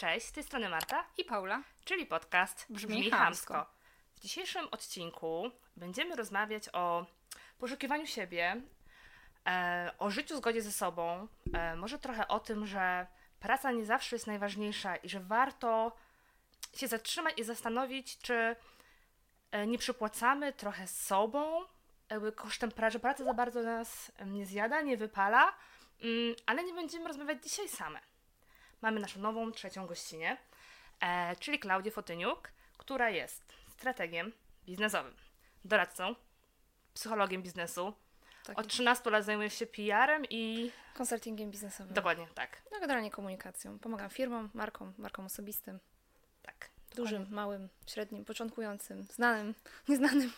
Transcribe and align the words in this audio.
Cześć, 0.00 0.26
z 0.26 0.32
tej 0.32 0.44
strony 0.44 0.68
Marta, 0.68 1.04
I 1.18 1.24
Paula. 1.24 1.62
czyli 1.84 2.06
podcast 2.06 2.66
Brzmi 2.70 2.98
Brzmi. 2.98 3.10
Chamsko. 3.10 3.66
W 4.16 4.20
dzisiejszym 4.20 4.68
odcinku 4.70 5.50
będziemy 5.76 6.16
rozmawiać 6.16 6.68
o 6.72 7.06
poszukiwaniu 7.58 8.06
siebie, 8.06 8.62
e, 9.46 9.90
o 9.98 10.10
życiu 10.10 10.34
w 10.34 10.38
zgodzie 10.38 10.62
ze 10.62 10.72
sobą, 10.72 11.28
e, 11.52 11.76
może 11.76 11.98
trochę 11.98 12.28
o 12.28 12.40
tym, 12.40 12.66
że 12.66 13.06
praca 13.40 13.72
nie 13.72 13.84
zawsze 13.84 14.16
jest 14.16 14.26
najważniejsza 14.26 14.96
i 14.96 15.08
że 15.08 15.20
warto 15.20 15.96
się 16.74 16.88
zatrzymać 16.88 17.38
i 17.38 17.44
zastanowić, 17.44 18.18
czy 18.18 18.56
e, 19.50 19.66
nie 19.66 19.78
przypłacamy 19.78 20.52
trochę 20.52 20.86
sobą, 20.86 21.64
jakby 22.10 22.32
kosztem 22.32 22.70
pracy, 22.70 22.92
że 22.92 23.00
praca 23.00 23.24
za 23.24 23.34
bardzo 23.34 23.62
nas 23.62 24.12
nie 24.26 24.46
zjada, 24.46 24.80
nie 24.80 24.96
wypala, 24.96 25.54
mm, 26.02 26.34
ale 26.46 26.64
nie 26.64 26.72
będziemy 26.74 27.08
rozmawiać 27.08 27.42
dzisiaj 27.42 27.68
same. 27.68 28.09
Mamy 28.82 29.00
naszą 29.00 29.20
nową, 29.20 29.52
trzecią 29.52 29.86
gościnę, 29.86 30.36
e, 31.00 31.36
czyli 31.36 31.58
Klaudię 31.58 31.90
Fotyniuk, 31.90 32.52
która 32.78 33.10
jest 33.10 33.42
strategiem 33.68 34.32
biznesowym, 34.66 35.14
doradcą, 35.64 36.14
psychologiem 36.94 37.42
biznesu. 37.42 37.94
Tak. 38.44 38.58
Od 38.58 38.66
13 38.68 39.10
lat 39.10 39.24
zajmuje 39.24 39.50
się 39.50 39.66
PR-em 39.66 40.22
i 40.30 40.70
Konsultingiem 40.94 41.50
biznesowym. 41.50 41.94
dokładnie 41.94 42.26
tak, 42.34 42.62
No, 42.72 42.80
generalnie 42.80 43.10
komunikacją. 43.10 43.78
Pomagam 43.78 44.10
firmom, 44.10 44.50
markom, 44.54 44.92
markom 44.98 45.26
osobistym. 45.26 45.80
tak. 46.42 46.70
Dużym, 46.96 47.26
małym, 47.30 47.68
średnim, 47.86 48.24
początkującym, 48.24 49.04
znanym, 49.04 49.54
nieznanym. 49.88 50.32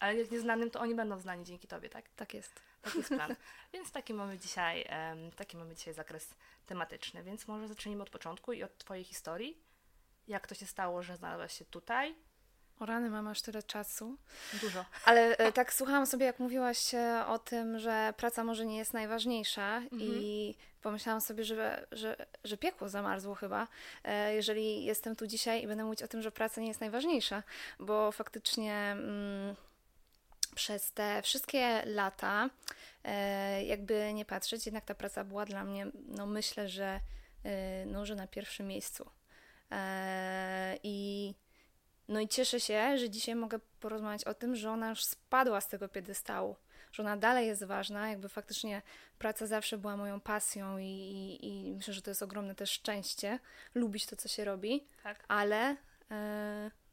Ale 0.00 0.16
jak 0.16 0.30
nieznanym, 0.30 0.70
to 0.70 0.80
oni 0.80 0.94
będą 0.94 1.20
znani 1.20 1.44
dzięki 1.44 1.68
tobie, 1.68 1.88
tak? 1.88 2.08
Tak 2.16 2.34
jest. 2.34 2.60
Taki 2.82 2.98
jest 2.98 3.08
plan. 3.08 3.34
Więc 3.72 3.92
taki 3.92 4.14
mamy 4.14 4.38
dzisiaj, 4.38 4.88
taki 5.36 5.56
mamy 5.56 5.74
dzisiaj 5.74 5.94
zakres 5.94 6.34
tematyczny. 6.66 7.22
Więc 7.22 7.48
może 7.48 7.68
zacznijmy 7.68 8.02
od 8.02 8.10
początku 8.10 8.52
i 8.52 8.62
od 8.62 8.78
twojej 8.78 9.04
historii. 9.04 9.62
Jak 10.28 10.46
to 10.46 10.54
się 10.54 10.66
stało, 10.66 11.02
że 11.02 11.16
znalazłaś 11.16 11.58
się 11.58 11.64
tutaj? 11.64 12.14
O 12.80 12.86
rany, 12.86 13.10
mam 13.10 13.28
aż 13.28 13.42
tyle 13.42 13.62
czasu. 13.62 14.16
Dużo. 14.60 14.84
Ale 15.04 15.36
e, 15.36 15.52
tak 15.52 15.72
słuchałam 15.72 16.06
sobie, 16.06 16.26
jak 16.26 16.38
mówiłaś 16.38 16.94
e, 16.94 17.24
o 17.26 17.38
tym, 17.38 17.78
że 17.78 18.14
praca 18.16 18.44
może 18.44 18.66
nie 18.66 18.78
jest 18.78 18.92
najważniejsza 18.92 19.82
i 19.92 20.54
pomyślałam 20.82 21.20
sobie, 21.20 21.44
że, 21.44 21.86
że, 21.92 22.26
że 22.44 22.56
piekło 22.56 22.88
zamarzło 22.88 23.34
chyba, 23.34 23.68
e, 24.04 24.34
jeżeli 24.34 24.84
jestem 24.84 25.16
tu 25.16 25.26
dzisiaj 25.26 25.62
i 25.62 25.66
będę 25.66 25.84
mówić 25.84 26.02
o 26.02 26.08
tym, 26.08 26.22
że 26.22 26.32
praca 26.32 26.60
nie 26.60 26.68
jest 26.68 26.80
najważniejsza, 26.80 27.42
bo 27.78 28.12
faktycznie 28.12 28.74
mm, 28.74 29.56
przez 30.58 30.92
te 30.92 31.22
wszystkie 31.22 31.82
lata, 31.86 32.50
e, 33.04 33.64
jakby 33.64 34.12
nie 34.12 34.24
patrzeć, 34.24 34.66
jednak 34.66 34.84
ta 34.84 34.94
praca 34.94 35.24
była 35.24 35.44
dla 35.44 35.64
mnie, 35.64 35.86
no 36.08 36.26
myślę, 36.26 36.68
że, 36.68 37.00
e, 37.44 37.86
no, 37.86 38.06
że 38.06 38.14
na 38.14 38.26
pierwszym 38.26 38.66
miejscu. 38.66 39.10
E, 39.70 40.78
I 40.82 41.34
no 42.08 42.20
i 42.20 42.28
cieszę 42.28 42.60
się, 42.60 42.98
że 42.98 43.10
dzisiaj 43.10 43.34
mogę 43.34 43.58
porozmawiać 43.80 44.24
o 44.24 44.34
tym, 44.34 44.56
że 44.56 44.70
ona 44.70 44.88
już 44.88 45.04
spadła 45.04 45.60
z 45.60 45.68
tego 45.68 45.88
piedestału, 45.88 46.56
że 46.92 47.02
ona 47.02 47.16
dalej 47.16 47.46
jest 47.46 47.64
ważna, 47.64 48.10
jakby 48.10 48.28
faktycznie 48.28 48.82
praca 49.18 49.46
zawsze 49.46 49.78
była 49.78 49.96
moją 49.96 50.20
pasją 50.20 50.78
i, 50.78 50.84
i, 50.84 51.68
i 51.68 51.72
myślę, 51.72 51.94
że 51.94 52.02
to 52.02 52.10
jest 52.10 52.22
ogromne 52.22 52.54
też 52.54 52.70
szczęście, 52.70 53.38
lubić 53.74 54.06
to, 54.06 54.16
co 54.16 54.28
się 54.28 54.44
robi, 54.44 54.86
Tak. 55.02 55.24
ale, 55.28 55.76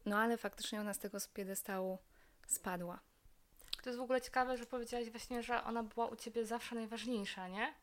no 0.06 0.18
ale 0.18 0.38
faktycznie 0.38 0.80
ona 0.82 0.94
z 0.94 1.00
tego 1.00 1.18
piedestału 1.34 1.98
spadła. 2.48 3.00
To 3.86 3.90
jest 3.90 4.00
w 4.00 4.04
ogóle 4.04 4.22
ciekawe, 4.22 4.58
że 4.58 4.66
powiedziałaś 4.66 5.10
właśnie, 5.10 5.44
że 5.44 5.64
ona 5.64 5.84
była 5.84 6.06
u 6.08 6.16
ciebie 6.16 6.46
zawsze 6.46 6.76
najważniejsza, 6.76 7.48
nie? 7.48 7.74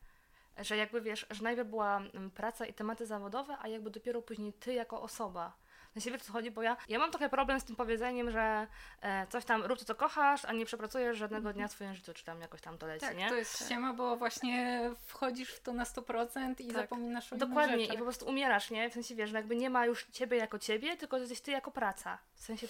Że 0.57 0.77
jakby 0.77 1.01
wiesz, 1.01 1.25
że 1.29 1.43
najpierw 1.43 1.69
była 1.69 1.97
mm, 1.97 2.31
praca 2.31 2.65
i 2.65 2.73
tematy 2.73 3.05
zawodowe, 3.05 3.57
a 3.61 3.67
jakby 3.67 3.89
dopiero 3.89 4.21
później 4.21 4.53
ty 4.53 4.73
jako 4.73 5.01
osoba. 5.01 5.53
Na 5.95 6.01
siebie 6.01 6.19
co 6.19 6.33
chodzi, 6.33 6.51
bo 6.51 6.61
ja, 6.61 6.77
ja 6.89 6.99
mam 6.99 7.11
trochę 7.11 7.29
problem 7.29 7.59
z 7.59 7.63
tym 7.63 7.75
powiedzeniem, 7.75 8.31
że 8.31 8.67
e, 9.01 9.27
coś 9.27 9.45
tam 9.45 9.63
rób 9.63 9.79
to, 9.79 9.85
co 9.85 9.95
kochasz, 9.95 10.45
a 10.45 10.53
nie 10.53 10.65
przepracujesz 10.65 11.17
żadnego 11.17 11.53
dnia 11.53 11.67
w 11.67 11.71
swoim 11.71 11.93
życiu, 11.93 12.13
czy 12.13 12.23
tam 12.25 12.41
jakoś 12.41 12.61
tam 12.61 12.77
to 12.77 12.87
leci, 12.87 13.05
Tak, 13.05 13.17
nie? 13.17 13.29
to 13.29 13.35
jest 13.35 13.65
ściema, 13.65 13.93
bo 13.93 14.17
właśnie 14.17 14.89
wchodzisz 15.05 15.49
w 15.51 15.59
to 15.59 15.73
na 15.73 15.83
100% 15.83 16.61
i 16.61 16.67
Tak. 16.67 16.75
zapominasz 16.75 17.33
o 17.33 17.35
Dokładnie, 17.37 17.73
innych 17.75 17.85
i 17.85 17.87
po 17.87 17.91
rzeczach. 17.93 18.03
prostu 18.03 18.25
umierasz, 18.25 18.71
nie? 18.71 18.89
W 18.89 18.93
sensie 18.93 19.15
wiesz, 19.15 19.29
że 19.29 19.37
jakby 19.37 19.55
nie 19.55 19.69
ma 19.69 19.85
już 19.85 20.05
ciebie 20.05 20.37
jako 20.37 20.59
ciebie, 20.59 20.97
tylko 20.97 21.17
jesteś 21.17 21.41
ty 21.41 21.51
jako 21.51 21.71
praca. 21.71 22.17
W 22.35 22.41
sensie 22.41 22.67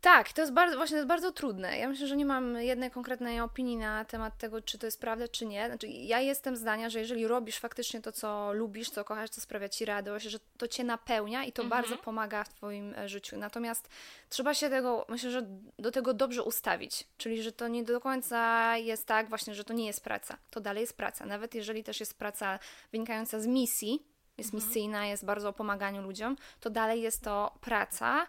Tak, 0.00 0.32
to 0.32 0.40
jest 0.40 0.52
bardzo, 0.52 0.76
właśnie 0.76 0.94
to 0.94 0.96
jest 0.96 1.08
bardzo 1.08 1.32
trudne. 1.32 1.78
Ja 1.78 1.88
myślę, 1.88 2.06
że 2.06 2.16
nie 2.16 2.26
mam 2.26 2.56
jednej 2.56 2.90
konkretnej 2.90 3.40
opinii 3.40 3.76
na 3.76 4.04
temat 4.04 4.38
tego, 4.38 4.62
czy 4.62 4.78
to 4.78 4.86
jest 4.86 5.00
prawda, 5.00 5.28
czy 5.28 5.46
nie. 5.46 5.66
Znaczy, 5.66 5.86
ja 5.86 6.20
jestem 6.20 6.56
zdania, 6.56 6.90
że 6.90 6.98
jeżeli 6.98 7.26
robisz 7.26 7.58
faktycznie 7.58 8.02
to, 8.02 8.12
co 8.12 8.52
lubisz, 8.52 8.90
co 8.90 9.04
kochasz, 9.04 9.30
co 9.30 9.40
sprawia 9.40 9.68
ci 9.68 9.84
radość, 9.84 10.26
że 10.26 10.38
to 10.58 10.68
cię 10.68 10.84
napełnia 10.84 11.44
i 11.44 11.52
to 11.52 11.64
bardzo 11.64 11.96
pomaga 11.96 12.44
w 12.44 12.48
twoim 12.48 12.94
e, 12.94 13.08
życiu. 13.08 13.38
Natomiast 13.38 13.88
trzeba 14.28 14.54
się 14.54 14.70
tego, 14.70 15.06
myślę, 15.08 15.30
że 15.30 15.46
do 15.78 15.90
tego 15.90 16.14
dobrze 16.14 16.42
ustawić. 16.42 17.04
Czyli, 17.18 17.42
że 17.42 17.52
to 17.52 17.68
nie 17.68 17.84
do 17.84 18.00
końca 18.00 18.76
jest 18.76 19.06
tak 19.06 19.28
właśnie, 19.28 19.54
że 19.54 19.64
to 19.64 19.74
nie 19.74 19.86
jest 19.86 20.04
praca. 20.04 20.36
To 20.50 20.60
dalej 20.60 20.80
jest 20.80 20.96
praca. 20.96 21.26
Nawet 21.26 21.54
jeżeli 21.54 21.84
też 21.84 22.00
jest 22.00 22.18
praca 22.18 22.58
wynikająca 22.92 23.40
z 23.40 23.46
misji, 23.46 24.15
jest 24.38 24.52
misyjna, 24.52 25.06
jest 25.06 25.24
bardzo 25.24 25.48
o 25.48 25.52
pomaganiu 25.52 26.02
ludziom, 26.02 26.36
to 26.60 26.70
dalej 26.70 27.02
jest 27.02 27.22
to 27.22 27.54
praca 27.60 28.26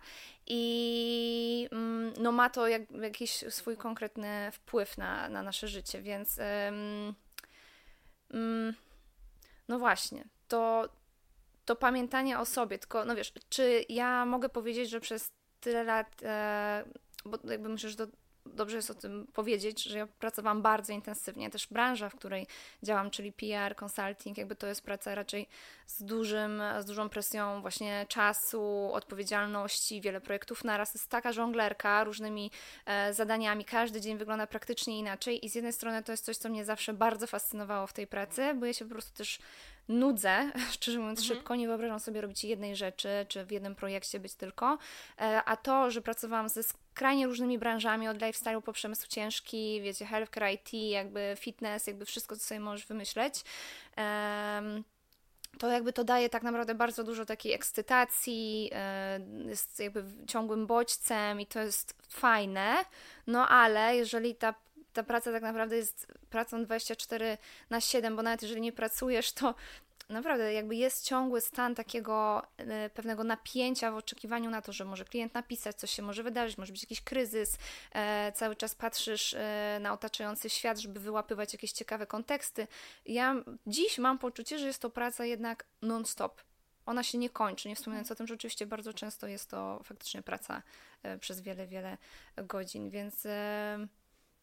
i 0.48 1.70
mm, 1.72 2.14
no, 2.20 2.32
ma 2.32 2.50
to 2.50 2.68
jak, 2.68 2.92
jakiś 2.92 3.32
swój 3.50 3.78
konkretny 3.78 4.52
wpływ 4.52 4.98
na, 4.98 5.30
na 5.30 5.44
nasze 5.44 5.68
życie, 5.68 6.02
więc 6.02 6.38
ym, 6.38 7.16
ym, 8.34 8.74
no 9.68 9.80
właśnie, 9.80 10.28
to, 10.48 10.90
to 11.66 11.76
pamiętanie 11.76 12.40
o 12.40 12.46
sobie, 12.46 12.80
tylko 12.80 13.06
no 13.06 13.16
wiesz, 13.16 13.34
czy 13.50 13.86
ja 13.90 14.26
mogę 14.26 14.50
powiedzieć, 14.50 14.90
że 14.90 15.00
przez 15.00 15.32
tyle 15.60 15.84
lat, 15.84 16.24
e, 16.24 16.84
bo 17.26 17.38
jakby 17.44 17.70
myślę, 17.70 17.90
że 17.90 17.96
to 17.96 18.08
dobrze 18.54 18.76
jest 18.76 18.92
o 18.92 18.94
tym 18.94 19.28
powiedzieć, 19.34 19.84
że 19.84 19.98
ja 19.98 20.08
pracowałam 20.08 20.62
bardzo 20.62 20.94
intensywnie. 20.94 21.50
Też 21.50 21.68
branża, 21.68 22.10
w 22.10 22.16
której 22.16 22.48
działam, 22.84 23.10
czyli 23.10 23.32
PR, 23.32 23.76
consulting, 23.84 24.38
jakby 24.38 24.56
to 24.56 24.68
jest 24.68 24.82
praca 24.82 25.16
raczej 25.16 25.48
z, 25.86 26.04
dużym, 26.04 26.62
z 26.80 26.86
dużą 26.86 27.10
presją 27.10 27.62
właśnie 27.62 28.06
czasu, 28.10 28.90
odpowiedzialności, 28.94 30.02
wiele 30.02 30.22
projektów 30.22 30.64
naraz. 30.64 30.94
Jest 30.94 31.10
taka 31.10 31.32
żonglerka 31.32 32.04
różnymi 32.04 32.52
e, 32.86 33.14
zadaniami. 33.14 33.66
Każdy 33.66 34.02
dzień 34.02 34.18
wygląda 34.18 34.48
praktycznie 34.48 35.00
inaczej 35.00 35.46
i 35.46 35.50
z 35.50 35.56
jednej 35.56 35.74
strony 35.74 36.04
to 36.04 36.12
jest 36.12 36.26
coś, 36.26 36.38
co 36.38 36.50
mnie 36.50 36.66
zawsze 36.66 36.94
bardzo 36.94 37.28
fascynowało 37.28 37.88
w 37.88 37.94
tej 37.94 38.08
pracy, 38.08 38.54
bo 38.54 38.66
ja 38.66 38.74
się 38.74 38.86
po 38.86 38.92
prostu 38.92 39.18
też 39.18 39.40
nudzę, 39.88 40.52
szczerze 40.72 41.00
mówiąc, 41.00 41.24
szybko. 41.24 41.56
Nie 41.56 41.68
wyobrażam 41.68 42.00
sobie 42.00 42.22
robić 42.22 42.44
jednej 42.44 42.76
rzeczy, 42.76 43.10
czy 43.28 43.46
w 43.46 43.52
jednym 43.52 43.76
projekcie 43.76 44.20
być 44.20 44.34
tylko. 44.36 44.78
E, 45.22 45.44
A 45.46 45.56
to, 45.58 45.92
że 45.92 46.02
pracowałam 46.02 46.50
ze 46.50 46.64
skrajnie 46.64 47.28
różnymi 47.28 47.60
branżami, 47.60 48.08
od 48.08 48.18
lifestyle'u 48.18 48.62
po 48.62 48.74
przemysł 48.74 49.08
ciężki, 49.08 49.82
wiecie, 49.82 50.06
healthcare, 50.06 50.54
IT, 50.54 50.74
jakby 50.74 51.36
fitness, 51.40 51.88
jakby 51.88 52.06
wszystko, 52.06 52.36
co 52.36 52.42
sobie 52.42 52.60
możesz 52.60 52.86
wymyśleć. 52.86 53.44
em, 53.96 54.84
to 55.60 55.68
jakby 55.72 55.94
to 55.94 56.04
daje 56.04 56.30
tak 56.30 56.44
naprawdę 56.44 56.76
bardzo 56.76 57.04
dużo 57.04 57.26
takiej 57.26 57.54
ekscytacji, 57.54 58.70
e, 58.74 59.20
jest 59.46 59.80
jakby 59.80 60.04
ciągłym 60.28 60.68
bodźcem 60.68 61.42
i 61.42 61.46
to 61.46 61.60
jest 61.60 61.96
fajne, 62.10 62.76
no 63.28 63.48
ale 63.48 63.96
jeżeli 63.96 64.36
ta, 64.36 64.54
ta 64.98 65.04
praca 65.04 65.32
tak 65.32 65.44
naprawdę 65.44 65.78
jest 65.78 66.08
pracą 66.30 66.66
24 66.66 67.38
na 67.70 67.82
7, 67.82 68.16
bo 68.16 68.22
nawet 68.22 68.42
jeżeli 68.42 68.62
nie 68.62 68.72
pracujesz, 68.72 69.32
to 69.32 69.56
naprawdę 70.10 70.54
jakby 70.54 70.76
jest 70.76 71.06
ciągły 71.06 71.42
stan 71.42 71.76
takiego 71.76 72.44
e, 72.58 72.90
pewnego 72.90 73.24
napięcia 73.24 73.92
w 73.92 73.96
oczekiwaniu 73.96 74.50
na 74.50 74.62
to, 74.62 74.74
że 74.74 74.86
może 74.86 75.06
klient 75.06 75.34
napisać, 75.34 75.76
coś 75.76 75.92
się 75.92 76.02
może 76.02 76.24
wydarzyć, 76.24 76.58
może 76.58 76.72
być 76.74 76.84
jakiś 76.84 77.02
kryzys, 77.02 77.58
e, 77.92 78.32
cały 78.32 78.56
czas 78.56 78.76
patrzysz 78.76 79.34
e, 79.34 79.78
na 79.82 79.94
otaczający 79.94 80.50
świat, 80.50 80.78
żeby 80.80 81.00
wyłapywać 81.00 81.54
jakieś 81.54 81.72
ciekawe 81.72 82.08
konteksty. 82.08 82.68
Ja 83.06 83.36
dziś 83.68 83.98
mam 83.98 84.18
poczucie, 84.18 84.60
że 84.60 84.68
jest 84.68 84.82
to 84.82 84.90
praca 84.90 85.26
jednak 85.26 85.66
non-stop. 85.82 86.42
Ona 86.86 87.04
się 87.04 87.18
nie 87.18 87.30
kończy, 87.30 87.70
nie 87.70 87.76
wspominając 87.76 88.12
o 88.12 88.16
tym, 88.16 88.28
że 88.28 88.34
oczywiście 88.34 88.66
bardzo 88.66 88.94
często 88.94 89.28
jest 89.28 89.50
to 89.50 89.82
faktycznie 89.84 90.22
praca 90.22 90.62
przez 91.20 91.42
wiele, 91.42 91.68
wiele 91.68 91.98
godzin, 92.38 92.90
więc 92.90 93.28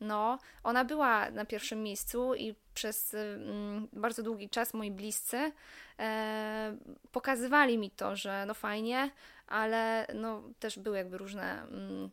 no, 0.05 0.39
ona 0.63 0.85
była 0.85 1.31
na 1.31 1.45
pierwszym 1.45 1.83
miejscu 1.83 2.35
i 2.35 2.55
przez 2.75 3.15
mm, 3.15 3.89
bardzo 3.93 4.23
długi 4.23 4.49
czas 4.49 4.75
moi 4.75 4.91
bliscy 4.91 5.53
e, 5.99 6.77
pokazywali 7.13 7.79
mi 7.79 7.91
to, 7.91 8.17
że 8.17 8.45
no 8.47 8.55
fajnie, 8.55 9.11
ale 9.47 10.07
no 10.15 10.43
też 10.59 10.79
były 10.79 10.97
jakby 10.97 11.19
różne 11.19 11.63
mm, 11.63 12.11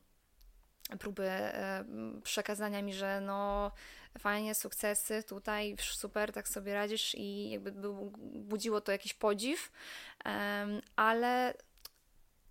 próby 1.00 1.24
e, 1.30 1.86
przekazania 2.24 2.82
mi, 2.82 2.94
że 2.94 3.22
no 3.22 3.72
fajnie, 4.20 4.56
sukcesy 4.56 5.24
tutaj, 5.24 5.76
super, 5.80 6.32
tak 6.32 6.48
sobie 6.48 6.74
radzisz 6.74 7.16
i 7.16 7.50
jakby 7.50 7.72
był, 7.72 8.12
budziło 8.18 8.82
to 8.82 8.92
jakiś 8.92 9.14
podziw, 9.14 9.72
em, 10.26 10.82
ale 10.96 11.54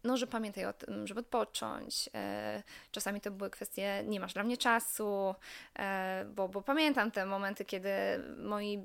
no, 0.05 0.17
że 0.17 0.27
pamiętaj 0.27 0.65
o 0.65 0.73
tym, 0.73 1.07
żeby 1.07 1.21
odpocząć. 1.21 2.11
E, 2.15 2.63
czasami 2.91 3.21
to 3.21 3.31
były 3.31 3.51
kwestie, 3.51 4.05
nie 4.07 4.21
masz 4.21 4.35
dla 4.35 4.43
mnie 4.43 4.57
czasu, 4.57 5.35
e, 5.79 6.25
bo, 6.35 6.49
bo 6.49 6.63
pamiętam 6.63 7.11
te 7.11 7.27
momenty, 7.27 7.65
kiedy 7.65 7.91
moi 8.39 8.83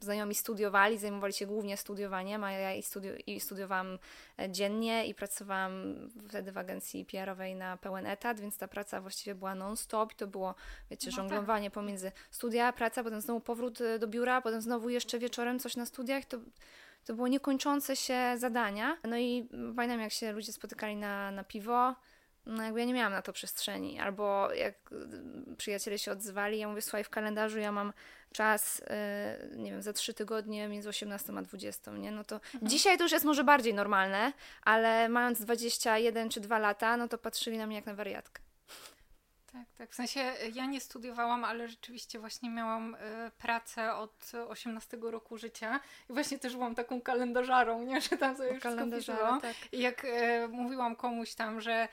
znajomi 0.00 0.34
studiowali, 0.34 0.98
zajmowali 0.98 1.32
się 1.32 1.46
głównie 1.46 1.76
studiowaniem, 1.76 2.44
a 2.44 2.52
ja 2.52 2.74
i, 2.74 2.82
i 3.26 3.40
studiowałam 3.40 3.98
dziennie 4.48 5.06
i 5.06 5.14
pracowałam 5.14 5.72
wtedy 6.28 6.52
w 6.52 6.58
agencji 6.58 7.04
PR-owej 7.04 7.54
na 7.54 7.76
pełen 7.76 8.06
etat, 8.06 8.40
więc 8.40 8.58
ta 8.58 8.68
praca 8.68 9.00
właściwie 9.00 9.34
była 9.34 9.54
non-stop 9.54 10.14
to 10.14 10.26
było, 10.26 10.54
wiecie, 10.90 11.10
no 11.10 11.16
żonglowanie 11.16 11.66
tak. 11.66 11.74
pomiędzy 11.74 12.12
studia, 12.30 12.72
praca, 12.72 13.04
potem 13.04 13.20
znowu 13.20 13.40
powrót 13.40 13.78
do 13.98 14.06
biura, 14.06 14.40
potem 14.40 14.60
znowu 14.60 14.88
jeszcze 14.88 15.18
wieczorem 15.18 15.58
coś 15.58 15.76
na 15.76 15.86
studiach, 15.86 16.24
to 16.24 16.38
to 17.04 17.14
było 17.14 17.28
niekończące 17.28 17.96
się 17.96 18.34
zadania. 18.36 18.96
No 19.04 19.18
i 19.18 19.48
pamiętam, 19.76 20.00
jak 20.00 20.12
się 20.12 20.32
ludzie 20.32 20.52
spotykali 20.52 20.96
na, 20.96 21.30
na 21.30 21.44
piwo, 21.44 21.94
no 22.46 22.62
jakby 22.62 22.80
ja 22.80 22.86
nie 22.86 22.94
miałam 22.94 23.12
na 23.12 23.22
to 23.22 23.32
przestrzeni. 23.32 24.00
Albo 24.00 24.52
jak 24.52 24.92
y, 25.52 25.56
przyjaciele 25.56 25.98
się 25.98 26.12
odzywali, 26.12 26.58
ja 26.58 26.68
mówię, 26.68 26.82
słuchaj, 26.82 27.04
w 27.04 27.10
kalendarzu 27.10 27.58
ja 27.58 27.72
mam 27.72 27.92
czas, 28.32 28.82
yy, 29.50 29.56
nie 29.56 29.70
wiem, 29.70 29.82
za 29.82 29.92
trzy 29.92 30.14
tygodnie 30.14 30.68
między 30.68 30.88
18 30.88 31.32
a 31.36 31.42
20, 31.42 31.92
nie? 31.92 32.10
No 32.10 32.24
to 32.24 32.34
mhm. 32.34 32.68
dzisiaj 32.68 32.98
to 32.98 33.04
już 33.04 33.12
jest 33.12 33.24
może 33.24 33.44
bardziej 33.44 33.74
normalne, 33.74 34.32
ale 34.62 35.08
mając 35.08 35.40
21 35.40 36.28
czy 36.28 36.40
2 36.40 36.58
lata, 36.58 36.96
no 36.96 37.08
to 37.08 37.18
patrzyli 37.18 37.58
na 37.58 37.66
mnie 37.66 37.76
jak 37.76 37.86
na 37.86 37.94
wariatkę. 37.94 38.42
Tak, 39.52 39.66
tak. 39.78 39.90
W 39.90 39.94
sensie 39.94 40.20
e, 40.20 40.48
ja 40.54 40.66
nie 40.66 40.80
studiowałam, 40.80 41.44
ale 41.44 41.68
rzeczywiście 41.68 42.18
właśnie 42.18 42.50
miałam 42.50 42.94
y, 42.94 42.98
pracę 43.38 43.94
od 43.94 44.32
18 44.48 44.98
roku 45.02 45.38
życia 45.38 45.80
i 46.10 46.12
właśnie 46.12 46.38
też 46.38 46.52
byłam 46.52 46.74
taką 46.74 47.00
kalendarzarą, 47.00 47.82
nie? 47.82 48.00
Że 48.10 48.16
tam 48.16 48.36
sobie 48.36 48.60
wszystko 48.60 49.38
tak. 49.42 49.56
I 49.72 49.78
jak 49.80 50.04
y, 50.04 50.48
mówiłam 50.48 50.96
komuś 50.96 51.34
tam, 51.34 51.60
że 51.60 51.88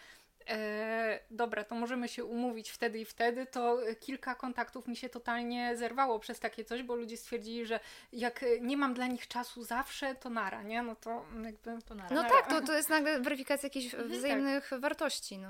E, 0.49 1.19
dobra, 1.31 1.63
to 1.63 1.75
możemy 1.75 2.07
się 2.07 2.25
umówić 2.25 2.69
wtedy 2.69 2.99
i 2.99 3.05
wtedy, 3.05 3.45
to 3.45 3.77
kilka 3.99 4.35
kontaktów 4.35 4.87
mi 4.87 4.95
się 4.95 5.09
totalnie 5.09 5.77
zerwało 5.77 6.19
przez 6.19 6.39
takie 6.39 6.65
coś, 6.65 6.83
bo 6.83 6.95
ludzie 6.95 7.17
stwierdzili, 7.17 7.65
że 7.65 7.79
jak 8.13 8.45
nie 8.61 8.77
mam 8.77 8.93
dla 8.93 9.07
nich 9.07 9.27
czasu 9.27 9.63
zawsze, 9.63 10.15
to 10.15 10.29
nara, 10.29 10.63
nie? 10.63 10.81
No 10.81 10.95
to 10.95 11.25
jakby 11.43 11.81
to 11.81 11.95
nara. 11.95 12.15
No 12.15 12.23
tak, 12.23 12.49
to, 12.49 12.61
to 12.61 12.73
jest 12.73 12.89
nagle 12.89 13.19
weryfikacja 13.19 13.67
jakichś 13.67 13.93
mhm, 13.93 14.11
wzajemnych 14.11 14.69
tak. 14.69 14.79
wartości, 14.79 15.37
no. 15.37 15.49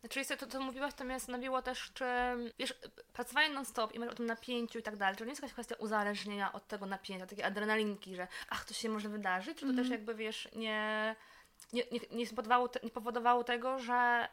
Znaczy, 0.00 0.36
to, 0.36 0.46
co 0.46 0.60
mówiłaś, 0.60 0.94
to 0.94 1.04
mnie 1.04 1.18
zastanowiło 1.18 1.62
też, 1.62 1.90
czy 1.94 2.04
wiesz, 2.58 2.74
pracowanie 3.12 3.48
non-stop 3.54 3.94
i 3.94 3.98
mówisz 3.98 4.12
o 4.12 4.16
tym 4.16 4.26
napięciu 4.26 4.78
i 4.78 4.82
tak 4.82 4.96
dalej, 4.96 5.14
czy 5.14 5.18
to 5.18 5.24
nie 5.24 5.30
jest 5.30 5.42
jakaś 5.42 5.52
kwestia 5.52 5.74
uzależnienia 5.78 6.52
od 6.52 6.68
tego 6.68 6.86
napięcia, 6.86 7.26
takiej 7.26 7.44
adrenalinki, 7.44 8.16
że 8.16 8.28
ach, 8.48 8.64
to 8.64 8.74
się 8.74 8.88
może 8.88 9.08
wydarzyć, 9.08 9.58
czy 9.58 9.60
to 9.60 9.72
mm. 9.72 9.76
też 9.76 9.90
jakby, 9.90 10.14
wiesz, 10.14 10.48
nie 10.56 11.16
nie, 11.72 11.82
nie, 11.92 12.00
nie, 12.10 12.26
te, 12.68 12.80
nie 12.82 12.90
powodowało 12.90 13.44
tego, 13.44 13.78
że 13.78 14.28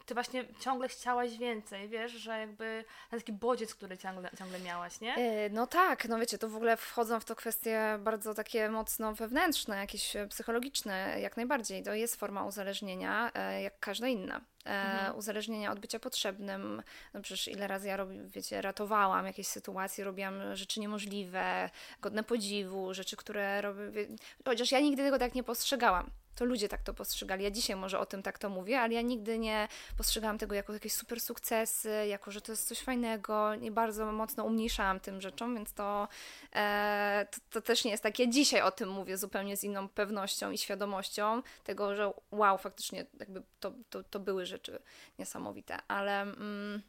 y, 0.00 0.04
ty 0.06 0.14
właśnie 0.14 0.44
ciągle 0.60 0.88
chciałaś 0.88 1.38
więcej, 1.38 1.88
wiesz, 1.88 2.12
że 2.12 2.38
jakby 2.38 2.84
taki 3.10 3.32
bodziec, 3.32 3.74
który 3.74 3.98
ciągle, 3.98 4.30
ciągle 4.38 4.60
miałaś, 4.60 5.00
nie? 5.00 5.14
Yy, 5.18 5.50
no 5.50 5.66
tak, 5.66 6.08
no 6.08 6.18
wiecie, 6.18 6.38
to 6.38 6.48
w 6.48 6.56
ogóle 6.56 6.76
wchodzą 6.76 7.20
w 7.20 7.24
to 7.24 7.36
kwestie 7.36 7.98
bardzo 8.00 8.34
takie 8.34 8.68
mocno 8.68 9.14
wewnętrzne, 9.14 9.76
jakieś 9.76 10.16
psychologiczne, 10.28 11.20
jak 11.20 11.36
najbardziej. 11.36 11.82
To 11.82 11.94
jest 11.94 12.16
forma 12.16 12.44
uzależnienia, 12.44 13.30
y, 13.58 13.62
jak 13.62 13.80
każda 13.80 14.08
inna. 14.08 14.40
Mhm. 14.68 15.16
uzależnienia 15.16 15.72
od 15.72 15.78
bycia 15.78 15.98
potrzebnym. 15.98 16.82
No 17.14 17.20
przecież 17.22 17.48
ile 17.48 17.66
razy 17.66 17.88
ja 17.88 17.96
robi, 17.96 18.20
wiecie, 18.22 18.62
ratowałam 18.62 19.26
jakieś 19.26 19.46
sytuacje, 19.46 20.04
robiłam 20.04 20.56
rzeczy 20.56 20.80
niemożliwe, 20.80 21.70
godne 22.00 22.24
podziwu, 22.24 22.94
rzeczy, 22.94 23.16
które 23.16 23.60
robię. 23.60 24.06
Chociaż 24.44 24.72
ja 24.72 24.80
nigdy 24.80 25.02
tego 25.02 25.18
tak 25.18 25.34
nie 25.34 25.42
postrzegałam 25.42 26.10
to 26.38 26.44
ludzie 26.44 26.68
tak 26.68 26.82
to 26.82 26.94
postrzegali. 26.94 27.44
Ja 27.44 27.50
dzisiaj 27.50 27.76
może 27.76 27.98
o 27.98 28.06
tym 28.06 28.22
tak 28.22 28.38
to 28.38 28.48
mówię, 28.48 28.80
ale 28.80 28.94
ja 28.94 29.02
nigdy 29.02 29.38
nie 29.38 29.68
postrzegałam 29.96 30.38
tego 30.38 30.54
jako 30.54 30.72
jakieś 30.72 30.92
super 30.92 31.20
sukcesy, 31.20 32.06
jako 32.06 32.30
że 32.30 32.40
to 32.40 32.52
jest 32.52 32.68
coś 32.68 32.80
fajnego. 32.80 33.54
Nie 33.54 33.70
bardzo 33.70 34.12
mocno 34.12 34.44
umniejszałam 34.44 35.00
tym 35.00 35.20
rzeczom, 35.20 35.54
więc 35.54 35.72
to, 35.72 36.08
e, 36.54 37.26
to, 37.30 37.38
to, 37.50 37.60
też 37.60 37.84
nie 37.84 37.90
jest 37.90 38.02
tak. 38.02 38.18
Ja 38.18 38.26
dzisiaj 38.26 38.62
o 38.62 38.70
tym 38.70 38.88
mówię 38.88 39.16
zupełnie 39.16 39.56
z 39.56 39.64
inną 39.64 39.88
pewnością 39.88 40.50
i 40.50 40.58
świadomością 40.58 41.42
tego, 41.64 41.94
że 41.94 42.12
wow, 42.30 42.58
faktycznie 42.58 43.06
jakby 43.20 43.42
to, 43.60 43.72
to, 43.90 44.02
to 44.02 44.20
były 44.20 44.46
rzeczy 44.58 44.78
niesamowite, 45.18 45.78
ale. 45.88 46.22
Mm, 46.22 46.82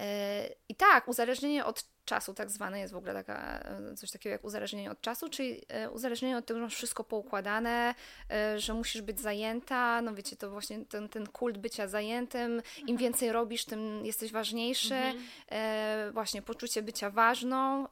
e, 0.00 0.48
I 0.68 0.74
tak, 0.74 1.08
uzależnienie 1.08 1.64
od 1.64 1.84
czasu 2.10 2.34
tak 2.34 2.50
zwane 2.50 2.80
jest 2.80 2.92
w 2.92 2.96
ogóle 2.96 3.14
taka, 3.14 3.58
e, 3.58 3.94
coś 3.94 4.10
takiego 4.10 4.32
jak 4.32 4.44
uzależnienie 4.44 4.90
od 4.90 5.00
czasu, 5.00 5.28
czyli 5.28 5.62
e, 5.68 5.90
uzależnienie 5.90 6.36
od 6.36 6.46
tego, 6.46 6.60
że 6.60 6.64
masz 6.64 6.74
wszystko 6.74 7.04
poukładane, 7.04 7.94
e, 8.30 8.58
że 8.58 8.74
musisz 8.74 9.02
być 9.02 9.20
zajęta, 9.20 10.02
no 10.02 10.14
wiecie, 10.14 10.36
to 10.36 10.50
właśnie 10.50 10.84
ten, 10.84 11.08
ten 11.08 11.26
kult 11.26 11.58
bycia 11.58 11.88
zajętym, 11.88 12.52
im 12.52 12.80
mhm. 12.80 12.98
więcej 12.98 13.32
robisz, 13.32 13.64
tym 13.64 14.06
jesteś 14.06 14.32
ważniejszy, 14.32 14.94
mhm. 14.94 16.12
właśnie 16.12 16.42
poczucie 16.42 16.82
bycia 16.82 17.10
ważną, 17.10 17.86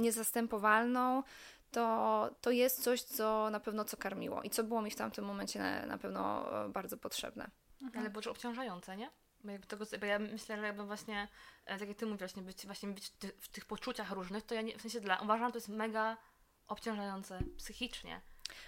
niezastępowalną, 0.00 1.22
to, 1.70 2.30
to 2.40 2.50
jest 2.50 2.82
coś, 2.82 3.02
co 3.02 3.50
na 3.50 3.60
pewno 3.60 3.84
co 3.84 3.96
karmiło 3.96 4.42
i 4.42 4.50
co 4.50 4.64
było 4.64 4.82
mi 4.82 4.90
w 4.90 4.96
tamtym 4.96 5.24
momencie 5.24 5.58
na, 5.58 5.86
na 5.86 5.98
pewno 5.98 6.46
bardzo 6.68 6.96
potrzebne. 6.96 7.50
Mhm. 7.82 8.00
Ale 8.00 8.10
było 8.10 8.24
obciążające, 8.30 8.96
nie? 8.96 9.10
Bo, 9.44 9.50
jakby 9.50 9.66
tego, 9.66 9.84
bo 10.00 10.06
ja 10.06 10.18
myślę, 10.18 10.56
że 10.56 10.66
jakby 10.66 10.84
właśnie, 10.84 11.28
e, 11.64 11.78
tak 11.78 11.88
jak 11.88 11.98
ty 11.98 12.06
mówisz, 12.06 12.18
właśnie 12.18 12.42
być, 12.42 12.66
właśnie 12.66 12.88
być 12.88 13.12
w 13.38 13.48
tych 13.48 13.64
poczuciach 13.64 14.10
różnych, 14.10 14.46
to 14.46 14.54
ja 14.54 14.62
nie, 14.62 14.78
w 14.78 14.82
sensie 14.82 15.00
dla, 15.00 15.18
uważam, 15.18 15.46
że 15.48 15.52
to 15.52 15.58
jest 15.58 15.68
mega 15.68 16.16
obciążające 16.66 17.40
psychicznie. 17.56 18.20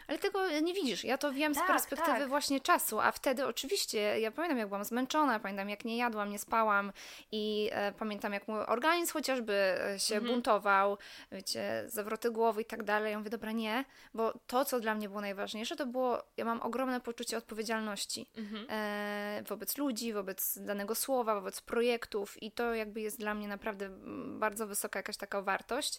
Ale 0.07 0.19
tego 0.19 0.61
nie 0.61 0.75
widzisz. 0.75 1.05
Ja 1.05 1.19
to 1.19 1.33
wiem 1.33 1.55
tak, 1.55 1.65
z 1.65 1.67
perspektywy 1.67 2.19
tak. 2.19 2.29
właśnie 2.29 2.61
czasu, 2.61 3.01
a 3.01 3.13
wtedy 3.13 3.47
oczywiście, 3.47 4.21
ja 4.21 4.31
pamiętam 4.31 4.59
jak 4.59 4.69
byłam 4.69 4.85
zmęczona, 4.85 5.41
pamiętam 5.41 5.71
jak 5.71 5.85
nie 5.85 5.97
jadłam, 5.97 6.31
nie 6.31 6.39
spałam 6.39 6.93
i 7.33 7.71
e, 7.73 7.93
pamiętam 7.93 8.33
jak 8.33 8.49
mój 8.49 8.61
organizm 8.61 9.13
chociażby 9.13 9.53
e, 9.53 9.99
się 9.99 10.15
mhm. 10.15 10.33
buntował, 10.33 10.99
wiecie, 11.33 11.85
zawroty 11.87 12.31
głowy 12.31 12.63
i 12.63 12.65
tak 12.65 12.83
dalej. 12.83 13.13
Ja 13.13 13.19
mówię, 13.19 13.31
dobra, 13.31 13.53
nie, 13.53 13.85
bo 14.15 14.35
to, 14.47 14.65
co 14.65 14.81
dla 14.81 14.95
mnie 14.95 15.09
było 15.09 15.21
najważniejsze, 15.21 15.77
to 15.77 15.87
było, 15.87 16.23
ja 16.37 16.45
mam 16.45 16.63
ogromne 16.63 17.01
poczucie 17.01 17.37
odpowiedzialności 17.39 18.27
mhm. 18.37 18.67
e, 18.71 19.43
wobec 19.49 19.79
ludzi, 19.79 20.13
wobec 20.13 20.59
danego 20.59 20.95
słowa, 20.95 21.35
wobec 21.35 21.61
projektów 21.61 22.43
i 22.43 22.53
to 22.53 22.75
jakby 22.75 23.01
jest 23.01 23.19
dla 23.19 23.35
mnie 23.35 23.49
naprawdę 23.49 23.89
bardzo 24.27 24.67
wysoka 24.67 24.99
jakaś 24.99 25.17
taka 25.17 25.43
wartość 25.43 25.99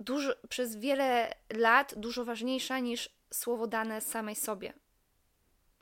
dużo, 0.00 0.32
przez 0.48 0.76
wiele 0.76 1.34
lat 1.50 1.94
dużo 1.96 2.24
ważniejsza 2.24 2.78
niż 2.78 3.10
słowo 3.32 3.66
dane 3.66 4.00
samej 4.00 4.36
sobie. 4.36 4.72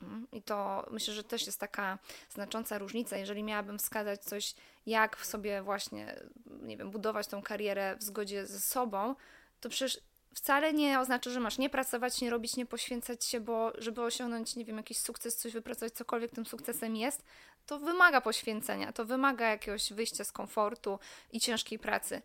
Mm, 0.01 0.27
I 0.31 0.41
to 0.41 0.87
myślę, 0.91 1.13
że 1.13 1.23
też 1.23 1.45
jest 1.45 1.59
taka 1.59 1.99
znacząca 2.29 2.77
różnica. 2.77 3.17
Jeżeli 3.17 3.43
miałabym 3.43 3.79
wskazać 3.79 4.23
coś, 4.23 4.55
jak 4.85 5.17
w 5.17 5.25
sobie 5.25 5.61
właśnie, 5.61 6.15
nie 6.61 6.77
wiem, 6.77 6.91
budować 6.91 7.27
tą 7.27 7.41
karierę 7.41 7.95
w 7.95 8.03
zgodzie 8.03 8.45
ze 8.45 8.59
sobą, 8.59 9.15
to 9.59 9.69
przecież 9.69 9.99
wcale 10.35 10.73
nie 10.73 10.99
oznacza, 10.99 11.29
że 11.29 11.39
masz 11.39 11.57
nie 11.57 11.69
pracować, 11.69 12.21
nie 12.21 12.29
robić, 12.29 12.55
nie 12.55 12.65
poświęcać 12.65 13.25
się, 13.25 13.39
bo 13.39 13.71
żeby 13.77 14.01
osiągnąć, 14.01 14.55
nie 14.55 14.65
wiem, 14.65 14.77
jakiś 14.77 14.97
sukces, 14.97 15.35
coś 15.35 15.53
wypracować, 15.53 15.93
cokolwiek 15.93 16.31
tym 16.31 16.45
sukcesem 16.45 16.95
jest, 16.95 17.23
to 17.65 17.79
wymaga 17.79 18.21
poświęcenia, 18.21 18.93
to 18.93 19.05
wymaga 19.05 19.49
jakiegoś 19.49 19.93
wyjścia 19.93 20.23
z 20.23 20.31
komfortu 20.31 20.99
i 21.31 21.39
ciężkiej 21.39 21.79
pracy. 21.79 22.21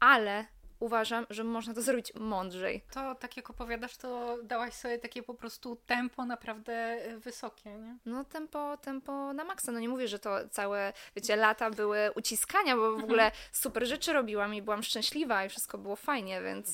Ale 0.00 0.46
uważam, 0.80 1.26
że 1.30 1.44
można 1.44 1.74
to 1.74 1.82
zrobić 1.82 2.14
mądrzej. 2.14 2.84
To 2.94 3.14
tak 3.14 3.36
jak 3.36 3.50
opowiadasz, 3.50 3.96
to 3.96 4.38
dałaś 4.42 4.74
sobie 4.74 4.98
takie 4.98 5.22
po 5.22 5.34
prostu 5.34 5.76
tempo 5.76 6.24
naprawdę 6.24 6.72
e, 6.72 7.18
wysokie, 7.18 7.70
nie? 7.70 7.96
No 8.06 8.24
tempo, 8.24 8.76
tempo 8.76 9.32
na 9.32 9.44
maksa. 9.44 9.72
No 9.72 9.80
nie 9.80 9.88
mówię, 9.88 10.08
że 10.08 10.18
to 10.18 10.48
całe, 10.48 10.92
wiecie, 11.16 11.36
lata 11.36 11.70
były 11.70 12.10
uciskania, 12.14 12.76
bo 12.76 12.82
w 12.82 12.84
mhm. 12.84 13.04
ogóle 13.04 13.32
super 13.52 13.86
rzeczy 13.86 14.12
robiłam 14.12 14.54
i 14.54 14.62
byłam 14.62 14.82
szczęśliwa 14.82 15.44
i 15.44 15.48
wszystko 15.48 15.78
było 15.78 15.96
fajnie, 15.96 16.42
więc 16.42 16.68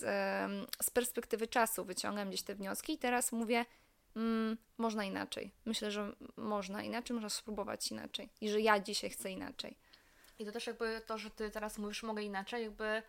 z 0.82 0.90
perspektywy 0.92 1.46
czasu 1.46 1.84
wyciągam 1.84 2.28
gdzieś 2.28 2.42
te 2.42 2.54
wnioski 2.54 2.92
i 2.92 2.98
teraz 2.98 3.32
mówię, 3.32 3.64
mm, 4.16 4.56
można 4.78 5.04
inaczej. 5.04 5.52
Myślę, 5.64 5.90
że 5.90 6.12
można 6.36 6.82
inaczej, 6.82 7.14
można 7.14 7.28
spróbować 7.28 7.90
inaczej 7.90 8.30
i 8.40 8.48
że 8.48 8.60
ja 8.60 8.80
dzisiaj 8.80 9.10
chcę 9.10 9.30
inaczej. 9.30 9.78
I 10.38 10.46
to 10.46 10.52
też 10.52 10.66
jakby 10.66 11.00
to, 11.06 11.18
że 11.18 11.30
ty 11.30 11.50
teraz 11.50 11.78
mówisz, 11.78 12.02
mogę 12.02 12.22
inaczej, 12.22 12.62
jakby 12.62 13.02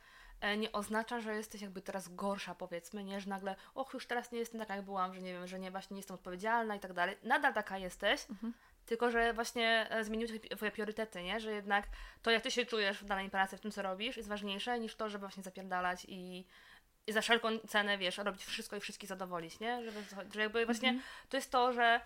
nie 0.57 0.71
oznacza, 0.71 1.19
że 1.19 1.35
jesteś 1.35 1.61
jakby 1.61 1.81
teraz 1.81 2.15
gorsza, 2.15 2.55
powiedzmy, 2.55 3.03
nie, 3.03 3.21
że 3.21 3.29
nagle, 3.29 3.55
och, 3.75 3.93
już 3.93 4.07
teraz 4.07 4.31
nie 4.31 4.39
jestem 4.39 4.59
taka, 4.59 4.75
jak 4.75 4.85
byłam, 4.85 5.13
że 5.13 5.21
nie 5.21 5.33
wiem, 5.33 5.47
że 5.47 5.59
nie, 5.59 5.71
właśnie 5.71 5.95
nie 5.95 5.99
jestem 5.99 6.15
odpowiedzialna 6.15 6.75
i 6.75 6.79
tak 6.79 6.93
dalej. 6.93 7.17
Nadal 7.23 7.53
taka 7.53 7.77
jesteś, 7.77 8.21
mhm. 8.29 8.53
tylko 8.85 9.11
że 9.11 9.33
właśnie 9.33 9.87
e, 9.89 10.03
zmieniły 10.03 10.39
Twoje 10.39 10.71
priorytety, 10.71 11.23
nie, 11.23 11.39
że 11.39 11.51
jednak 11.51 11.85
to, 12.21 12.31
jak 12.31 12.43
Ty 12.43 12.51
się 12.51 12.65
czujesz 12.65 12.97
w 13.03 13.05
danej 13.05 13.29
pracy, 13.29 13.57
w 13.57 13.61
tym, 13.61 13.71
co 13.71 13.81
robisz, 13.81 14.17
jest 14.17 14.29
ważniejsze 14.29 14.79
niż 14.79 14.95
to, 14.95 15.09
żeby 15.09 15.19
właśnie 15.19 15.43
zapierdalać 15.43 16.05
i, 16.09 16.45
i 17.07 17.11
za 17.11 17.21
wszelką 17.21 17.59
cenę, 17.59 17.97
wiesz, 17.97 18.17
robić 18.17 18.45
wszystko 18.45 18.75
i 18.75 18.79
wszystkich 18.79 19.09
zadowolić, 19.09 19.59
nie, 19.59 19.83
że, 19.83 19.91
że 20.33 20.41
jakby 20.41 20.65
właśnie 20.65 20.89
mhm. 20.89 21.05
to 21.29 21.37
jest 21.37 21.51
to, 21.51 21.73
że 21.73 22.01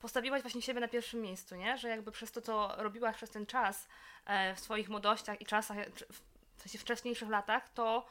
postawiłaś 0.00 0.42
właśnie 0.42 0.62
siebie 0.62 0.80
na 0.80 0.88
pierwszym 0.88 1.20
miejscu, 1.20 1.56
nie? 1.56 1.78
Że 1.78 1.88
jakby 1.88 2.12
przez 2.12 2.32
to, 2.32 2.40
co 2.40 2.74
robiłaś 2.76 3.16
przez 3.16 3.30
ten 3.30 3.46
czas 3.46 3.88
e, 4.26 4.54
w 4.54 4.60
swoich 4.60 4.88
młodościach 4.88 5.40
i 5.40 5.46
czasach, 5.46 5.76
w 6.12 6.33
sensie 6.64 6.78
wcześniejszych 6.78 7.28
latach, 7.28 7.68
to 7.68 8.06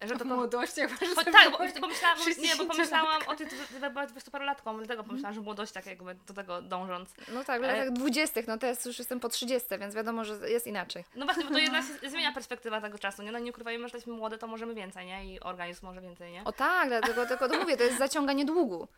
że 0.00 0.16
to 0.16 0.24
w 0.24 0.28
młodości, 0.28 0.80
jak 0.80 0.90
po, 1.14 1.24
Tak, 1.24 1.50
bo, 1.50 1.58
pomyślałam, 1.80 2.18
nie, 2.38 2.56
bo 2.56 2.66
pomyślałam 2.66 3.22
o 3.26 3.34
tych 3.34 3.48
20-parolatkom, 3.48 4.76
dlatego 4.76 5.04
pomyślałam, 5.04 5.34
że 5.34 5.40
młodość 5.40 5.72
tak 5.72 5.86
jakby 5.86 6.14
do 6.14 6.34
tego 6.34 6.62
dążąc. 6.62 7.14
No 7.32 7.44
tak, 7.44 7.62
ale 7.62 7.84
tak 7.84 7.94
20, 7.94 8.40
no 8.48 8.58
teraz 8.58 8.84
już 8.84 8.98
jestem 8.98 9.20
po 9.20 9.28
30, 9.28 9.68
więc 9.80 9.94
wiadomo, 9.94 10.24
że 10.24 10.50
jest 10.50 10.66
inaczej. 10.66 11.04
No 11.14 11.24
właśnie, 11.24 11.44
bo 11.44 11.50
to 11.50 11.58
jednak 11.58 11.84
się 12.02 12.10
zmienia 12.10 12.32
perspektywa 12.32 12.80
tego 12.80 12.98
czasu, 12.98 13.22
nie? 13.22 13.32
No 13.32 13.38
nie 13.38 13.50
ukrywajmy, 13.50 13.88
że 13.88 13.96
jesteśmy 13.96 14.12
młode, 14.12 14.38
to 14.38 14.46
możemy 14.46 14.74
więcej, 14.74 15.06
nie? 15.06 15.34
I 15.34 15.40
organizm 15.40 15.86
może 15.86 16.00
więcej, 16.00 16.32
nie? 16.32 16.44
O 16.44 16.52
tak, 16.52 16.88
dlatego, 16.88 17.26
tylko 17.26 17.48
to 17.48 17.60
mówię, 17.60 17.76
to 17.76 17.84
jest 17.84 17.98
zaciąganie 17.98 18.44
długu. 18.44 18.88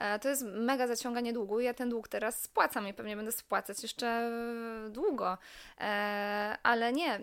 E, 0.00 0.18
to 0.18 0.28
jest 0.28 0.42
mega 0.42 0.86
zaciąganie 0.86 1.32
długu. 1.32 1.60
Ja 1.60 1.74
ten 1.74 1.90
dług 1.90 2.08
teraz 2.08 2.42
spłacam 2.42 2.88
i 2.88 2.94
pewnie 2.94 3.16
będę 3.16 3.32
spłacać 3.32 3.82
jeszcze 3.82 4.30
długo. 4.90 5.38
E, 5.80 6.56
ale 6.62 6.92
nie, 6.92 7.20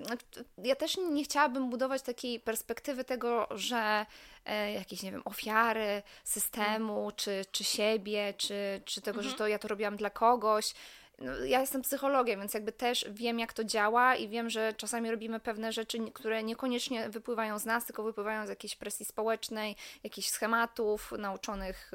ja 0.64 0.76
też 0.76 0.98
nie 0.98 1.24
chciałabym 1.24 1.70
budować 1.70 2.02
takiej 2.02 2.40
perspektywy 2.40 3.04
tego, 3.04 3.48
że 3.52 4.06
e, 4.46 4.74
jakieś, 4.74 5.04
nie 5.04 5.12
wiem, 5.12 5.22
ofiary 5.26 6.04
systemu, 6.24 7.12
czy, 7.16 7.46
czy 7.52 7.64
siebie, 7.64 8.34
czy, 8.38 8.82
czy 8.86 9.02
tego, 9.02 9.18
mhm. 9.18 9.32
że 9.32 9.38
to 9.38 9.48
ja 9.48 9.60
to 9.60 9.68
robiłam 9.68 9.98
dla 9.98 10.10
kogoś 10.10 10.74
no, 11.20 11.46
ja 11.46 11.62
jestem 11.62 11.82
psychologiem, 11.82 12.40
więc 12.40 12.54
jakby 12.54 12.72
też 12.72 13.06
wiem, 13.10 13.40
jak 13.40 13.54
to 13.54 13.64
działa 13.64 14.16
i 14.16 14.30
wiem, 14.30 14.50
że 14.50 14.74
czasami 14.74 15.12
robimy 15.12 15.40
pewne 15.40 15.74
rzeczy, 15.74 16.12
które 16.14 16.44
niekoniecznie 16.44 17.10
wypływają 17.10 17.60
z 17.60 17.66
nas, 17.66 17.86
tylko 17.86 18.04
wypływają 18.04 18.46
z 18.46 18.50
jakiejś 18.50 18.76
presji 18.76 19.06
społecznej, 19.06 19.76
jakichś 20.04 20.28
schematów 20.28 21.12
nauczonych, 21.12 21.92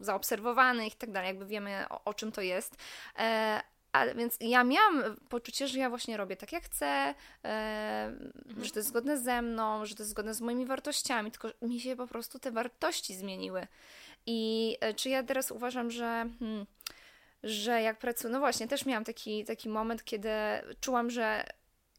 y, 0.00 0.04
zaobserwowanych 0.04 0.94
i 0.94 0.96
tak 0.96 1.12
dalej. 1.12 1.28
Jakby 1.28 1.46
wiemy, 1.46 1.84
o, 1.90 2.04
o 2.04 2.14
czym 2.14 2.32
to 2.32 2.40
jest. 2.40 2.76
E, 3.18 3.62
ale 3.92 4.14
więc 4.14 4.36
ja 4.40 4.64
miałam 4.64 5.16
poczucie, 5.28 5.68
że 5.68 5.78
ja 5.78 5.88
właśnie 5.90 6.16
robię 6.16 6.36
tak, 6.36 6.52
jak 6.52 6.64
chcę, 6.64 6.86
e, 6.86 7.14
mhm. 8.46 8.64
że 8.64 8.70
to 8.70 8.78
jest 8.78 8.88
zgodne 8.88 9.18
ze 9.18 9.42
mną, 9.42 9.86
że 9.86 9.94
to 9.94 10.02
jest 10.02 10.10
zgodne 10.10 10.34
z 10.34 10.40
moimi 10.40 10.66
wartościami, 10.66 11.30
tylko 11.30 11.48
mi 11.62 11.80
się 11.80 11.96
po 11.96 12.06
prostu 12.06 12.38
te 12.38 12.50
wartości 12.50 13.14
zmieniły. 13.14 13.66
I 14.26 14.76
e, 14.80 14.94
czy 14.94 15.08
ja 15.08 15.22
teraz 15.22 15.50
uważam, 15.50 15.90
że. 15.90 16.28
Hmm, 16.38 16.66
że 17.46 17.82
jak 17.82 17.98
pracuję, 17.98 18.32
no 18.32 18.38
właśnie, 18.38 18.68
też 18.68 18.86
miałam 18.86 19.04
taki, 19.04 19.44
taki 19.44 19.68
moment, 19.68 20.04
kiedy 20.04 20.30
czułam, 20.80 21.10
że 21.10 21.44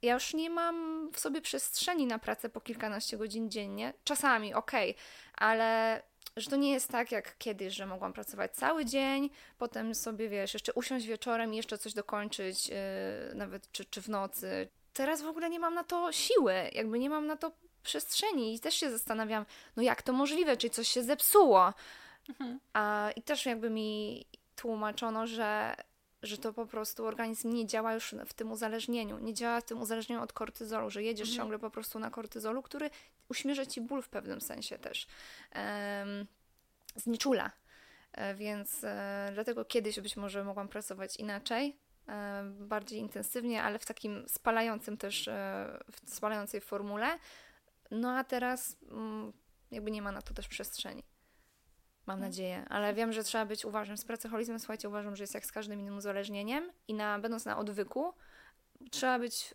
ja 0.02 0.14
już 0.14 0.34
nie 0.34 0.50
mam 0.50 1.10
w 1.12 1.20
sobie 1.20 1.42
przestrzeni 1.42 2.06
na 2.06 2.20
pracę 2.20 2.50
po 2.50 2.62
kilkanaście 2.62 3.18
godzin 3.18 3.52
dziennie. 3.52 3.94
Czasami, 4.04 4.54
okej, 4.54 4.92
okay, 4.92 5.04
ale 5.38 6.02
że 6.38 6.50
to 6.50 6.56
nie 6.56 6.72
jest 6.72 6.88
tak 6.92 7.12
jak 7.12 7.38
kiedyś, 7.38 7.74
że 7.74 7.86
mogłam 7.86 8.14
pracować 8.14 8.52
cały 8.52 8.86
dzień, 8.86 9.30
potem 9.58 9.96
sobie, 9.96 10.30
wiesz, 10.30 10.54
jeszcze 10.54 10.74
usiąść 10.74 11.06
wieczorem 11.06 11.54
i 11.54 11.58
jeszcze 11.58 11.78
coś 11.78 11.94
dokończyć, 11.94 12.70
yy, 12.70 12.76
nawet 13.36 13.72
czy, 13.72 13.86
czy 13.86 14.02
w 14.02 14.10
nocy. 14.10 14.68
Teraz 14.94 15.22
w 15.22 15.28
ogóle 15.28 15.50
nie 15.50 15.60
mam 15.60 15.74
na 15.74 15.84
to 15.84 16.12
siły, 16.12 16.54
jakby 16.74 17.00
nie 17.00 17.10
mam 17.10 17.28
na 17.28 17.38
to 17.38 17.52
przestrzeni 17.84 18.56
i 18.56 18.60
też 18.60 18.76
się 18.76 18.92
zastanawiam, 18.92 19.46
no 19.76 19.84
jak 19.84 20.02
to 20.02 20.14
możliwe, 20.14 20.58
czy 20.58 20.70
coś 20.70 20.88
się 20.88 21.04
zepsuło. 21.04 21.74
Mhm. 22.30 22.60
A, 22.74 23.10
I 23.16 23.22
też 23.22 23.46
jakby 23.46 23.70
mi 23.70 24.26
tłumaczono, 24.58 25.28
że, 25.28 25.76
że 26.24 26.38
to 26.38 26.54
po 26.54 26.66
prostu 26.66 27.06
organizm 27.06 27.54
nie 27.54 27.66
działa 27.66 27.94
już 27.94 28.16
w 28.26 28.34
tym 28.34 28.52
uzależnieniu, 28.52 29.20
nie 29.20 29.34
działa 29.34 29.62
w 29.62 29.66
tym 29.66 29.82
uzależnieniu 29.82 30.22
od 30.22 30.34
kortyzolu, 30.34 30.90
że 30.90 31.04
jedziesz 31.04 31.30
mhm. 31.30 31.38
ciągle 31.38 31.60
po 31.60 31.70
prostu 31.70 32.00
na 32.00 32.10
kortyzolu, 32.10 32.62
który 32.62 32.90
uśmierza 33.30 33.66
ci 33.66 33.82
ból 33.82 34.02
w 34.02 34.10
pewnym 34.10 34.42
sensie 34.42 34.78
też. 34.78 35.08
Um, 35.56 36.28
znieczula. 36.96 37.52
E, 38.12 38.36
więc 38.36 38.84
e, 38.84 39.32
dlatego 39.34 39.66
kiedyś 39.66 40.00
być 40.00 40.18
może 40.18 40.44
mogłam 40.44 40.68
pracować 40.68 41.16
inaczej, 41.16 41.78
e, 42.08 42.44
bardziej 42.44 43.00
intensywnie, 43.00 43.64
ale 43.64 43.80
w 43.80 43.86
takim 43.86 44.24
spalającym 44.28 44.98
też, 44.98 45.28
e, 45.28 45.80
w 45.92 46.10
spalającej 46.10 46.62
formule. 46.62 47.20
No 47.92 48.18
a 48.18 48.24
teraz 48.24 48.78
mm, 48.92 49.34
jakby 49.72 49.92
nie 49.92 50.02
ma 50.02 50.12
na 50.12 50.22
to 50.22 50.34
też 50.34 50.48
przestrzeni. 50.48 51.04
Mam 52.08 52.20
nadzieję, 52.20 52.66
ale 52.70 52.94
wiem, 52.94 53.14
że 53.14 53.24
trzeba 53.24 53.46
być 53.46 53.66
uważnym. 53.66 53.98
Z 53.98 54.06
pracoholizmem, 54.06 54.60
słuchajcie, 54.60 54.90
uważam, 54.90 55.16
że 55.16 55.24
jest 55.24 55.34
jak 55.34 55.46
z 55.46 55.52
każdym 55.52 55.80
innym 55.80 55.98
uzależnieniem 55.98 56.72
i 56.88 56.94
na, 56.94 57.20
będąc 57.20 57.46
na 57.46 57.58
odwyku, 57.58 58.14
trzeba 58.92 59.20
być 59.20 59.54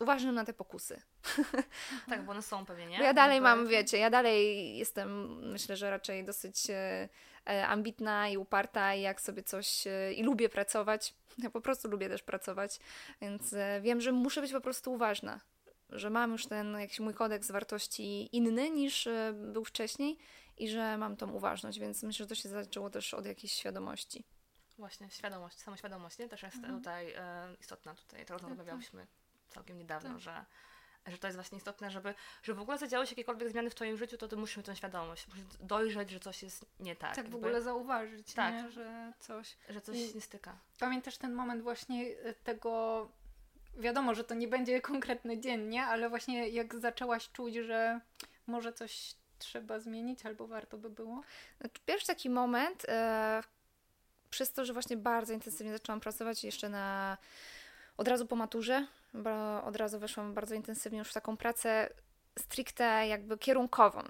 uważnym 0.00 0.34
na 0.34 0.44
te 0.44 0.52
pokusy. 0.52 1.02
Tak, 2.08 2.24
bo 2.24 2.32
one 2.32 2.42
są 2.42 2.66
pewnie, 2.66 2.86
nie? 2.86 2.98
Bo 2.98 3.04
ja 3.04 3.14
dalej 3.14 3.40
mam, 3.40 3.66
wiecie, 3.66 3.98
ja 3.98 4.10
dalej 4.10 4.76
jestem, 4.78 5.38
myślę, 5.52 5.76
że 5.76 5.90
raczej 5.90 6.24
dosyć 6.24 6.70
e, 6.70 7.08
e, 7.46 7.66
ambitna 7.66 8.28
i 8.28 8.36
uparta 8.36 8.94
i 8.94 9.00
jak 9.00 9.20
sobie 9.20 9.42
coś, 9.42 9.86
e, 9.86 10.12
i 10.12 10.22
lubię 10.22 10.48
pracować, 10.48 11.14
ja 11.42 11.50
po 11.50 11.60
prostu 11.60 11.88
lubię 11.88 12.08
też 12.08 12.22
pracować, 12.22 12.80
więc 13.20 13.54
wiem, 13.80 14.00
że 14.00 14.12
muszę 14.12 14.40
być 14.40 14.52
po 14.52 14.60
prostu 14.60 14.92
uważna, 14.92 15.40
że 15.90 16.10
mam 16.10 16.32
już 16.32 16.46
ten 16.46 16.80
jakiś 16.80 17.00
mój 17.00 17.14
kodeks 17.14 17.50
wartości 17.50 18.36
inny 18.36 18.70
niż 18.70 19.08
był 19.34 19.64
wcześniej 19.64 20.18
i 20.56 20.68
że 20.68 20.98
mam 20.98 21.16
tą 21.16 21.32
uważność, 21.32 21.78
więc 21.78 22.02
myślę, 22.02 22.24
że 22.24 22.28
to 22.28 22.34
się 22.34 22.48
zaczęło 22.48 22.90
też 22.90 23.14
od 23.14 23.26
jakiejś 23.26 23.52
świadomości. 23.52 24.24
Właśnie, 24.78 25.10
świadomość, 25.10 25.58
samoświadomość 25.58 26.18
nie? 26.18 26.28
też 26.28 26.42
jest 26.42 26.56
mhm. 26.56 26.74
tutaj 26.74 27.12
e, 27.12 27.54
istotna. 27.60 27.94
Tutaj 27.94 28.26
to 28.26 28.38
tak, 28.38 28.48
rozmawiałyśmy 28.48 29.00
tak. 29.00 29.54
całkiem 29.54 29.78
niedawno, 29.78 30.10
tak. 30.10 30.18
że 30.18 30.44
że 31.06 31.18
to 31.18 31.26
jest 31.26 31.36
właśnie 31.36 31.58
istotne, 31.58 31.90
żeby, 31.90 32.14
żeby 32.42 32.58
w 32.58 32.62
ogóle 32.62 32.78
zadziały 32.78 33.06
się 33.06 33.12
jakiekolwiek 33.12 33.50
zmiany 33.50 33.70
w 33.70 33.74
Twoim 33.74 33.96
życiu, 33.96 34.18
to 34.18 34.28
Ty 34.28 34.36
musisz 34.36 34.56
mieć 34.56 34.66
tą 34.66 34.74
świadomość, 34.74 35.28
musisz 35.28 35.44
dojrzeć, 35.60 36.10
że 36.10 36.20
coś 36.20 36.42
jest 36.42 36.66
nie 36.80 36.96
tak. 36.96 37.10
Tak, 37.10 37.16
jakby. 37.16 37.32
w 37.32 37.34
ogóle 37.34 37.62
zauważyć, 37.62 38.34
tak. 38.34 38.54
Nie? 38.54 38.70
że 38.70 39.12
coś... 39.20 39.56
Że 39.68 39.80
coś 39.80 39.96
I 39.96 40.14
nie 40.14 40.20
styka. 40.20 40.58
Pamiętasz 40.78 41.18
ten 41.18 41.34
moment 41.34 41.62
właśnie 41.62 42.06
e, 42.22 42.34
tego... 42.34 43.08
Wiadomo, 43.78 44.14
że 44.14 44.24
to 44.24 44.34
nie 44.34 44.48
będzie 44.48 44.80
konkretny 44.80 45.40
dzień, 45.40 45.68
nie? 45.68 45.84
Ale 45.84 46.08
właśnie 46.08 46.48
jak 46.48 46.74
zaczęłaś 46.74 47.30
czuć, 47.30 47.54
że 47.54 48.00
może 48.46 48.72
coś 48.72 49.14
trzeba 49.38 49.78
zmienić, 49.78 50.26
albo 50.26 50.46
warto 50.46 50.78
by 50.78 50.90
było? 50.90 51.22
Znaczy, 51.60 51.80
pierwszy 51.86 52.06
taki 52.06 52.30
moment, 52.30 52.86
e, 52.88 53.42
przez 54.30 54.52
to, 54.52 54.64
że 54.64 54.72
właśnie 54.72 54.96
bardzo 54.96 55.32
intensywnie 55.32 55.72
zaczęłam 55.72 56.00
pracować 56.00 56.44
jeszcze 56.44 56.68
na 56.68 57.16
od 57.96 58.08
razu 58.08 58.26
po 58.26 58.36
maturze, 58.36 58.86
bo 59.14 59.64
od 59.64 59.76
razu 59.76 59.98
weszłam 59.98 60.34
bardzo 60.34 60.54
intensywnie 60.54 60.98
już 60.98 61.08
w 61.08 61.14
taką 61.14 61.36
pracę 61.36 61.90
stricte 62.38 63.06
jakby 63.08 63.38
kierunkową. 63.38 64.02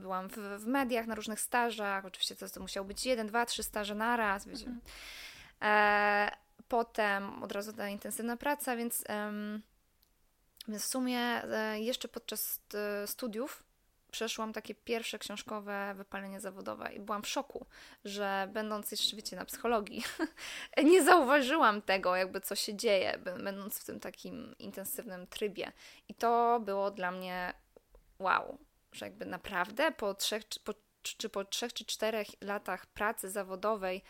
Byłam 0.00 0.28
w, 0.28 0.36
w 0.36 0.66
mediach, 0.66 1.06
na 1.06 1.14
różnych 1.14 1.40
stażach, 1.40 2.04
oczywiście 2.04 2.36
to, 2.36 2.48
to 2.48 2.60
musiało 2.60 2.86
być 2.86 3.06
jeden, 3.06 3.26
dwa, 3.26 3.46
trzy 3.46 3.62
staże 3.62 3.94
na 3.94 4.16
raz. 4.16 4.46
Mhm. 4.46 4.80
E, 5.62 6.30
potem 6.68 7.42
od 7.42 7.52
razu 7.52 7.72
ta 7.72 7.88
intensywna 7.88 8.36
praca, 8.36 8.76
więc, 8.76 9.04
więc 10.68 10.82
w 10.82 10.88
sumie 10.88 11.20
e, 11.20 11.80
jeszcze 11.80 12.08
podczas 12.08 12.60
e, 12.74 13.06
studiów 13.06 13.62
przeszłam 14.10 14.52
takie 14.52 14.74
pierwsze 14.74 15.18
książkowe 15.18 15.94
wypalenie 15.96 16.40
zawodowe 16.40 16.92
i 16.92 17.00
byłam 17.00 17.22
w 17.22 17.28
szoku, 17.28 17.66
że 18.04 18.48
będąc 18.52 18.90
jeszcze, 18.90 19.16
wiecie, 19.16 19.36
na 19.36 19.44
psychologii, 19.44 20.04
nie 20.92 21.02
zauważyłam 21.04 21.82
tego, 21.82 22.16
jakby 22.16 22.40
co 22.40 22.54
się 22.54 22.74
dzieje, 22.74 23.18
będąc 23.18 23.78
w 23.78 23.84
tym 23.84 24.00
takim 24.00 24.54
intensywnym 24.58 25.26
trybie. 25.26 25.72
I 26.08 26.14
to 26.14 26.60
było 26.64 26.90
dla 26.90 27.10
mnie 27.10 27.52
wow, 28.18 28.58
że 28.92 29.06
jakby 29.06 29.26
naprawdę 29.26 29.92
po 29.92 30.14
trzech, 30.14 30.42
po, 30.64 30.74
czy 31.02 31.28
po 31.28 31.44
trzech 31.44 31.72
czy 31.72 31.84
czterech 31.84 32.26
latach 32.40 32.86
pracy 32.86 33.30
zawodowej 33.30 34.02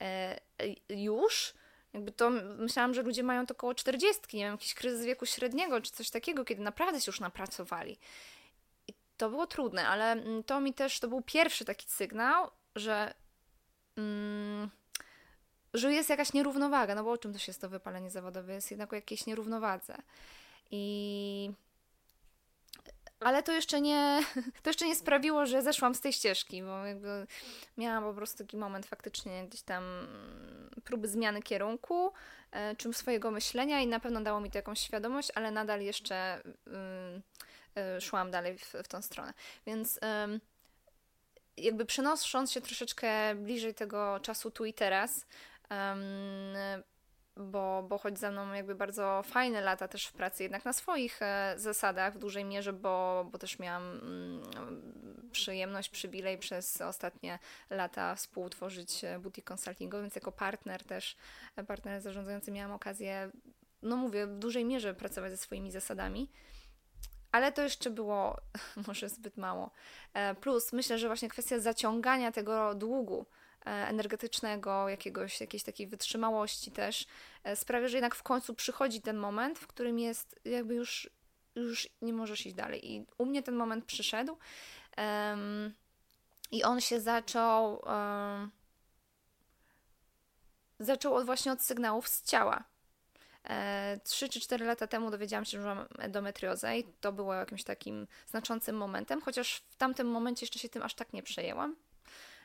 e, 0.00 0.40
już 0.88 1.54
jakby 1.94 2.12
to 2.12 2.30
myślałam, 2.58 2.94
że 2.94 3.02
ludzie 3.02 3.22
mają 3.22 3.46
to 3.46 3.54
około 3.54 3.74
40, 3.74 4.36
nie 4.36 4.44
wiem, 4.44 4.52
jakiś 4.52 4.74
kryzys 4.74 5.06
wieku 5.06 5.26
średniego 5.26 5.80
czy 5.80 5.92
coś 5.92 6.10
takiego, 6.10 6.44
kiedy 6.44 6.62
naprawdę 6.62 7.00
się 7.00 7.08
już 7.08 7.20
napracowali 7.20 7.98
to 9.18 9.30
było 9.30 9.46
trudne, 9.46 9.88
ale 9.88 10.12
mm, 10.12 10.44
to 10.44 10.60
mi 10.60 10.74
też, 10.74 11.00
to 11.00 11.08
był 11.08 11.22
pierwszy 11.22 11.64
taki 11.64 11.90
sygnał, 11.90 12.50
że, 12.76 13.14
mm, 13.96 14.70
że 15.74 15.92
jest 15.92 16.10
jakaś 16.10 16.32
nierównowaga, 16.32 16.94
no 16.94 17.04
bo 17.04 17.10
o 17.10 17.18
czym 17.18 17.32
też 17.32 17.48
jest 17.48 17.60
to 17.60 17.68
wypalenie 17.68 18.10
zawodowe? 18.10 18.54
Jest 18.54 18.70
jednak 18.70 18.92
o 18.92 18.96
jakiejś 18.96 19.26
nierównowadze. 19.26 19.96
I 20.70 21.52
ale 23.20 23.42
to 23.42 23.52
jeszcze 23.52 23.80
nie, 23.80 24.22
to 24.62 24.70
jeszcze 24.70 24.86
nie 24.86 24.96
sprawiło, 24.96 25.46
że 25.46 25.62
zeszłam 25.62 25.94
z 25.94 26.00
tej 26.00 26.12
ścieżki, 26.12 26.62
bo 26.62 26.86
jakby 26.86 27.26
miałam 27.76 28.04
po 28.04 28.14
prostu 28.14 28.38
taki 28.38 28.56
moment 28.56 28.86
faktycznie 28.86 29.46
gdzieś 29.46 29.62
tam 29.62 29.84
próby 30.84 31.08
zmiany 31.08 31.42
kierunku, 31.42 32.12
e, 32.50 32.76
czym 32.76 32.94
swojego 32.94 33.30
myślenia 33.30 33.80
i 33.80 33.86
na 33.86 34.00
pewno 34.00 34.20
dało 34.20 34.40
mi 34.40 34.50
to 34.50 34.58
jakąś 34.58 34.80
świadomość, 34.80 35.28
ale 35.34 35.50
nadal 35.50 35.80
jeszcze 35.80 36.42
Y, 36.44 37.47
szłam 38.00 38.30
dalej 38.30 38.58
w, 38.58 38.74
w 38.84 38.88
tą 38.88 39.02
stronę. 39.02 39.32
Więc 39.66 40.00
jakby 41.56 41.84
przenosząc 41.86 42.52
się 42.52 42.60
troszeczkę 42.60 43.34
bliżej 43.34 43.74
tego 43.74 44.20
czasu 44.20 44.50
tu 44.50 44.64
i 44.64 44.74
teraz, 44.74 45.26
bo, 47.38 47.82
bo 47.88 47.98
choć 47.98 48.18
za 48.18 48.30
mną 48.30 48.52
jakby 48.52 48.74
bardzo 48.74 49.22
fajne 49.22 49.60
lata 49.60 49.88
też 49.88 50.06
w 50.06 50.12
pracy, 50.12 50.42
jednak 50.42 50.64
na 50.64 50.72
swoich 50.72 51.22
e, 51.22 51.54
zasadach 51.56 52.14
w 52.14 52.18
dużej 52.18 52.44
mierze, 52.44 52.72
bo, 52.72 53.26
bo 53.32 53.38
też 53.38 53.58
miałam 53.58 53.82
mm, 53.82 54.42
przyjemność, 55.32 55.88
przywilej 55.88 56.38
przez 56.38 56.80
ostatnie 56.80 57.38
lata 57.70 58.14
współtworzyć 58.14 59.04
e, 59.04 59.18
boutique 59.18 59.44
consultingowy, 59.48 60.02
więc 60.02 60.14
jako 60.14 60.32
partner 60.32 60.84
też, 60.84 61.16
e, 61.56 61.64
partner 61.64 62.00
zarządzający 62.00 62.50
miałam 62.50 62.72
okazję, 62.72 63.30
no 63.82 63.96
mówię, 63.96 64.26
w 64.26 64.38
dużej 64.38 64.64
mierze 64.64 64.94
pracować 64.94 65.30
ze 65.30 65.36
swoimi 65.36 65.70
zasadami 65.70 66.30
ale 67.32 67.52
to 67.52 67.62
jeszcze 67.62 67.90
było 67.90 68.36
może 68.86 69.08
zbyt 69.08 69.36
mało. 69.36 69.70
E, 70.14 70.34
plus 70.34 70.72
myślę, 70.72 70.98
że 70.98 71.06
właśnie 71.06 71.28
kwestia 71.28 71.58
zaciągania 71.58 72.32
tego 72.32 72.74
długu 72.74 73.26
e, 73.66 73.70
energetycznego, 73.70 74.88
jakiegoś, 74.88 75.40
jakiejś 75.40 75.62
takiej 75.62 75.86
wytrzymałości 75.86 76.70
też 76.70 77.06
e, 77.44 77.56
sprawia, 77.56 77.88
że 77.88 77.96
jednak 77.96 78.14
w 78.14 78.22
końcu 78.22 78.54
przychodzi 78.54 79.00
ten 79.00 79.16
moment, 79.16 79.58
w 79.58 79.66
którym 79.66 79.98
jest 79.98 80.40
jakby 80.44 80.74
już, 80.74 81.10
już 81.54 81.88
nie 82.02 82.12
możesz 82.12 82.46
iść 82.46 82.56
dalej. 82.56 82.92
I 82.92 83.06
u 83.18 83.26
mnie 83.26 83.42
ten 83.42 83.54
moment 83.54 83.84
przyszedł 83.84 84.38
um, 84.96 85.74
i 86.50 86.64
on 86.64 86.80
się 86.80 87.00
zaczął 87.00 87.82
um, 87.86 88.50
zaczął 90.80 91.14
od, 91.14 91.26
właśnie 91.26 91.52
od 91.52 91.62
sygnałów 91.62 92.08
z 92.08 92.22
ciała. 92.22 92.64
3 94.04 94.26
e, 94.26 94.28
czy 94.28 94.40
4 94.40 94.64
lata 94.64 94.86
temu 94.86 95.10
dowiedziałam 95.10 95.44
się, 95.44 95.62
że 95.62 95.74
mam 95.74 95.86
endometriozę 95.98 96.78
i 96.78 96.84
to 97.00 97.12
było 97.12 97.34
jakimś 97.34 97.64
takim 97.64 98.06
znaczącym 98.26 98.76
momentem, 98.76 99.20
chociaż 99.20 99.62
w 99.70 99.76
tamtym 99.76 100.06
momencie 100.06 100.44
jeszcze 100.44 100.58
się 100.58 100.68
tym 100.68 100.82
aż 100.82 100.94
tak 100.94 101.12
nie 101.12 101.22
przejęłam. 101.22 101.76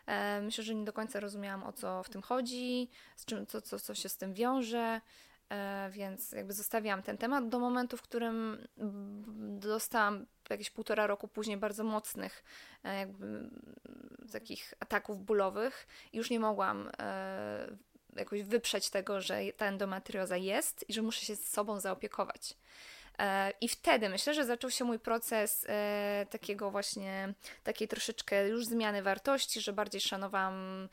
E, 0.06 0.42
myślę, 0.42 0.64
że 0.64 0.76
nie 0.76 0.86
do 0.86 0.94
końca 0.94 1.20
rozumiałam 1.20 1.64
o 1.64 1.74
co 1.74 2.04
w 2.04 2.10
tym 2.10 2.22
chodzi, 2.22 2.90
z 3.16 3.26
czym, 3.26 3.48
co, 3.48 3.62
co, 3.62 3.80
co 3.80 3.96
się 3.96 4.10
z 4.10 4.18
tym 4.18 4.34
wiąże, 4.34 5.02
e, 5.50 5.90
więc 5.92 6.32
jakby 6.32 6.54
zostawiłam 6.54 7.04
ten 7.04 7.18
temat 7.18 7.50
do 7.50 7.60
momentu, 7.60 7.98
w 7.98 8.02
którym 8.02 8.68
dostałam 9.60 10.26
jakieś 10.50 10.70
półtora 10.70 11.08
roku 11.08 11.28
później 11.28 11.58
bardzo 11.58 11.84
mocnych 11.84 12.44
jakby 12.84 13.50
takich 14.32 14.74
ataków 14.80 15.26
bólowych 15.26 15.88
i 16.14 16.18
już 16.18 16.30
nie 16.30 16.40
mogłam 16.40 16.90
jakoś 18.18 18.44
wyprzeć 18.44 18.90
tego, 18.90 19.22
że 19.22 19.40
ta 19.58 19.66
endometrioza 19.66 20.38
jest 20.38 20.90
i 20.90 20.94
że 20.94 21.02
muszę 21.02 21.26
się 21.26 21.36
z 21.36 21.48
sobą 21.48 21.80
zaopiekować. 21.80 22.56
E, 23.20 23.54
I 23.62 23.70
wtedy 23.70 24.10
myślę, 24.10 24.34
że 24.34 24.46
zaczął 24.46 24.72
się 24.72 24.86
mój 24.86 25.00
proces 25.00 25.66
e, 25.70 26.26
takiego 26.30 26.72
właśnie, 26.72 27.34
takiej 27.64 27.88
troszeczkę 27.88 28.48
już 28.48 28.66
zmiany 28.66 29.04
wartości, 29.04 29.62
że 29.62 29.74
bardziej 29.74 30.02
szanowałam 30.02 30.90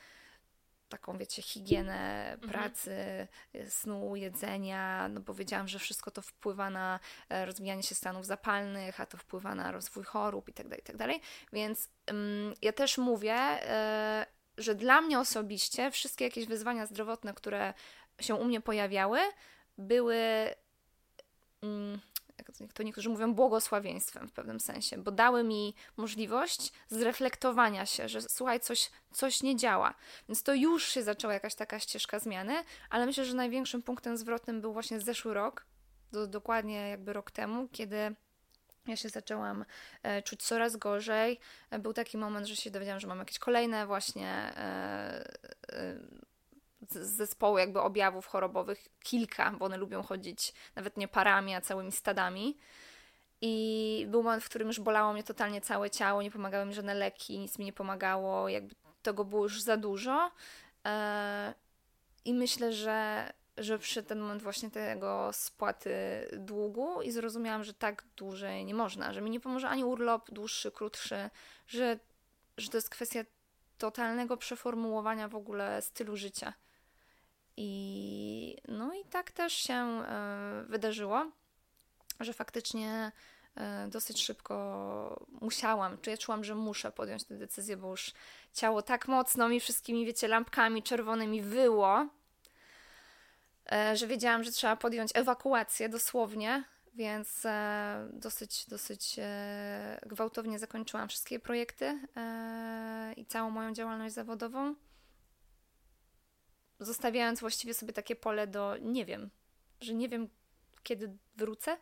taką, 0.88 1.18
wiecie, 1.18 1.42
higienę 1.42 2.32
mhm. 2.32 2.52
pracy, 2.52 3.26
mhm. 3.54 3.70
snu, 3.70 4.16
jedzenia, 4.16 5.08
no 5.08 5.20
bo 5.20 5.34
wiedziałam, 5.34 5.68
że 5.68 5.78
wszystko 5.78 6.10
to 6.10 6.22
wpływa 6.22 6.70
na 6.70 7.00
rozwijanie 7.30 7.82
się 7.82 7.94
stanów 7.94 8.26
zapalnych, 8.26 9.00
a 9.00 9.06
to 9.06 9.16
wpływa 9.16 9.54
na 9.54 9.72
rozwój 9.72 10.04
chorób 10.04 10.48
i 10.48 10.52
tak 10.52 10.68
dalej, 10.68 10.80
i 10.80 10.86
tak 10.86 10.96
dalej. 10.96 11.20
Więc 11.52 11.88
um, 12.08 12.54
ja 12.62 12.72
też 12.72 12.98
mówię, 12.98 13.36
że 14.56 14.74
dla 14.74 15.00
mnie 15.00 15.18
osobiście 15.18 15.90
wszystkie 15.90 16.24
jakieś 16.24 16.46
wyzwania 16.46 16.86
zdrowotne, 16.86 17.34
które 17.34 17.74
się 18.20 18.34
u 18.34 18.44
mnie 18.44 18.60
pojawiały, 18.60 19.18
były, 19.78 20.16
mm, 21.62 22.00
jak 22.60 22.72
to 22.72 22.82
niektórzy 22.82 23.08
mówią, 23.08 23.34
błogosławieństwem 23.34 24.28
w 24.28 24.32
pewnym 24.32 24.60
sensie, 24.60 24.98
bo 24.98 25.10
dały 25.10 25.44
mi 25.44 25.74
możliwość 25.96 26.72
zreflektowania 26.88 27.86
się, 27.86 28.08
że 28.08 28.22
słuchaj, 28.22 28.60
coś, 28.60 28.90
coś 29.12 29.42
nie 29.42 29.56
działa. 29.56 29.94
Więc 30.28 30.42
to 30.42 30.54
już 30.54 30.88
się 30.88 31.02
zaczęła 31.02 31.34
jakaś 31.34 31.54
taka 31.54 31.80
ścieżka 31.80 32.18
zmiany, 32.18 32.64
ale 32.90 33.06
myślę, 33.06 33.24
że 33.24 33.34
największym 33.34 33.82
punktem 33.82 34.16
zwrotnym 34.16 34.60
był 34.60 34.72
właśnie 34.72 35.00
zeszły 35.00 35.34
rok, 35.34 35.66
do, 36.12 36.26
dokładnie 36.26 36.88
jakby 36.88 37.12
rok 37.12 37.30
temu, 37.30 37.68
kiedy 37.72 38.14
ja 38.86 38.96
się 38.96 39.08
zaczęłam 39.08 39.64
e, 40.02 40.22
czuć 40.22 40.42
coraz 40.42 40.76
gorzej. 40.76 41.40
E, 41.70 41.78
był 41.78 41.92
taki 41.92 42.18
moment, 42.18 42.46
że 42.46 42.56
się 42.56 42.70
dowiedziałam, 42.70 43.00
że 43.00 43.06
mam 43.06 43.18
jakieś 43.18 43.38
kolejne 43.38 43.86
właśnie 43.86 44.28
e, 44.56 45.24
zespoły 46.90 47.60
jakby 47.60 47.80
objawów 47.80 48.26
chorobowych, 48.26 48.88
kilka, 49.00 49.50
bo 49.50 49.64
one 49.64 49.76
lubią 49.76 50.02
chodzić 50.02 50.54
nawet 50.76 50.96
nie 50.96 51.08
parami, 51.08 51.54
a 51.54 51.60
całymi 51.60 51.92
stadami. 51.92 52.56
I 53.40 54.06
był 54.08 54.22
moment, 54.22 54.44
w 54.44 54.48
którym 54.48 54.68
już 54.68 54.80
bolało 54.80 55.12
mnie 55.12 55.24
totalnie 55.24 55.60
całe 55.60 55.90
ciało, 55.90 56.22
nie 56.22 56.30
pomagały 56.30 56.66
mi 56.66 56.74
żadne 56.74 56.94
leki, 56.94 57.38
nic 57.38 57.58
mi 57.58 57.64
nie 57.64 57.72
pomagało, 57.72 58.48
jakby 58.48 58.74
tego 59.02 59.24
było 59.24 59.42
już 59.42 59.62
za 59.62 59.76
dużo. 59.76 60.30
I 62.24 62.34
myślę, 62.34 62.72
że 62.72 63.26
że 63.60 63.78
przyszedł 63.78 64.08
ten 64.08 64.20
moment 64.20 64.42
właśnie 64.42 64.70
tego 64.70 65.30
spłaty 65.32 65.90
długu 66.32 67.02
i 67.02 67.10
zrozumiałam, 67.10 67.64
że 67.64 67.74
tak 67.74 68.04
dłużej 68.16 68.64
nie 68.64 68.74
można, 68.74 69.12
że 69.12 69.20
mi 69.20 69.30
nie 69.30 69.40
pomoże 69.40 69.68
ani 69.68 69.84
urlop 69.84 70.30
dłuższy, 70.30 70.70
krótszy, 70.70 71.30
że, 71.66 71.98
że 72.56 72.68
to 72.68 72.76
jest 72.76 72.90
kwestia 72.90 73.20
totalnego 73.78 74.36
przeformułowania 74.36 75.28
w 75.28 75.34
ogóle 75.34 75.82
stylu 75.82 76.16
życia. 76.16 76.52
I 77.56 78.56
no 78.68 78.94
i 78.94 79.04
tak 79.04 79.30
też 79.30 79.52
się 79.52 80.02
y, 80.62 80.64
wydarzyło, 80.66 81.30
że 82.20 82.32
faktycznie 82.32 83.12
y, 83.86 83.90
dosyć 83.90 84.22
szybko 84.22 85.26
musiałam, 85.40 85.98
czy 85.98 86.10
ja 86.10 86.16
czułam, 86.16 86.44
że 86.44 86.54
muszę 86.54 86.92
podjąć 86.92 87.24
tę 87.24 87.34
decyzję, 87.34 87.76
bo 87.76 87.90
już 87.90 88.12
ciało 88.52 88.82
tak 88.82 89.08
mocno 89.08 89.48
mi 89.48 89.60
wszystkimi, 89.60 90.06
wiecie, 90.06 90.28
lampkami 90.28 90.82
czerwonymi 90.82 91.42
wyło, 91.42 92.06
E, 92.06 92.19
że 93.94 94.06
wiedziałam, 94.06 94.44
że 94.44 94.52
trzeba 94.52 94.76
podjąć 94.76 95.10
ewakuację 95.14 95.88
dosłownie, 95.88 96.64
więc 96.94 97.44
e, 97.44 98.08
dosyć, 98.12 98.66
dosyć 98.68 99.16
e, 99.18 100.00
gwałtownie 100.06 100.58
zakończyłam 100.58 101.08
wszystkie 101.08 101.38
projekty 101.38 101.98
i 103.16 103.26
całą 103.26 103.50
moją 103.50 103.72
działalność 103.72 104.14
zawodową, 104.14 104.74
zostawiając 106.80 107.40
właściwie 107.40 107.74
sobie 107.74 107.92
takie 107.92 108.16
pole 108.16 108.46
do 108.46 108.76
nie 108.80 109.04
wiem, 109.04 109.30
że 109.80 109.94
nie 109.94 110.08
wiem, 110.08 110.28
kiedy 110.82 111.16
wrócę 111.36 111.76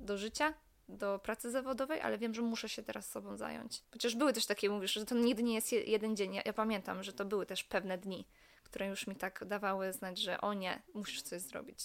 do 0.00 0.18
życia, 0.18 0.54
do 0.88 1.18
pracy 1.18 1.50
zawodowej, 1.50 2.00
ale 2.00 2.18
wiem, 2.18 2.34
że 2.34 2.42
muszę 2.42 2.68
się 2.68 2.82
teraz 2.82 3.10
sobą 3.10 3.36
zająć. 3.36 3.82
Chociaż 3.92 4.16
były 4.16 4.32
też 4.32 4.46
takie, 4.46 4.70
mówisz, 4.70 4.92
że 4.92 5.04
to 5.04 5.14
nigdy 5.14 5.42
nie 5.42 5.54
jest 5.54 5.72
jeden 5.72 6.16
dzień. 6.16 6.34
Ja, 6.34 6.42
ja 6.44 6.52
pamiętam, 6.52 7.02
że 7.02 7.12
to 7.12 7.24
były 7.24 7.46
też 7.46 7.64
pewne 7.64 7.98
dni 7.98 8.26
które 8.72 8.86
już 8.86 9.06
mi 9.06 9.16
tak 9.16 9.44
dawały 9.44 9.92
znać, 9.92 10.18
że 10.18 10.40
o 10.40 10.54
nie, 10.54 10.82
musisz 10.94 11.22
coś 11.22 11.42
zrobić. 11.42 11.78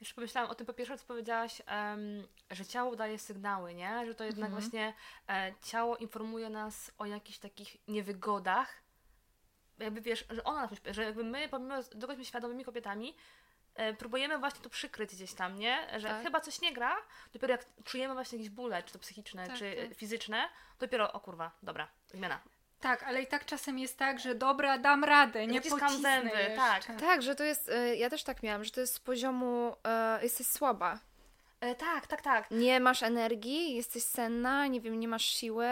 Już 0.00 0.14
pomyślałam 0.14 0.50
o 0.50 0.54
tym 0.54 0.66
po 0.66 0.72
pierwsze, 0.72 0.98
co 0.98 1.06
powiedziałaś, 1.06 1.62
um, 1.68 2.26
że 2.50 2.66
ciało 2.66 2.96
daje 2.96 3.18
sygnały, 3.18 3.74
nie? 3.74 4.06
Że 4.06 4.14
to 4.14 4.24
jednak 4.24 4.50
mhm. 4.50 4.62
właśnie 4.62 4.94
e, 5.28 5.54
ciało 5.62 5.96
informuje 5.96 6.50
nas 6.50 6.92
o 6.98 7.06
jakichś 7.06 7.38
takich 7.38 7.88
niewygodach. 7.88 8.82
Jakby 9.78 10.00
wiesz, 10.00 10.24
że 10.30 10.44
ona 10.44 10.60
nas 10.62 10.70
że 10.90 11.02
jakby 11.02 11.24
my, 11.24 11.48
pomimo 11.48 11.82
że 11.82 11.88
jesteśmy 11.94 12.24
świadomymi 12.24 12.64
kobietami, 12.64 13.16
e, 13.74 13.94
próbujemy 13.94 14.38
właśnie 14.38 14.60
to 14.60 14.70
przykryć 14.70 15.14
gdzieś 15.14 15.34
tam, 15.34 15.58
nie? 15.58 16.00
Że 16.00 16.08
tak. 16.08 16.22
chyba 16.22 16.40
coś 16.40 16.60
nie 16.60 16.72
gra, 16.72 16.96
dopiero 17.32 17.52
jak 17.52 17.66
czujemy 17.84 18.14
właśnie 18.14 18.38
jakieś 18.38 18.50
bóle, 18.50 18.82
czy 18.82 18.92
to 18.92 18.98
psychiczne, 18.98 19.46
tak, 19.46 19.58
czy 19.58 19.88
tak. 19.88 19.98
fizyczne, 19.98 20.48
dopiero, 20.78 21.12
o 21.12 21.20
kurwa, 21.20 21.50
dobra, 21.62 21.88
zmiana. 22.06 22.40
Tak, 22.80 23.02
ale 23.02 23.22
i 23.22 23.26
tak 23.26 23.44
czasem 23.44 23.78
jest 23.78 23.98
tak, 23.98 24.18
że 24.18 24.34
dobra, 24.34 24.78
dam 24.78 25.04
radę, 25.04 25.46
nie 25.46 25.60
pocisnę 25.60 26.00
zęby, 26.00 26.56
tak. 26.56 26.84
Tak, 27.00 27.22
że 27.22 27.34
to 27.34 27.44
jest, 27.44 27.68
y, 27.68 27.96
ja 27.96 28.10
też 28.10 28.24
tak 28.24 28.42
miałam, 28.42 28.64
że 28.64 28.70
to 28.70 28.80
jest 28.80 28.94
z 28.94 29.00
poziomu, 29.00 29.76
y, 30.18 30.22
jesteś 30.22 30.46
słaba. 30.46 30.98
E, 31.60 31.74
tak, 31.74 32.06
tak, 32.06 32.22
tak. 32.22 32.50
Nie 32.50 32.80
masz 32.80 33.02
energii, 33.02 33.74
jesteś 33.74 34.02
senna, 34.02 34.66
nie 34.66 34.80
wiem, 34.80 35.00
nie 35.00 35.08
masz 35.08 35.24
siły, 35.24 35.66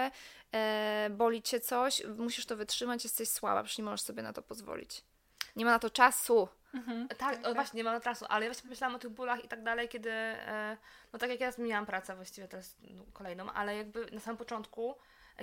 e, 0.53 1.09
boli 1.11 1.43
cię 1.43 1.61
coś, 1.61 2.03
musisz 2.19 2.47
to 2.47 2.57
wytrzymać, 2.57 3.05
jesteś 3.05 3.29
słaba, 3.29 3.63
przecież 3.63 3.79
nie 3.79 3.85
możesz 3.85 4.01
sobie 4.01 4.23
na 4.23 4.33
to 4.33 4.43
pozwolić. 4.43 5.05
Nie 5.57 5.65
ma 5.65 5.71
na 5.71 5.79
to 5.79 5.91
czasu. 5.91 6.49
Mhm. 6.75 7.09
Tak, 7.09 7.19
tak, 7.19 7.43
tak, 7.43 7.55
właśnie, 7.55 7.77
nie 7.77 7.85
ma 7.85 7.93
na 7.93 8.01
czasu, 8.01 8.25
ale 8.29 8.45
ja 8.45 8.51
właśnie 8.51 8.63
pomyślałam 8.63 8.97
o 8.97 8.99
tych 8.99 9.11
bólach 9.11 9.45
i 9.45 9.49
tak 9.49 9.63
dalej, 9.63 9.89
kiedy, 9.89 10.11
e, 10.11 10.77
no 11.13 11.19
tak 11.19 11.31
jak 11.31 11.41
ja 11.41 11.53
zmieniłam 11.53 11.87
pracę 11.87 12.17
właściwie 12.17 12.49
teraz 12.49 12.77
no, 12.91 13.03
kolejną, 13.13 13.51
ale 13.53 13.77
jakby 13.77 14.11
na 14.13 14.21
samym 14.21 14.37
początku 14.37 14.95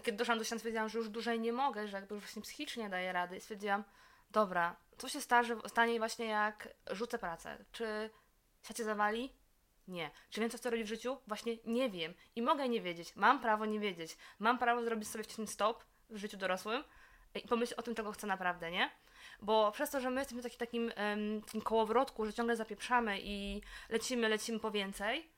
kiedy 0.03 0.17
doszłam 0.17 0.37
do 0.37 0.43
ściany, 0.43 0.59
stwierdziłam, 0.59 0.89
że 0.89 0.97
już 0.97 1.09
dłużej 1.09 1.39
nie 1.39 1.53
mogę, 1.53 1.87
że 1.87 1.97
jakby 1.97 2.19
właśnie 2.19 2.41
psychicznie 2.41 2.89
daję 2.89 3.13
rady 3.13 3.37
i 3.37 3.41
stwierdziłam, 3.41 3.83
dobra, 4.31 4.75
co 4.97 5.09
się 5.09 5.21
starzy, 5.21 5.57
stanie 5.67 5.99
właśnie 5.99 6.25
jak 6.25 6.67
rzucę 6.91 7.19
pracę? 7.19 7.65
Czy 7.71 8.09
się 8.77 8.83
zawali? 8.83 9.33
Nie. 9.87 10.11
Czy 10.29 10.41
wiem, 10.41 10.49
co 10.49 10.57
chcę 10.57 10.69
robić 10.69 10.85
w 10.85 10.89
życiu? 10.89 11.17
Właśnie 11.27 11.57
nie 11.65 11.89
wiem. 11.89 12.13
I 12.35 12.41
mogę 12.41 12.69
nie 12.69 12.81
wiedzieć. 12.81 13.15
Mam 13.15 13.39
prawo 13.39 13.65
nie 13.65 13.79
wiedzieć. 13.79 14.17
Mam 14.39 14.57
prawo 14.57 14.83
zrobić 14.83 15.09
sobie 15.09 15.23
wcześniej 15.23 15.47
stop 15.47 15.83
w 16.09 16.17
życiu 16.17 16.37
dorosłym 16.37 16.83
i 17.35 17.47
pomyśleć 17.47 17.79
o 17.79 17.81
tym, 17.81 17.95
czego 17.95 18.11
chcę 18.11 18.27
naprawdę, 18.27 18.71
nie? 18.71 18.89
Bo 19.41 19.71
przez 19.71 19.89
to, 19.89 19.99
że 19.99 20.09
my 20.09 20.21
jesteśmy 20.21 20.41
w 20.41 20.43
taki, 20.43 20.57
takim, 20.57 20.91
um, 20.97 21.41
takim 21.41 21.61
kołowrotku, 21.61 22.25
że 22.25 22.33
ciągle 22.33 22.55
zapieprzamy 22.55 23.19
i 23.21 23.61
lecimy, 23.89 24.29
lecimy 24.29 24.59
po 24.59 24.71
więcej, 24.71 25.29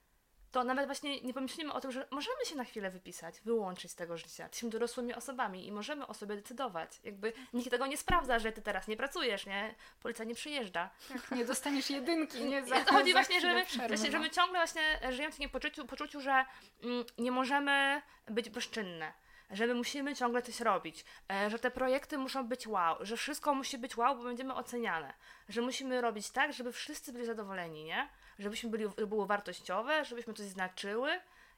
to 0.58 0.64
nawet 0.64 0.86
właśnie 0.86 1.22
nie 1.22 1.34
pomyślimy 1.34 1.74
o 1.74 1.82
tym, 1.82 1.92
że 1.92 2.08
możemy 2.12 2.46
się 2.46 2.56
na 2.56 2.64
chwilę 2.64 2.90
wypisać, 2.90 3.42
wyłączyć 3.42 3.92
z 3.92 3.96
tego 3.96 4.18
życia. 4.18 4.44
Jesteśmy 4.44 4.70
dorosłymi 4.70 5.14
osobami 5.14 5.68
i 5.68 5.72
możemy 5.72 6.08
o 6.08 6.14
sobie 6.14 6.36
decydować. 6.36 7.00
Jakby 7.04 7.34
nikt 7.54 7.72
tego 7.72 7.88
nie 7.88 7.98
sprawdza, 7.98 8.40
że 8.40 8.52
ty 8.52 8.62
teraz 8.62 8.88
nie 8.88 8.98
pracujesz, 8.98 9.46
nie? 9.46 9.76
Policja 10.02 10.26
nie 10.26 10.36
przyjeżdża. 10.36 10.90
Tak, 11.10 11.32
nie 11.32 11.46
dostaniesz 11.46 11.90
jedynki, 11.90 12.46
nie 12.46 12.66
za, 12.66 12.80
to 12.80 12.94
chodzi 12.94 13.12
właśnie, 13.12 13.42
że 13.42 13.54
my, 13.54 13.66
właśnie, 13.88 14.12
że 14.12 14.20
my 14.20 14.30
ciągle 14.30 14.60
właśnie 14.60 15.00
żyjemy 15.10 15.32
w 15.32 15.36
takim 15.36 15.50
poczuciu, 15.50 15.86
poczuciu 15.86 16.22
że 16.22 16.46
mm, 16.84 17.06
nie 17.18 17.32
możemy 17.32 18.02
być 18.28 18.50
bezczynne 18.50 19.14
że 19.52 19.68
my 19.68 19.74
musimy 19.74 20.16
ciągle 20.16 20.42
coś 20.42 20.60
robić, 20.60 21.06
e, 21.32 21.50
że 21.50 21.60
te 21.60 21.72
projekty 21.72 22.18
muszą 22.18 22.48
być 22.48 22.68
wow, 22.68 22.96
że 23.00 23.18
wszystko 23.18 23.54
musi 23.54 23.78
być 23.78 23.98
wow, 23.98 24.18
bo 24.18 24.24
będziemy 24.24 24.54
oceniane, 24.54 25.14
że 25.50 25.62
musimy 25.62 26.02
robić 26.02 26.32
tak, 26.32 26.54
żeby 26.54 26.72
wszyscy 26.72 27.14
byli 27.14 27.26
zadowoleni, 27.26 27.84
nie? 27.84 28.10
Żebyśmy 28.40 28.70
byli, 28.70 28.86
było 29.08 29.26
wartościowe, 29.26 30.06
żebyśmy 30.06 30.34
coś 30.34 30.46
znaczyły. 30.46 31.10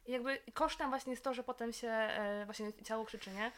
jakby 0.07 0.39
kosztem 0.53 0.89
właśnie 0.89 1.11
jest 1.11 1.23
to, 1.23 1.33
że 1.33 1.43
potem 1.43 1.73
się 1.73 1.87
e, 1.87 2.45
właśnie 2.45 2.73
ciało 2.83 3.05
krzyczy, 3.05 3.31
nie? 3.31 3.51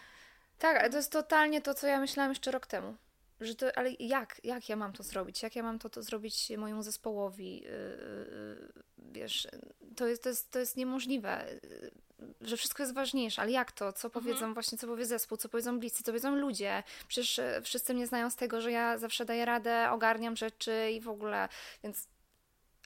Tak, 0.60 0.77
ale 0.77 0.89
to 0.89 0.97
jest 0.97 1.12
totalnie 1.12 1.62
to, 1.62 1.73
co 1.73 1.88
ja 1.88 1.99
myślałam 1.99 2.31
jeszcze 2.31 2.51
rok 2.51 2.67
temu. 2.67 2.95
Że 3.41 3.55
to, 3.55 3.77
ale 3.77 3.91
jak, 3.99 4.41
jak 4.43 4.69
ja 4.69 4.75
mam 4.75 4.93
to 4.93 5.03
zrobić? 5.03 5.43
Jak 5.43 5.55
ja 5.55 5.63
mam 5.63 5.79
to, 5.79 5.89
to 5.89 6.03
zrobić 6.03 6.51
mojemu 6.57 6.84
zespołowi? 6.84 7.62
Yy, 7.62 8.71
wiesz, 8.97 9.47
to 9.95 10.07
jest, 10.07 10.23
to, 10.23 10.29
jest, 10.29 10.51
to 10.51 10.60
jest 10.60 10.77
niemożliwe, 10.77 11.45
że 12.41 12.57
wszystko 12.57 12.84
jest 12.84 12.93
ważniejsze, 12.93 13.41
ale 13.41 13.51
jak 13.51 13.71
to? 13.71 13.93
Co 13.93 14.10
powiedzą 14.10 14.38
mhm. 14.38 14.53
właśnie, 14.53 14.77
co 14.77 14.88
powie 14.88 15.05
zespół, 15.05 15.38
co 15.38 15.49
powiedzą 15.49 15.79
bliscy, 15.79 16.03
co 16.03 16.12
powiedzą 16.12 16.36
ludzie? 16.36 16.84
Przecież 17.07 17.38
yy, 17.38 17.62
wszyscy 17.62 17.93
mnie 17.93 18.07
znają 18.07 18.29
z 18.29 18.36
tego, 18.36 18.62
że 18.62 18.71
ja 18.71 18.97
zawsze 18.97 19.25
daję 19.25 19.45
radę, 19.45 19.91
ogarniam 19.91 20.36
rzeczy 20.36 20.91
i 20.91 21.01
w 21.01 21.10
ogóle, 21.10 21.49
więc 21.84 22.07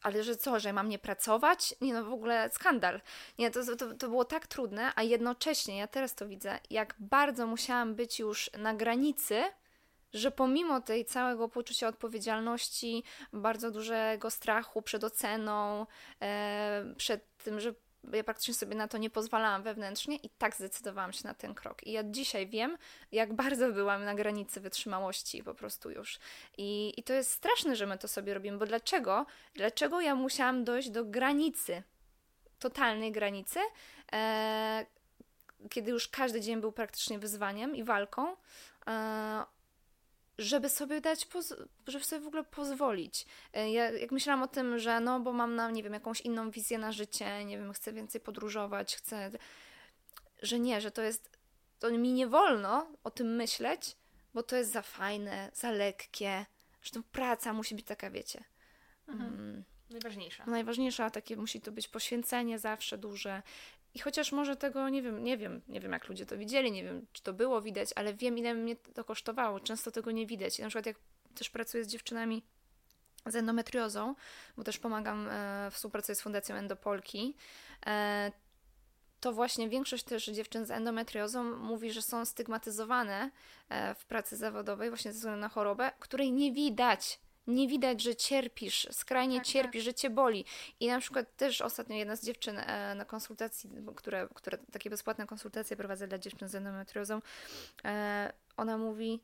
ale 0.05 0.23
że 0.23 0.35
co, 0.35 0.59
że 0.59 0.73
mam 0.73 0.89
nie 0.89 0.99
pracować? 0.99 1.75
Nie 1.81 1.93
no, 1.93 2.03
w 2.03 2.13
ogóle 2.13 2.49
skandal. 2.53 3.01
Nie, 3.39 3.51
to, 3.51 3.75
to, 3.75 3.93
to 3.93 4.09
było 4.09 4.25
tak 4.25 4.47
trudne, 4.47 4.91
a 4.95 5.03
jednocześnie, 5.03 5.77
ja 5.77 5.87
teraz 5.87 6.15
to 6.15 6.27
widzę, 6.27 6.59
jak 6.69 6.95
bardzo 6.99 7.47
musiałam 7.47 7.95
być 7.95 8.19
już 8.19 8.49
na 8.57 8.73
granicy, 8.73 9.43
że 10.13 10.31
pomimo 10.31 10.81
tej 10.81 11.05
całego 11.05 11.49
poczucia 11.49 11.87
odpowiedzialności, 11.87 13.03
bardzo 13.33 13.71
dużego 13.71 14.31
strachu 14.31 14.81
przed 14.81 15.03
oceną, 15.03 15.85
e, 16.21 16.93
przed 16.97 17.37
tym, 17.37 17.59
że 17.59 17.73
ja 18.13 18.23
praktycznie 18.23 18.53
sobie 18.53 18.75
na 18.75 18.87
to 18.87 18.97
nie 18.97 19.09
pozwalałam 19.09 19.63
wewnętrznie 19.63 20.15
i 20.15 20.29
tak 20.29 20.55
zdecydowałam 20.55 21.13
się 21.13 21.27
na 21.27 21.33
ten 21.33 21.55
krok. 21.55 21.87
I 21.87 21.91
ja 21.91 22.03
dzisiaj 22.03 22.47
wiem, 22.47 22.77
jak 23.11 23.33
bardzo 23.33 23.71
byłam 23.71 24.05
na 24.05 24.15
granicy 24.15 24.61
wytrzymałości 24.61 25.43
po 25.43 25.53
prostu 25.53 25.91
już. 25.91 26.19
I, 26.57 26.93
i 26.97 27.03
to 27.03 27.13
jest 27.13 27.31
straszne, 27.31 27.75
że 27.75 27.85
my 27.85 27.97
to 27.97 28.07
sobie 28.07 28.33
robimy, 28.33 28.57
bo 28.57 28.65
dlaczego? 28.65 29.25
Dlaczego 29.53 30.01
ja 30.01 30.15
musiałam 30.15 30.63
dojść 30.63 30.89
do 30.89 31.05
granicy, 31.05 31.83
totalnej 32.59 33.11
granicy, 33.11 33.59
e, 34.11 34.85
kiedy 35.69 35.91
już 35.91 36.07
każdy 36.07 36.41
dzień 36.41 36.61
był 36.61 36.71
praktycznie 36.71 37.19
wyzwaniem 37.19 37.75
i 37.75 37.83
walką, 37.83 38.35
e, 38.87 39.54
żeby 40.37 40.69
sobie 40.69 41.01
dać, 41.01 41.27
żeby 41.87 42.05
sobie 42.05 42.21
w 42.21 42.27
ogóle 42.27 42.43
pozwolić. 42.43 43.25
E, 43.53 43.71
ja 43.71 43.91
jak 43.91 44.11
myślałam 44.11 44.43
o 44.43 44.47
tym, 44.47 44.79
że 44.79 44.99
no, 44.99 45.19
bo 45.19 45.33
mam 45.33 45.55
na, 45.55 45.71
nie 45.71 45.83
wiem, 45.83 45.93
jakąś 45.93 46.21
inną 46.21 46.51
wizję 46.51 46.77
na 46.77 46.91
życie, 46.91 47.45
nie 47.45 47.57
wiem, 47.57 47.73
chcę 47.73 47.93
więcej 47.93 48.21
podróżować, 48.21 48.95
chcę, 48.95 49.31
że 50.41 50.59
nie, 50.59 50.81
że 50.81 50.91
to 50.91 51.01
jest, 51.01 51.37
to 51.79 51.91
mi 51.91 52.13
nie 52.13 52.27
wolno 52.27 52.87
o 53.03 53.11
tym 53.11 53.35
myśleć, 53.35 53.95
bo 54.33 54.43
to 54.43 54.55
jest 54.55 54.71
za 54.71 54.81
fajne, 54.81 55.51
za 55.53 55.71
lekkie, 55.71 56.45
że 56.81 56.91
to 56.91 57.01
praca 57.11 57.53
musi 57.53 57.75
być 57.75 57.85
taka, 57.85 58.11
wiecie. 58.11 58.43
Mhm. 59.07 59.33
Mm. 59.33 59.63
Najważniejsza. 59.89 60.45
Najważniejsza, 60.45 61.09
takie 61.09 61.35
musi 61.35 61.61
to 61.61 61.71
być 61.71 61.87
poświęcenie 61.87 62.59
zawsze 62.59 62.97
duże. 62.97 63.41
I 63.95 63.99
chociaż 63.99 64.31
może 64.31 64.55
tego 64.55 64.89
nie 64.89 65.01
wiem, 65.01 65.23
nie 65.23 65.37
wiem, 65.37 65.61
nie 65.67 65.79
wiem 65.79 65.91
jak 65.91 66.09
ludzie 66.09 66.25
to 66.25 66.37
widzieli, 66.37 66.71
nie 66.71 66.83
wiem 66.83 67.05
czy 67.13 67.23
to 67.23 67.33
było 67.33 67.61
widać, 67.61 67.89
ale 67.95 68.13
wiem 68.13 68.37
ile 68.37 68.53
mnie 68.53 68.75
to 68.75 69.03
kosztowało. 69.03 69.59
Często 69.59 69.91
tego 69.91 70.11
nie 70.11 70.27
widać. 70.27 70.59
I 70.59 70.61
na 70.61 70.67
przykład 70.67 70.85
jak 70.85 70.97
też 71.35 71.49
pracuję 71.49 71.83
z 71.83 71.87
dziewczynami 71.87 72.43
z 73.25 73.35
endometriozą, 73.35 74.15
bo 74.57 74.63
też 74.63 74.77
pomagam, 74.77 75.27
e, 75.31 75.71
współpracuję 75.71 76.15
z 76.15 76.21
Fundacją 76.21 76.55
Endopolki, 76.55 77.35
e, 77.85 78.31
to 79.19 79.33
właśnie 79.33 79.69
większość 79.69 80.03
też 80.03 80.25
dziewczyn 80.25 80.65
z 80.65 80.71
endometriozą 80.71 81.43
mówi, 81.43 81.91
że 81.91 82.01
są 82.01 82.25
stygmatyzowane 82.25 83.31
e, 83.69 83.95
w 83.95 84.05
pracy 84.05 84.37
zawodowej 84.37 84.89
właśnie 84.89 85.11
ze 85.11 85.17
względu 85.17 85.41
na 85.41 85.49
chorobę, 85.49 85.91
której 85.99 86.31
nie 86.31 86.51
widać 86.51 87.19
nie 87.47 87.67
widać, 87.67 88.01
że 88.01 88.15
cierpisz, 88.15 88.87
skrajnie 88.91 89.37
tak, 89.37 89.47
cierpisz, 89.47 89.81
tak. 89.81 89.85
że 89.85 89.93
cię 89.93 90.09
boli. 90.09 90.45
I 90.79 90.87
na 90.87 90.99
przykład 90.99 91.35
też 91.35 91.61
ostatnio 91.61 91.95
jedna 91.95 92.15
z 92.15 92.25
dziewczyn 92.25 92.57
e, 92.59 92.95
na 92.95 93.05
konsultacji, 93.05 93.69
które, 93.95 94.27
które 94.33 94.57
takie 94.57 94.89
bezpłatne 94.89 95.27
konsultacje 95.27 95.77
prowadzę 95.77 96.07
dla 96.07 96.17
dziewczyn 96.17 96.49
z 96.49 96.55
endometriozą, 96.55 97.21
e, 97.85 98.33
ona 98.57 98.77
mówi, 98.77 99.21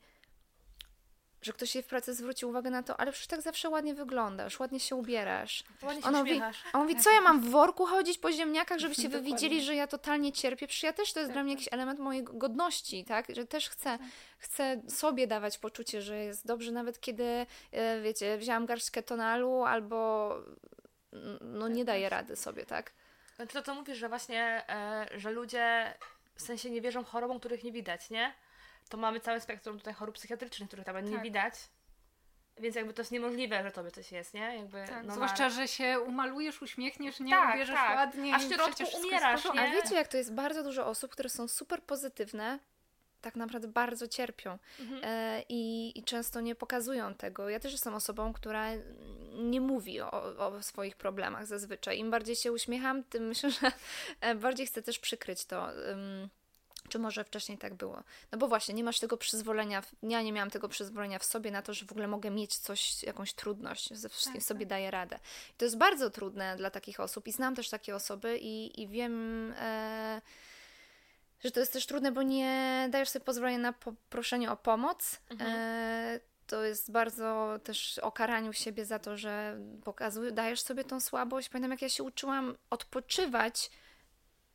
że 1.41 1.53
ktoś 1.53 1.75
jej 1.75 1.83
w 1.83 1.87
pracy 1.87 2.13
zwrócił 2.13 2.49
uwagę 2.49 2.69
na 2.69 2.83
to, 2.83 2.99
ale 2.99 3.11
przecież 3.11 3.27
tak 3.27 3.41
zawsze 3.41 3.69
ładnie 3.69 3.93
wyglądasz, 3.93 4.59
ładnie 4.59 4.79
się 4.79 4.95
ubierasz. 4.95 5.63
Ładnie 5.81 6.01
się 6.01 6.11
mówi, 6.11 6.41
on 6.73 6.81
mówi, 6.81 6.95
co 6.95 7.11
ja 7.11 7.21
mam 7.21 7.41
w 7.41 7.49
worku 7.49 7.85
chodzić 7.85 8.17
po 8.17 8.31
ziemniakach, 8.31 8.79
żebyście 8.79 9.09
wy 9.13 9.21
widzieli, 9.21 9.63
że 9.63 9.75
ja 9.75 9.87
totalnie 9.87 10.31
cierpię. 10.31 10.67
Przecież 10.67 10.83
ja 10.83 10.93
też, 10.93 11.13
to 11.13 11.19
jest 11.19 11.29
tak, 11.29 11.35
dla 11.35 11.43
mnie 11.43 11.53
tak. 11.53 11.59
jakiś 11.59 11.73
element 11.73 11.99
mojej 11.99 12.23
godności, 12.23 13.05
tak? 13.05 13.25
Że 13.35 13.45
też 13.45 13.69
chcę, 13.69 13.97
tak. 13.97 14.01
chcę 14.37 14.81
sobie 14.87 15.27
dawać 15.27 15.57
poczucie, 15.57 16.01
że 16.01 16.17
jest 16.17 16.47
dobrze, 16.47 16.71
nawet 16.71 16.99
kiedy, 16.99 17.45
e, 17.71 18.01
wiecie, 18.01 18.37
wzięłam 18.37 18.65
garść 18.65 18.91
ketonalu 18.91 19.63
albo 19.63 20.33
no 21.41 21.67
nie 21.67 21.85
daję 21.85 22.09
rady 22.09 22.35
sobie, 22.35 22.65
tak? 22.65 22.91
To, 23.53 23.61
co 23.61 23.75
mówisz, 23.75 23.97
że 23.97 24.09
właśnie, 24.09 24.63
e, 24.69 25.07
że 25.15 25.31
ludzie 25.31 25.93
w 26.35 26.41
sensie 26.41 26.69
nie 26.69 26.81
wierzą 26.81 27.03
chorobom, 27.03 27.39
których 27.39 27.63
nie 27.63 27.71
widać, 27.71 28.09
nie? 28.09 28.33
To 28.91 28.97
mamy 28.97 29.19
całe 29.19 29.41
spektrum 29.41 29.77
tutaj 29.77 29.93
chorób 29.93 30.15
psychiatrycznych, 30.15 30.69
których 30.69 30.85
tam 30.85 30.95
tak. 30.95 31.05
nie 31.05 31.19
widać. 31.19 31.53
Więc 32.57 32.75
jakby 32.75 32.93
to 32.93 33.01
jest 33.01 33.11
niemożliwe, 33.11 33.63
że 33.63 33.71
tobie 33.71 33.91
coś 33.91 34.11
jest, 34.11 34.33
nie? 34.33 34.55
Jakby, 34.55 34.85
tak, 34.87 35.05
no 35.05 35.13
zwłaszcza, 35.13 35.49
że 35.49 35.67
się 35.67 35.99
umalujesz, 35.99 36.61
uśmiechniesz, 36.61 37.19
nie 37.19 37.31
tak, 37.31 37.55
ubierzesz 37.55 37.75
tak. 37.75 37.95
ładnie. 37.95 38.35
A 38.35 38.39
w 38.39 38.41
środku 38.41 38.83
umierasz, 38.99 39.53
nie? 39.53 39.61
A 39.61 39.71
wiecie, 39.71 39.95
jak 39.95 40.07
to 40.07 40.17
jest 40.17 40.33
bardzo 40.33 40.63
dużo 40.63 40.87
osób, 40.87 41.11
które 41.11 41.29
są 41.29 41.47
super 41.47 41.83
pozytywne, 41.83 42.59
tak 43.21 43.35
naprawdę 43.35 43.67
bardzo 43.67 44.07
cierpią 44.07 44.57
mhm. 44.79 45.01
e, 45.03 45.43
i, 45.49 45.91
i, 45.99 46.03
często 46.03 46.41
nie 46.41 46.55
pokazują 46.55 47.13
tego. 47.13 47.49
Ja 47.49 47.59
też 47.59 47.71
jestem 47.71 47.93
osobą, 47.93 48.33
która 48.33 48.67
nie 49.33 49.61
mówi 49.61 50.01
o, 50.01 50.11
o, 50.37 50.63
swoich 50.63 50.95
problemach 50.95 51.45
zazwyczaj. 51.45 51.99
Im 51.99 52.11
bardziej 52.11 52.35
się 52.35 52.51
uśmiecham, 52.51 53.03
tym 53.03 53.27
myślę, 53.27 53.51
że 53.61 53.71
e, 54.21 54.35
bardziej 54.35 54.67
chcę 54.67 54.81
też 54.81 54.99
przykryć 54.99 55.45
to. 55.45 55.69
Um, 55.87 56.29
czy 56.89 56.99
może 56.99 57.23
wcześniej 57.23 57.57
tak 57.57 57.73
było? 57.73 58.03
No 58.31 58.37
bo 58.37 58.47
właśnie, 58.47 58.75
nie 58.75 58.83
masz 58.83 58.99
tego 58.99 59.17
przyzwolenia, 59.17 59.83
ja 60.03 60.21
nie 60.21 60.33
miałam 60.33 60.49
tego 60.49 60.69
przyzwolenia 60.69 61.19
w 61.19 61.23
sobie 61.23 61.51
na 61.51 61.61
to, 61.61 61.73
że 61.73 61.85
w 61.85 61.91
ogóle 61.91 62.07
mogę 62.07 62.31
mieć 62.31 62.57
coś, 62.57 63.03
jakąś 63.03 63.33
trudność, 63.33 63.93
ze 63.93 64.09
wszystkim 64.09 64.41
tak, 64.41 64.43
sobie 64.43 64.65
tak. 64.65 64.69
daję 64.69 64.91
radę. 64.91 65.19
I 65.49 65.57
to 65.57 65.65
jest 65.65 65.77
bardzo 65.77 66.09
trudne 66.09 66.55
dla 66.57 66.69
takich 66.69 66.99
osób 66.99 67.27
i 67.27 67.31
znam 67.31 67.55
też 67.55 67.69
takie 67.69 67.95
osoby 67.95 68.37
i, 68.37 68.81
i 68.81 68.87
wiem... 68.87 69.53
E, 69.59 70.21
że 71.43 71.51
to 71.51 71.59
jest 71.59 71.73
też 71.73 71.85
trudne, 71.85 72.11
bo 72.11 72.23
nie 72.23 72.87
dajesz 72.91 73.09
sobie 73.09 73.25
pozwolenia 73.25 73.57
na 73.57 73.73
poproszenie 73.73 74.51
o 74.51 74.57
pomoc. 74.57 75.19
Mhm. 75.29 75.51
E, 75.51 76.19
to 76.47 76.63
jest 76.63 76.91
bardzo 76.91 77.59
też 77.63 77.99
o 77.99 78.11
karaniu 78.11 78.53
siebie 78.53 78.85
za 78.85 78.99
to, 78.99 79.17
że 79.17 79.59
pokazujesz, 79.83 80.33
dajesz 80.33 80.61
sobie 80.61 80.83
tą 80.83 80.99
słabość. 80.99 81.49
Pamiętam, 81.49 81.71
jak 81.71 81.81
ja 81.81 81.89
się 81.89 82.03
uczyłam 82.03 82.55
odpoczywać 82.69 83.71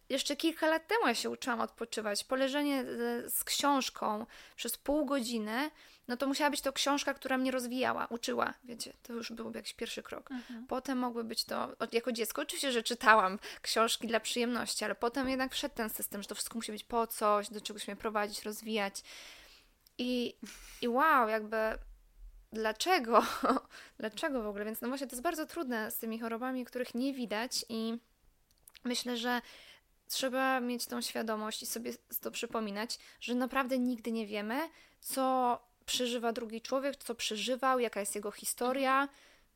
jeszcze 0.08 0.36
kilka 0.36 0.66
lat 0.66 0.86
temu 0.86 1.06
ja 1.06 1.14
się 1.14 1.30
uczyłam 1.30 1.60
odpoczywać. 1.60 2.24
Poleżenie 2.24 2.80
e, 2.80 2.84
z 3.30 3.44
książką 3.44 4.26
przez 4.56 4.76
pół 4.76 5.06
godziny, 5.06 5.70
no 6.08 6.16
to 6.16 6.26
musiała 6.26 6.50
być 6.50 6.60
to 6.60 6.72
książka, 6.72 7.14
która 7.14 7.38
mnie 7.38 7.50
rozwijała, 7.50 8.06
uczyła, 8.06 8.54
wiecie, 8.64 8.92
to 9.02 9.12
już 9.12 9.32
był 9.32 9.52
jakiś 9.54 9.74
pierwszy 9.74 10.02
krok. 10.02 10.30
Mhm. 10.30 10.66
Potem 10.66 10.98
mogły 10.98 11.24
być 11.24 11.44
to, 11.44 11.68
jako 11.92 12.12
dziecko 12.12 12.42
oczywiście, 12.42 12.72
że 12.72 12.82
czytałam 12.82 13.38
książki 13.62 14.06
dla 14.06 14.20
przyjemności, 14.20 14.84
ale 14.84 14.94
potem 14.94 15.28
jednak 15.28 15.52
wszedł 15.52 15.74
ten 15.74 15.90
system, 15.90 16.22
że 16.22 16.28
to 16.28 16.34
wszystko 16.34 16.58
musi 16.58 16.72
być 16.72 16.84
po 16.84 17.06
coś, 17.06 17.50
do 17.50 17.60
czegoś 17.60 17.86
mnie 17.86 17.96
prowadzić, 17.96 18.42
rozwijać. 18.42 19.02
I, 19.98 20.36
i 20.82 20.88
wow, 20.88 21.28
jakby 21.28 21.56
dlaczego? 22.52 23.22
dlaczego 23.98 24.42
w 24.42 24.46
ogóle? 24.46 24.64
Więc 24.64 24.80
no 24.80 24.88
właśnie 24.88 25.06
to 25.06 25.12
jest 25.12 25.22
bardzo 25.22 25.46
trudne 25.46 25.90
z 25.90 25.98
tymi 25.98 26.18
chorobami, 26.18 26.64
których 26.64 26.94
nie 26.94 27.12
widać 27.12 27.64
i 27.68 27.98
myślę, 28.84 29.16
że 29.16 29.42
trzeba 30.08 30.60
mieć 30.60 30.86
tą 30.86 31.00
świadomość 31.00 31.62
i 31.62 31.66
sobie 31.66 31.92
to 32.20 32.30
przypominać, 32.30 32.98
że 33.20 33.34
naprawdę 33.34 33.78
nigdy 33.78 34.12
nie 34.12 34.26
wiemy, 34.26 34.68
co 35.00 35.58
przeżywa 35.86 36.32
drugi 36.32 36.60
człowiek, 36.60 36.96
co 36.96 37.14
przeżywał, 37.14 37.78
jaka 37.78 38.00
jest 38.00 38.14
jego 38.14 38.30
historia. 38.30 39.08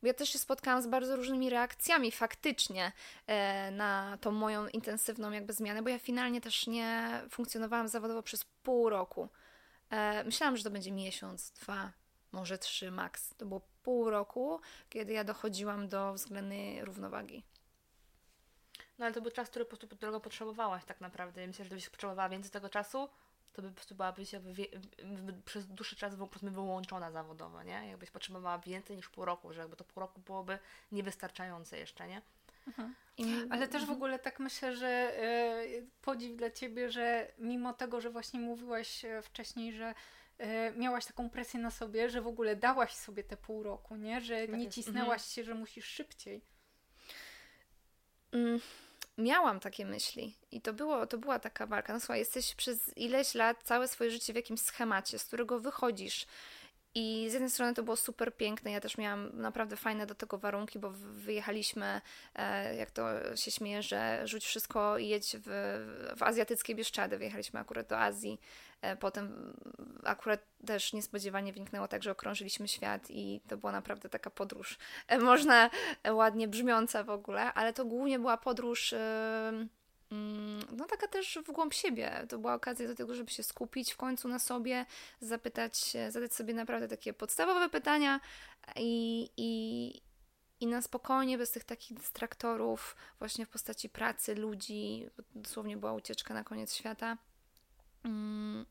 Bo 0.03 0.07
ja 0.07 0.15
też 0.15 0.29
się 0.29 0.39
spotkałam 0.39 0.83
z 0.83 0.87
bardzo 0.87 1.17
różnymi 1.17 1.51
reakcjami 1.51 2.13
faktycznie 2.13 2.93
e, 3.27 3.71
na 3.71 4.19
tą 4.21 4.31
moją 4.33 4.67
intensywną 4.67 5.31
jakby 5.31 5.53
zmianę, 5.53 5.83
bo 5.83 5.89
ja 5.89 5.99
finalnie 5.99 6.41
też 6.41 6.67
nie 6.67 7.21
funkcjonowałam 7.31 7.89
zawodowo 7.89 8.23
przez 8.23 8.45
pół 8.45 8.91
roku. 8.91 9.29
E, 9.91 10.25
myślałam, 10.25 10.57
że 10.57 10.65
to 10.65 10.71
będzie 10.71 10.93
miesiąc, 10.93 11.51
dwa, 11.51 11.93
może 12.33 12.59
trzy 12.59 12.91
maks. 12.91 13.35
To 13.35 13.47
było 13.47 13.61
pół 13.83 14.11
roku, 14.11 14.61
kiedy 14.89 15.13
ja 15.13 15.25
dochodziłam 15.25 15.89
do 15.89 16.15
względnej 16.15 16.85
równowagi. 16.85 17.43
No 19.01 19.07
ale 19.07 19.15
to 19.15 19.21
był 19.21 19.31
czas, 19.31 19.51
który 19.51 19.65
po 19.65 19.77
prostu 19.77 19.97
drogo 19.97 20.21
potrzebowałaś 20.21 20.85
tak 20.85 21.01
naprawdę. 21.01 21.47
Myślę, 21.47 21.65
że 21.65 21.69
gdybyś 21.69 21.89
potrzebowała 21.89 22.29
więcej 22.29 22.51
tego 22.51 22.69
czasu, 22.69 23.09
to 23.53 23.63
by 23.63 23.69
po 23.69 23.75
prostu 23.75 23.95
byłabyś 23.95 24.31
przez 25.45 25.67
dłuższy 25.67 25.97
czas 25.97 26.17
po 26.17 26.27
prostu 26.27 26.51
wyłączona 26.51 27.11
zawodowo, 27.11 27.63
nie? 27.63 27.89
Jakbyś 27.89 28.11
potrzebowała 28.11 28.59
więcej 28.59 28.97
niż 28.97 29.09
pół 29.09 29.25
roku, 29.25 29.53
że 29.53 29.61
jakby 29.61 29.77
to 29.77 29.85
pół 29.85 30.01
roku 30.01 30.21
byłoby 30.21 30.59
niewystarczające 30.93 31.79
jeszcze, 31.79 32.09
nie? 32.09 32.23
Mhm. 32.67 32.95
Ale 33.51 33.69
też 33.69 33.81
w 33.81 33.85
mhm. 33.85 33.97
ogóle 33.97 34.19
tak 34.19 34.41
myślę, 34.41 34.77
że 34.77 35.13
y, 35.65 35.87
podziw 36.03 36.37
dla 36.37 36.51
Ciebie, 36.51 36.91
że 36.91 37.33
mimo 37.39 37.73
tego, 37.73 38.01
że 38.01 38.11
właśnie 38.11 38.41
mówiłaś 38.41 39.05
e, 39.05 39.23
wcześniej, 39.23 39.73
że 39.73 39.95
y, 40.41 40.45
miałaś 40.77 41.07
taką 41.07 41.31
presję 41.31 41.61
na 41.61 41.71
sobie, 41.71 42.11
że 42.11 42.23
w 42.23 42.27
ogóle 42.27 42.57
dałaś 42.57 42.95
sobie 42.95 43.25
te 43.25 43.37
pół 43.37 43.63
roku, 43.63 43.97
nie? 43.97 44.21
Że 44.21 44.47
tak 44.47 44.57
nie 44.57 44.71
cisnęłaś 44.71 45.21
mhm. 45.21 45.31
się, 45.31 45.45
że 45.45 45.55
musisz 45.55 45.85
szybciej. 45.85 46.45
Mm 48.33 48.61
miałam 49.21 49.61
takie 49.61 49.87
myśli 49.87 50.35
i 50.53 50.61
to, 50.61 50.73
było, 50.73 51.07
to 51.07 51.19
była 51.19 51.39
taka 51.39 51.67
walka. 51.67 51.93
No 51.93 52.01
słuchaj, 52.01 52.19
jesteś 52.19 52.55
przez 52.55 52.97
ileś 52.97 53.35
lat 53.35 53.63
całe 53.63 53.89
swoje 53.89 54.11
życie 54.11 54.33
w 54.33 54.37
jakimś 54.37 54.61
schemacie, 54.61 55.19
z 55.19 55.25
którego 55.25 55.61
wychodzisz. 55.61 56.27
I 56.95 57.27
z 57.31 57.33
jednej 57.33 57.51
strony 57.51 57.75
to 57.75 57.83
było 57.83 57.97
super 57.97 58.37
piękne, 58.37 58.71
ja 58.71 58.81
też 58.81 58.99
miałam 58.99 59.31
naprawdę 59.35 59.77
fajne 59.77 60.07
do 60.07 60.15
tego 60.15 60.39
warunki, 60.39 60.79
bo 60.79 60.91
wyjechaliśmy, 61.01 62.01
e, 62.35 62.77
jak 62.77 62.91
to 62.91 63.37
się 63.37 63.51
śmieje, 63.51 63.83
że 63.83 64.21
rzuć 64.25 64.45
wszystko 64.45 64.99
i 64.99 65.09
jedź 65.09 65.37
w, 65.45 65.49
w 66.17 66.23
azjatyckie 66.23 66.75
Bieszczady. 66.75 67.19
Wyjechaliśmy 67.19 67.61
akurat 67.61 67.87
do 67.87 67.99
Azji, 67.99 68.41
e, 68.83 68.97
potem 68.97 69.55
akurat 70.05 70.41
też 70.67 70.93
niespodziewanie 70.93 71.53
wyniknęło 71.53 71.89
tak, 71.89 72.03
że 72.03 72.11
okrążyliśmy 72.11 72.69
świat 72.69 73.11
i 73.11 73.41
to 73.49 73.57
była 73.57 73.73
naprawdę 73.73 74.09
taka 74.09 74.31
podróż, 74.31 74.79
e, 75.09 75.19
można 75.19 75.71
ładnie 76.11 76.49
brzmiąca 76.49 77.05
w 77.05 77.11
ogóle, 77.11 77.55
ale 77.55 77.73
to 77.73 77.85
głównie 77.85 78.19
była 78.19 78.37
podróż 78.37 78.95
Mm, 79.51 79.69
no 80.77 80.85
taka 80.85 81.09
też 81.09 81.39
w 81.47 81.53
głąb 81.53 81.75
siebie. 81.75 82.27
To 82.29 82.39
była 82.39 82.55
okazja 82.55 82.89
do 82.89 82.95
tego, 82.95 83.15
żeby 83.15 83.31
się 83.31 83.43
skupić 83.43 83.93
w 83.93 83.97
końcu 83.97 84.29
na 84.29 84.39
sobie, 84.39 84.87
zapytać, 85.21 85.93
zadać 86.09 86.35
sobie 86.35 86.55
naprawdę 86.55 86.89
takie 86.89 87.13
podstawowe 87.13 87.69
pytania 87.69 88.21
i, 88.77 89.29
i, 89.37 90.03
i 90.61 90.67
na 90.67 90.83
spokojnie, 90.83 91.39
bez 91.39 91.51
tych 91.51 91.65
takich 91.65 91.97
dystraktorów, 91.97 92.97
właśnie 93.19 93.47
w 93.47 93.49
postaci 93.49 93.89
pracy, 93.89 94.35
ludzi, 94.35 95.07
dosłownie 95.35 95.77
była 95.77 95.93
ucieczka 95.93 96.35
na 96.35 96.45
koniec 96.45 96.75
świata. 96.75 97.19
Mm, 98.05 98.67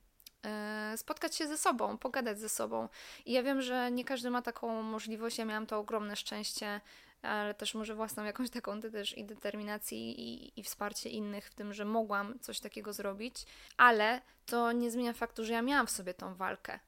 e, 0.46 0.94
spotkać 0.98 1.36
się 1.36 1.48
ze 1.48 1.58
sobą, 1.58 1.98
pogadać 1.98 2.40
ze 2.40 2.50
sobą. 2.50 2.90
I 3.26 3.32
ja 3.32 3.44
wiem, 3.44 3.62
że 3.62 3.92
nie 3.92 4.06
każdy 4.06 4.30
ma 4.30 4.42
taką 4.42 4.82
możliwość. 4.82 5.38
Ja 5.38 5.46
miałam 5.46 5.66
to 5.66 5.80
ogromne 5.80 6.16
szczęście, 6.16 6.82
ale 7.22 7.54
też 7.54 7.76
może 7.76 7.96
własną 7.96 8.24
jakąś 8.24 8.50
taką 8.50 8.82
też 8.82 9.18
i 9.18 9.26
determinację 9.26 9.98
i, 9.98 10.60
i 10.60 10.64
wsparcie 10.64 11.10
innych 11.10 11.50
w 11.50 11.56
tym, 11.56 11.74
że 11.74 11.86
mogłam 11.86 12.40
coś 12.40 12.60
takiego 12.60 12.94
zrobić, 12.94 13.46
ale 13.78 14.22
to 14.46 14.72
nie 14.72 14.92
zmienia 14.92 15.14
faktu, 15.14 15.46
że 15.46 15.54
ja 15.54 15.62
miałam 15.62 15.88
w 15.88 15.92
sobie 15.92 16.14
tą 16.14 16.36
walkę. 16.36 16.80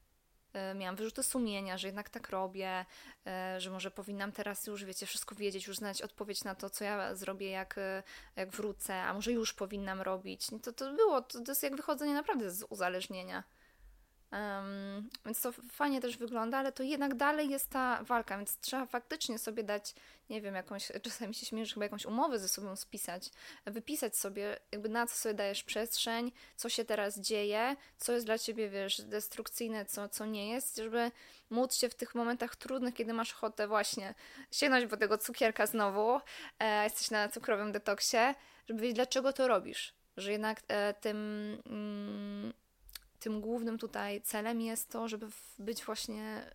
E, 0.53 0.73
miałam 0.75 0.95
wyrzuty 0.95 1.23
sumienia, 1.23 1.77
że 1.77 1.87
jednak 1.87 2.09
tak 2.09 2.29
robię, 2.29 2.85
e, 3.27 3.61
że 3.61 3.71
może 3.71 3.91
powinnam 3.91 4.31
teraz 4.31 4.67
już, 4.67 4.85
wiecie, 4.85 5.05
wszystko 5.05 5.35
wiedzieć, 5.35 5.67
już 5.67 5.77
znać 5.77 6.01
odpowiedź 6.01 6.43
na 6.43 6.55
to, 6.55 6.69
co 6.69 6.83
ja 6.83 7.15
zrobię, 7.15 7.49
jak, 7.49 7.77
e, 7.77 8.03
jak 8.35 8.49
wrócę, 8.49 9.03
a 9.03 9.13
może 9.13 9.31
już 9.31 9.53
powinnam 9.53 10.01
robić. 10.01 10.47
To, 10.63 10.73
to 10.73 10.93
było, 10.93 11.21
to, 11.21 11.41
to 11.41 11.51
jest 11.51 11.63
jak 11.63 11.75
wychodzenie 11.75 12.13
naprawdę 12.13 12.51
z 12.51 12.65
uzależnienia. 12.69 13.43
Um, 14.31 15.09
więc 15.25 15.41
to 15.41 15.51
fajnie 15.51 16.01
też 16.01 16.17
wygląda, 16.17 16.57
ale 16.57 16.71
to 16.71 16.83
jednak 16.83 17.15
dalej 17.15 17.49
jest 17.49 17.69
ta 17.69 18.03
walka, 18.03 18.37
więc 18.37 18.57
trzeba 18.57 18.85
faktycznie 18.85 19.39
sobie 19.39 19.63
dać, 19.63 19.95
nie 20.29 20.41
wiem, 20.41 20.55
jakąś, 20.55 20.91
czasami 21.03 21.33
się 21.33 21.45
śmieję, 21.45 21.67
chyba 21.73 21.85
jakąś 21.85 22.05
umowę 22.05 22.39
ze 22.39 22.49
sobą 22.49 22.75
spisać, 22.75 23.29
wypisać 23.65 24.17
sobie, 24.17 24.59
jakby 24.71 24.89
na 24.89 25.07
co 25.07 25.15
sobie 25.15 25.35
dajesz 25.35 25.63
przestrzeń, 25.63 26.31
co 26.55 26.69
się 26.69 26.85
teraz 26.85 27.19
dzieje, 27.19 27.75
co 27.97 28.13
jest 28.13 28.25
dla 28.25 28.37
ciebie, 28.37 28.69
wiesz, 28.69 29.01
destrukcyjne, 29.01 29.85
co, 29.85 30.09
co 30.09 30.25
nie 30.25 30.49
jest, 30.49 30.77
żeby 30.77 31.11
móc 31.49 31.75
się 31.75 31.89
w 31.89 31.95
tych 31.95 32.15
momentach 32.15 32.55
trudnych, 32.55 32.93
kiedy 32.93 33.13
masz 33.13 33.33
ochotę 33.33 33.67
właśnie 33.67 34.13
sięgnąć 34.51 34.89
po 34.89 34.97
tego 34.97 35.17
cukierka 35.17 35.65
znowu, 35.65 36.19
e, 36.59 36.83
jesteś 36.83 37.11
na 37.11 37.29
cukrowym 37.29 37.71
detoksie, 37.71 38.17
żeby 38.69 38.81
wiedzieć, 38.81 38.95
dlaczego 38.95 39.33
to 39.33 39.47
robisz, 39.47 39.93
że 40.17 40.31
jednak 40.31 40.61
e, 40.67 40.93
tym... 40.93 41.17
Mm, 41.65 42.60
tym 43.21 43.41
głównym 43.41 43.77
tutaj 43.77 44.21
celem 44.21 44.61
jest 44.61 44.89
to, 44.89 45.07
żeby 45.07 45.27
być 45.59 45.85
właśnie, 45.85 46.51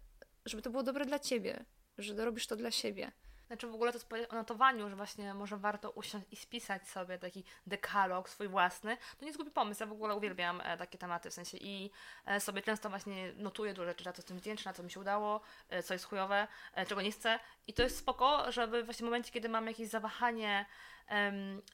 żeby 0.47 0.63
to 0.63 0.71
było 0.71 0.83
dobre 0.83 1.05
dla 1.05 1.19
ciebie, 1.19 1.65
że 1.99 2.25
robisz 2.25 2.47
to 2.47 2.57
dla 2.57 2.71
siebie. 2.71 3.13
Znaczy 3.47 3.67
w 3.67 3.75
ogóle 3.75 3.93
to 3.93 4.17
jest 4.17 4.33
o 4.33 4.35
notowaniu, 4.35 4.91
że 4.91 4.97
właśnie 4.97 5.35
może 5.35 5.57
warto 5.57 5.91
usiąść 5.91 6.27
i 6.31 6.37
spisać 6.37 6.89
sobie 6.89 7.19
taki 7.19 7.45
dekalog 7.67 8.29
swój 8.29 8.49
własny. 8.49 8.97
To 9.19 9.25
nie 9.25 9.33
głupi 9.33 9.51
pomysł, 9.51 9.83
ja 9.83 9.87
w 9.87 9.93
ogóle 9.93 10.15
uwielbiam 10.15 10.61
e, 10.61 10.77
takie 10.77 10.99
tematy, 10.99 11.31
w 11.31 11.35
sensie 11.35 11.57
i 11.61 11.91
e, 12.27 12.41
sobie 12.41 12.63
często 12.63 12.91
właśnie 12.91 13.33
notuję 13.37 13.75
dużo 13.75 13.87
rzeczy, 13.89 14.05
na 14.05 14.13
co 14.13 14.19
jestem 14.19 14.39
wdzięczna, 14.39 14.73
co 14.73 14.83
mi 14.83 14.91
się 14.91 15.01
udało, 15.01 15.41
e, 15.69 15.83
co 15.83 15.95
jest 15.95 16.05
chujowe, 16.05 16.49
czego 16.89 17.03
nie 17.03 17.13
chcę 17.13 17.39
i 17.67 17.73
to 17.73 17.83
jest 17.83 17.99
spoko, 17.99 18.53
żeby 18.53 18.85
właśnie 18.85 19.05
w 19.05 19.09
momencie, 19.09 19.33
kiedy 19.33 19.49
mam 19.49 19.67
jakieś 19.67 19.89
zawahanie 19.89 20.67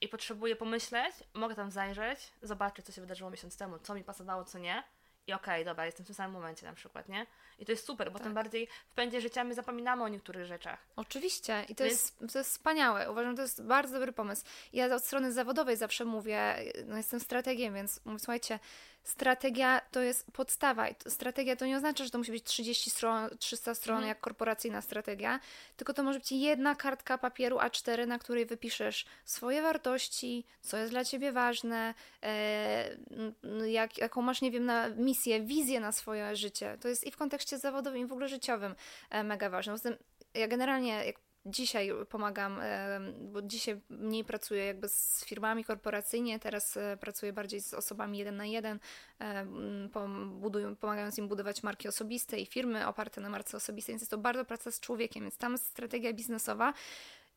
i 0.01 0.09
potrzebuję 0.09 0.57
pomyśleć, 0.57 1.15
mogę 1.35 1.55
tam 1.55 1.71
zajrzeć, 1.71 2.33
zobaczyć, 2.43 2.87
co 2.87 2.93
się 2.93 3.01
wydarzyło 3.01 3.31
miesiąc 3.31 3.57
temu, 3.57 3.79
co 3.79 3.95
mi 3.95 4.05
pasowało, 4.05 4.45
co 4.45 4.59
nie 4.59 4.83
i 5.27 5.33
okej, 5.33 5.55
okay, 5.55 5.65
dobra, 5.65 5.87
jestem 5.87 6.05
w 6.05 6.07
tym 6.07 6.17
samym 6.17 6.33
momencie 6.33 6.67
na 6.67 6.73
przykład, 6.73 7.09
nie? 7.09 7.27
I 7.59 7.65
to 7.65 7.73
jest 7.73 7.87
super, 7.87 8.13
bo 8.13 8.19
tak. 8.19 8.23
tym 8.25 8.35
bardziej 8.35 8.69
w 8.87 8.95
pędzie 8.95 9.21
życia 9.21 9.45
my 9.45 9.55
zapominamy 9.55 10.03
o 10.03 10.09
niektórych 10.09 10.47
rzeczach. 10.47 10.87
Oczywiście 10.97 11.65
i 11.69 11.75
to, 11.75 11.85
Więc... 11.85 11.93
jest, 11.93 12.33
to 12.33 12.39
jest 12.39 12.51
wspaniałe. 12.51 13.11
Uważam, 13.11 13.33
że 13.33 13.37
to 13.37 13.43
jest 13.43 13.63
bardzo 13.63 13.95
dobry 13.95 14.13
pomysł. 14.13 14.45
Ja 14.73 14.95
od 14.95 15.05
strony 15.05 15.33
zawodowej 15.33 15.77
zawsze 15.77 16.05
mówię, 16.05 16.57
no 16.87 16.97
jestem 16.97 17.21
strategiem, 17.21 17.75
więc 17.75 18.01
mówię, 18.05 18.19
słuchajcie, 18.19 18.59
strategia 19.05 19.81
to 19.91 20.01
jest 20.01 20.33
podstawa. 20.33 20.87
Strategia 21.09 21.57
to 21.57 21.67
nie 21.67 21.77
oznacza, 21.77 22.05
że 22.05 22.11
to 22.11 22.19
musi 22.19 22.33
być 22.33 22.45
30 22.45 22.91
stron, 22.91 23.29
300 23.39 23.75
stron 23.75 23.97
mhm. 23.97 24.09
jak 24.09 24.21
korporacyjna 24.21 24.83
strategia, 24.83 25.41
tylko 25.77 25.95
to 25.95 26.03
może 26.03 26.19
być 26.19 26.33
jedna 26.33 26.75
kartka 26.75 27.19
papieru 27.19 27.59
A4, 27.59 28.07
na 28.07 28.19
której 28.19 28.47
wypiszesz 28.47 29.05
swoje 29.25 29.63
wartości, 29.63 30.45
co 30.61 30.77
jest 30.77 30.93
dla 30.93 31.05
ciebie 31.05 31.33
ważne, 31.33 31.95
e, 32.23 32.97
jak, 33.67 33.99
jaką 33.99 34.23
masz, 34.23 34.43
nie 34.43 34.51
wiem, 34.51 34.65
na 34.65 34.89
misję, 34.89 35.41
wizję 35.41 35.81
na 35.81 35.93
swoje 35.93 36.37
życie. 36.37 36.79
To 36.81 36.89
jest 36.89 37.07
i 37.07 37.11
w 37.11 37.17
kontekście 37.17 37.59
zawodowym, 37.59 38.01
i 38.01 38.07
w 38.07 38.13
ogóle 38.13 38.29
życiowym 38.29 38.75
e, 39.11 39.25
mega 39.25 39.51
ważne. 39.51 39.73
Poza 39.73 39.83
tym 39.83 39.99
ja 40.35 40.49
generalnie, 40.49 41.07
jak 41.07 41.17
dzisiaj 41.47 41.91
pomagam, 42.09 42.61
bo 43.21 43.43
dzisiaj 43.43 43.81
mniej 43.91 44.25
pracuję 44.25 44.65
jakby 44.65 44.89
z 44.89 45.25
firmami 45.25 45.65
korporacyjnie, 45.65 46.39
teraz 46.39 46.77
e, 46.77 46.97
pracuję 47.01 47.33
bardziej 47.33 47.61
z 47.61 47.75
osobami 47.75 48.19
jeden 48.19 48.37
na 48.37 48.47
jeden, 48.47 48.79
pomagając 50.81 51.19
im 51.19 51.29
budować 51.29 51.63
marki 51.63 51.89
osobiste 51.89 52.39
i 52.39 52.47
firmy 52.47 52.87
oparte 52.87 53.21
na 53.21 53.29
marce 53.29 53.57
osobistej, 53.57 53.93
więc 53.93 54.03
jest 54.03 54.11
to 54.11 54.19
bardzo 54.19 54.45
praca 54.45 54.71
z 54.71 54.81
człowiekiem, 54.81 55.23
więc 55.23 55.37
tam 55.37 55.59
strategia 55.59 56.13
biznesowa 56.13 56.73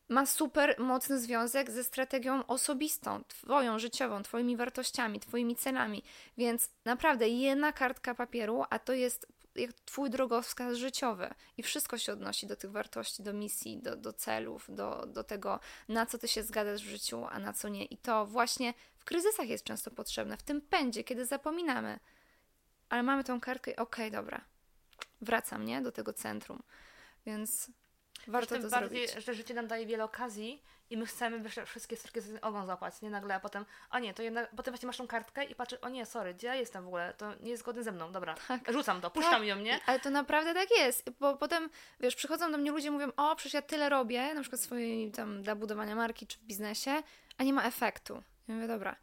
ma 0.10 0.26
super 0.26 0.80
mocny 0.80 1.20
związek 1.20 1.72
ze 1.72 1.84
strategią 1.84 2.46
osobistą, 2.48 3.24
twoją, 3.28 3.80
życiową, 3.80 4.24
twoimi 4.24 4.58
wartościami, 4.58 5.20
twoimi 5.20 5.56
celami. 5.56 6.04
Więc 6.38 6.70
naprawdę 6.86 7.30
jedna 7.30 7.72
kartka 7.72 8.16
papieru, 8.16 8.64
a 8.70 8.80
to 8.80 8.94
jest 8.94 9.28
jak 9.56 9.74
twój 9.74 10.10
drogowskaz 10.10 10.78
życiowy 10.78 11.34
i 11.58 11.64
wszystko 11.64 11.98
się 11.98 12.14
odnosi 12.14 12.48
do 12.48 12.56
tych 12.56 12.72
wartości, 12.72 13.24
do 13.24 13.34
misji, 13.34 13.78
do, 13.78 13.96
do 13.96 14.14
celów, 14.14 14.66
do, 14.70 15.06
do 15.06 15.24
tego, 15.24 15.60
na 15.88 16.06
co 16.06 16.18
ty 16.18 16.28
się 16.28 16.44
zgadzasz 16.44 16.82
w 16.82 16.90
życiu, 16.90 17.26
a 17.30 17.40
na 17.40 17.54
co 17.54 17.70
nie. 17.70 17.86
I 17.86 17.98
to 17.98 18.26
właśnie 18.26 18.74
w 18.98 19.06
kryzysach 19.06 19.50
jest 19.50 19.64
często 19.64 19.92
potrzebne, 19.92 20.38
w 20.38 20.44
tym 20.44 20.62
pędzie, 20.62 21.04
kiedy 21.04 21.26
zapominamy. 21.26 22.00
Ale 22.90 23.04
mamy 23.04 23.24
tą 23.24 23.40
kartkę 23.40 23.72
i 23.72 23.76
okej, 23.76 24.08
okay, 24.08 24.22
dobra, 24.22 24.42
wracam, 25.22 25.66
nie? 25.66 25.82
Do 25.82 25.92
tego 25.92 26.14
centrum. 26.14 26.64
Więc 27.26 27.72
warto 28.28 28.60
to 28.60 28.70
bardziej, 28.70 29.08
zrobić. 29.08 29.26
że 29.26 29.34
życie 29.34 29.54
nam 29.54 29.68
daje 29.68 29.86
wiele 29.86 30.04
okazji 30.04 30.64
i 30.90 30.98
my 30.98 31.06
chcemy 31.06 31.50
wszystkie 31.66 31.96
strony 31.96 32.22
z 32.22 32.44
ogon 32.44 32.66
złapać, 32.66 33.02
nie 33.02 33.10
nagle, 33.10 33.36
a 33.36 33.40
potem, 33.40 33.66
a 33.90 34.00
nie, 34.00 34.14
to 34.14 34.24
jednak, 34.24 34.50
potem 34.56 34.72
właśnie 34.72 34.88
masz 34.88 34.98
tą 34.98 35.08
kartkę 35.08 35.44
i 35.44 35.56
patrzysz, 35.56 35.80
o 35.80 35.90
nie, 35.90 36.06
sorry, 36.06 36.34
gdzie 36.34 36.48
ja 36.48 36.56
jestem 36.56 36.84
w 36.84 36.88
ogóle, 36.88 37.14
to 37.18 37.36
nie 37.36 37.50
jest 37.50 37.64
zgodne 37.64 37.84
ze 37.84 37.92
mną, 37.92 38.12
dobra, 38.12 38.36
tak. 38.48 38.72
rzucam 38.72 39.02
to, 39.02 39.12
puszczam 39.12 39.40
tak. 39.40 39.48
ją, 39.48 39.56
nie? 39.56 39.80
Ale 39.86 40.00
to 40.00 40.10
naprawdę 40.10 40.54
tak 40.54 40.70
jest, 40.78 41.10
bo 41.20 41.38
potem, 41.38 41.70
wiesz, 42.00 42.16
przychodzą 42.16 42.52
do 42.52 42.58
mnie 42.58 42.72
ludzie 42.72 42.92
mówią, 42.92 43.12
o, 43.18 43.36
przecież 43.36 43.54
ja 43.54 43.62
tyle 43.62 43.90
robię, 43.90 44.34
na 44.34 44.42
przykład 44.42 44.62
swojej 44.62 45.12
tam 45.12 45.44
dla 45.44 45.56
budowania 45.56 45.96
marki 45.96 46.28
czy 46.28 46.38
w 46.38 46.42
biznesie, 46.42 47.04
a 47.38 47.44
nie 47.44 47.54
ma 47.54 47.64
efektu. 47.64 48.24
Ja 48.48 48.56
mówię, 48.56 48.68
dobra, 48.68 48.96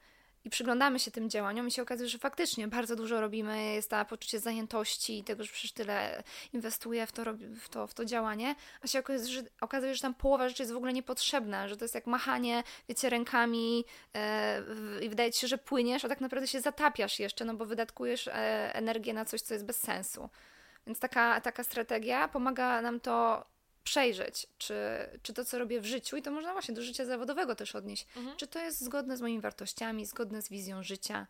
i 0.45 0.51
przyglądamy 0.51 0.99
się 0.99 1.11
tym 1.11 1.31
działaniom 1.31 1.69
i 1.69 1.71
się 1.71 1.83
okazuje, 1.83 2.09
że 2.09 2.19
faktycznie 2.19 2.69
bardzo 2.69 2.97
dużo 2.97 3.21
robimy, 3.21 3.73
jest 3.73 3.91
ta 3.91 4.05
poczucie 4.05 4.41
zajętości 4.41 5.19
i 5.19 5.25
tego, 5.25 5.45
że 5.45 5.53
przecież 5.53 5.73
tyle 5.73 6.23
inwestuję 6.53 7.07
w 7.07 7.13
to, 7.13 7.25
w 7.61 7.69
to, 7.69 7.87
w 7.87 7.95
to 7.95 8.05
działanie, 8.05 8.55
a 8.83 8.87
się 8.87 8.99
okazuje 8.99 9.43
że, 9.43 9.49
okazuje, 9.61 9.95
że 9.95 10.01
tam 10.01 10.15
połowa 10.15 10.49
rzeczy 10.49 10.63
jest 10.63 10.73
w 10.73 10.77
ogóle 10.77 10.93
niepotrzebna, 10.93 11.69
że 11.69 11.77
to 11.77 11.85
jest 11.85 11.95
jak 11.95 12.07
machanie, 12.07 12.63
wiecie, 12.89 13.11
rękami 13.11 13.85
e, 14.15 14.63
i 15.03 15.09
wydaje 15.09 15.33
ci 15.33 15.41
się, 15.41 15.47
że 15.47 15.59
płyniesz, 15.59 16.05
a 16.05 16.09
tak 16.09 16.21
naprawdę 16.21 16.47
się 16.47 16.61
zatapiasz 16.61 17.19
jeszcze, 17.19 17.45
no 17.45 17.55
bo 17.55 17.67
wydatkujesz 17.67 18.29
e, 18.29 18.33
energię 18.75 19.15
na 19.15 19.25
coś, 19.25 19.41
co 19.41 19.55
jest 19.55 19.67
bez 19.67 19.81
sensu. 19.81 20.29
Więc 20.87 20.99
taka, 20.99 21.41
taka 21.41 21.65
strategia 21.65 22.29
pomaga 22.29 22.83
nam 22.83 23.01
to 23.01 23.45
przejrzeć, 23.85 24.47
czy, 24.59 24.75
czy 25.23 25.33
to, 25.35 25.45
co 25.45 25.59
robię 25.59 25.81
w 25.81 25.87
życiu, 25.87 26.17
i 26.17 26.23
to 26.23 26.31
można 26.31 26.53
właśnie 26.53 26.75
do 26.75 26.83
życia 26.83 27.05
zawodowego 27.05 27.55
też 27.55 27.75
odnieść, 27.75 28.07
mhm. 28.17 28.37
czy 28.37 28.47
to 28.47 28.59
jest 28.59 28.81
zgodne 28.81 29.17
z 29.17 29.21
moimi 29.21 29.41
wartościami, 29.41 30.07
zgodne 30.07 30.43
z 30.43 30.49
wizją 30.49 30.83
życia. 30.83 31.27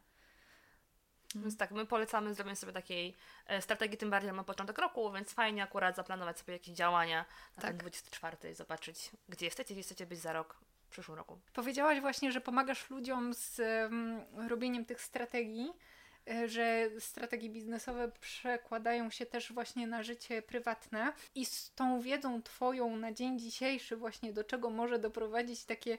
Mhm. 1.27 1.45
Więc 1.45 1.57
tak, 1.57 1.71
my 1.71 1.87
polecamy 1.87 2.35
zrobienie 2.35 2.57
sobie 2.57 2.73
takiej 2.73 3.17
e, 3.47 3.63
strategii, 3.63 3.99
tym 3.99 4.11
bardziej 4.11 4.33
na 4.33 4.45
początek 4.45 4.79
roku, 4.79 5.13
więc 5.13 5.33
fajnie 5.33 5.63
akurat 5.63 5.97
zaplanować 5.97 6.39
sobie 6.39 6.53
jakieś 6.53 6.75
działania 6.75 7.25
na 7.57 7.63
tak. 7.63 7.71
ten 7.71 7.79
24 7.79 8.51
i 8.51 8.55
zobaczyć, 8.55 9.11
gdzie 9.29 9.47
jesteście, 9.47 9.75
gdzie 9.75 9.83
chcecie 9.83 10.07
być 10.07 10.19
za 10.19 10.33
rok, 10.33 10.57
w 10.87 10.91
przyszłym 10.91 11.19
roku. 11.19 11.41
Powiedziałaś 11.53 12.01
właśnie, 12.01 12.33
że 12.33 12.41
pomagasz 12.41 12.91
ludziom 12.91 13.35
z 13.35 13.59
um, 13.59 14.49
robieniem 14.49 14.85
tych 14.85 15.01
strategii. 15.01 15.73
E, 16.31 16.49
że 16.49 16.91
strategie 16.99 17.51
biznesowe 17.51 18.11
przekładają 18.21 19.11
się 19.11 19.27
też 19.27 19.53
właśnie 19.53 19.87
na 19.87 20.03
życie 20.03 20.43
prywatne 20.43 21.13
i 21.35 21.47
z 21.47 21.75
tą 21.75 22.01
wiedzą 22.01 22.43
Twoją 22.43 22.97
na 22.97 23.13
dzień 23.13 23.39
dzisiejszy 23.39 23.97
właśnie 23.97 24.33
do 24.33 24.45
czego 24.45 24.71
może 24.71 24.99
doprowadzić 24.99 25.65
takie 25.65 25.99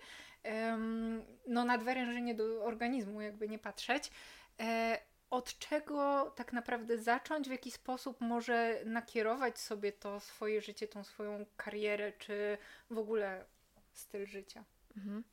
no 1.47 1.65
nadwyrężenie 1.65 2.36
do 2.36 2.63
organizmu, 2.63 3.21
jakby 3.21 3.49
nie 3.49 3.59
patrzeć, 3.59 4.12
e, 4.59 4.99
od 5.29 5.59
czego 5.59 6.31
tak 6.36 6.53
naprawdę 6.53 6.97
zacząć, 6.97 7.47
w 7.47 7.51
jaki 7.51 7.71
sposób 7.71 8.21
może 8.21 8.81
nakierować 8.86 9.59
sobie 9.59 9.91
to 9.91 10.19
swoje 10.19 10.62
życie, 10.62 10.88
tą 10.88 11.03
swoją 11.03 11.45
karierę, 11.57 12.12
czy 12.12 12.57
w 12.89 12.97
ogóle 12.97 13.45
styl 13.93 14.25
życia. 14.25 14.63
Mhm. 14.97 15.23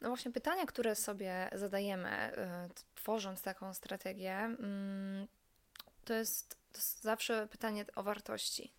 No 0.00 0.08
właśnie 0.08 0.32
pytania, 0.32 0.66
które 0.66 0.94
sobie 0.94 1.48
zadajemy, 1.52 2.32
y, 2.32 2.91
tworząc 3.02 3.42
taką 3.42 3.74
strategię, 3.74 4.56
y, 5.24 5.28
to, 6.04 6.14
jest, 6.14 6.48
to 6.48 6.78
jest 6.78 7.02
zawsze 7.02 7.48
pytanie 7.48 7.84
o 7.94 8.02
wartości. 8.02 8.72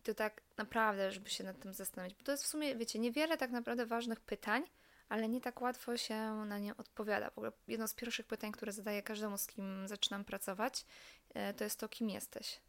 I 0.00 0.02
to 0.02 0.14
tak 0.14 0.42
naprawdę, 0.56 1.12
żeby 1.12 1.30
się 1.30 1.44
nad 1.44 1.60
tym 1.60 1.74
zastanowić, 1.74 2.16
bo 2.18 2.24
to 2.24 2.32
jest 2.32 2.44
w 2.44 2.46
sumie, 2.46 2.76
wiecie, 2.76 2.98
niewiele 2.98 3.36
tak 3.36 3.50
naprawdę 3.50 3.86
ważnych 3.86 4.20
pytań, 4.20 4.62
ale 5.08 5.28
nie 5.28 5.40
tak 5.40 5.60
łatwo 5.60 5.96
się 5.96 6.16
na 6.46 6.58
nie 6.58 6.76
odpowiada. 6.76 7.30
W 7.30 7.38
ogóle 7.38 7.52
jedno 7.68 7.88
z 7.88 7.94
pierwszych 7.94 8.26
pytań, 8.26 8.52
które 8.52 8.72
zadaję 8.72 9.02
każdemu, 9.02 9.38
z 9.38 9.46
kim 9.46 9.88
zaczynam 9.88 10.24
pracować, 10.24 10.84
y, 11.50 11.54
to 11.54 11.64
jest 11.64 11.80
to, 11.80 11.88
kim 11.88 12.10
jesteś. 12.10 12.60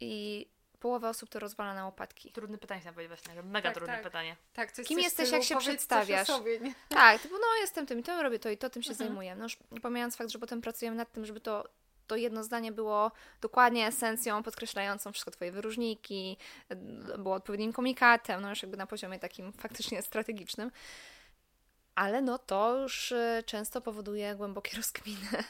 I 0.00 0.46
połowa 0.84 1.08
osób 1.08 1.30
to 1.30 1.38
rozwala 1.38 1.74
na 1.74 1.84
łopatki. 1.84 2.32
Trudne 2.32 2.58
pytanie 2.58 2.80
chciałam 2.80 2.94
powiedzieć 2.94 3.18
właśnie, 3.18 3.42
mega 3.42 3.68
tak, 3.68 3.74
trudne 3.74 3.94
tak. 3.94 4.02
pytanie. 4.02 4.36
Tak, 4.52 4.72
coś, 4.72 4.86
Kim 4.86 4.96
coś 4.96 5.04
jesteś, 5.04 5.30
jak 5.30 5.42
się 5.42 5.56
przedstawiasz? 5.58 6.26
Sobie, 6.26 6.60
tak, 6.88 7.22
typu, 7.22 7.34
no 7.34 7.46
jestem 7.60 7.86
tym 7.86 7.98
i 7.98 8.02
to 8.02 8.22
robię 8.22 8.38
to 8.38 8.50
i 8.50 8.58
to 8.58 8.70
tym 8.70 8.82
się 8.82 8.90
mhm. 8.90 9.08
zajmuję. 9.08 9.36
No 9.36 9.44
już 9.44 9.58
pomijając 9.82 10.16
fakt, 10.16 10.30
że 10.30 10.38
potem 10.38 10.60
pracujemy 10.60 10.96
nad 10.96 11.12
tym, 11.12 11.26
żeby 11.26 11.40
to 11.40 11.68
to 12.06 12.16
jedno 12.16 12.44
zdanie 12.44 12.72
było 12.72 13.12
dokładnie 13.40 13.86
esencją 13.86 14.42
podkreślającą 14.42 15.12
wszystko 15.12 15.30
Twoje 15.30 15.52
wyróżniki, 15.52 16.36
było 17.18 17.34
odpowiednim 17.34 17.72
komunikatem, 17.72 18.42
no 18.42 18.50
już 18.50 18.62
jakby 18.62 18.76
na 18.76 18.86
poziomie 18.86 19.18
takim 19.18 19.52
faktycznie 19.52 20.02
strategicznym. 20.02 20.70
Ale 21.94 22.22
no 22.22 22.38
to 22.38 22.78
już 22.78 23.12
y, 23.12 23.42
często 23.46 23.80
powoduje 23.80 24.34
głębokie 24.34 24.76
rozkminy 24.82 25.44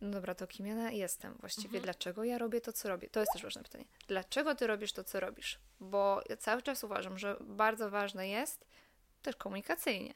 no 0.00 0.10
dobra, 0.10 0.34
to 0.34 0.46
kim 0.46 0.66
ja 0.66 0.90
jestem 0.90 1.34
właściwie? 1.40 1.66
Mhm. 1.66 1.82
Dlaczego 1.82 2.24
ja 2.24 2.38
robię 2.38 2.60
to, 2.60 2.72
co 2.72 2.88
robię? 2.88 3.10
To 3.10 3.20
jest 3.20 3.32
też 3.32 3.42
ważne 3.42 3.62
pytanie. 3.62 3.84
Dlaczego 4.08 4.54
ty 4.54 4.66
robisz 4.66 4.92
to, 4.92 5.04
co 5.04 5.20
robisz? 5.20 5.58
Bo 5.80 6.22
ja 6.28 6.36
cały 6.36 6.62
czas 6.62 6.84
uważam, 6.84 7.18
że 7.18 7.36
bardzo 7.40 7.90
ważne 7.90 8.28
jest 8.28 8.64
też 9.22 9.36
komunikacyjnie 9.36 10.14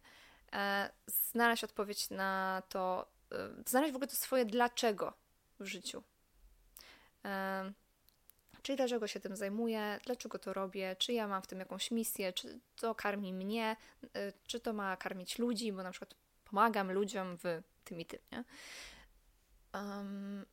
e, 0.53 0.91
znaleźć 1.07 1.65
odpowiedź 1.65 2.11
na 2.11 2.63
to, 2.69 3.07
e, 3.33 3.49
znaleźć 3.67 3.93
w 3.93 3.97
ogóle 3.97 4.09
to 4.09 4.17
swoje 4.17 4.45
dlaczego 4.45 5.13
w 5.61 5.67
życiu. 5.67 6.03
E, 7.25 7.73
czyli 8.63 8.77
dlaczego 8.77 9.07
się 9.07 9.21
tym 9.21 9.37
zajmuję, 9.37 10.01
dlaczego 10.05 10.39
to 10.39 10.53
robię, 10.53 10.97
czy 10.99 11.13
ja 11.13 11.29
mam 11.29 11.43
w 11.43 11.47
tym 11.47 11.59
jakąś 11.59 11.91
misję, 11.91 12.33
czy 12.33 12.61
to 12.77 12.95
karmi 12.95 13.33
mnie, 13.33 13.77
e, 14.15 14.33
czy 14.47 14.61
to 14.61 14.73
ma 14.73 14.97
karmić 14.97 15.39
ludzi, 15.39 15.73
bo 15.73 15.83
na 15.83 15.91
przykład 15.91 16.15
pomagam 16.45 16.93
ludziom 16.93 17.37
w 17.37 17.63
tym 17.85 18.01
i 18.01 18.07
tym, 18.07 18.21
nie? 18.33 18.45
Um, 19.75 20.47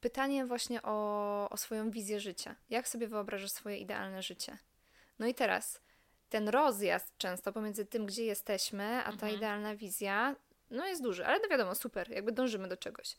pytanie 0.00 0.46
właśnie 0.46 0.82
o, 0.82 1.48
o 1.50 1.56
swoją 1.56 1.90
wizję 1.90 2.20
życia. 2.20 2.56
Jak 2.70 2.88
sobie 2.88 3.08
wyobrażasz 3.08 3.50
swoje 3.50 3.76
idealne 3.76 4.22
życie? 4.22 4.58
No 5.18 5.26
i 5.26 5.34
teraz 5.34 5.80
ten 6.28 6.48
rozjazd 6.48 7.18
często 7.18 7.52
pomiędzy 7.52 7.86
tym, 7.86 8.06
gdzie 8.06 8.24
jesteśmy, 8.24 8.84
a 8.84 9.04
ta 9.04 9.12
mhm. 9.12 9.34
idealna 9.34 9.76
wizja, 9.76 10.36
no 10.70 10.86
jest 10.86 11.02
duży, 11.02 11.26
ale 11.26 11.40
to 11.40 11.48
wiadomo, 11.48 11.74
super, 11.74 12.10
jakby 12.10 12.32
dążymy 12.32 12.68
do 12.68 12.76
czegoś. 12.76 13.16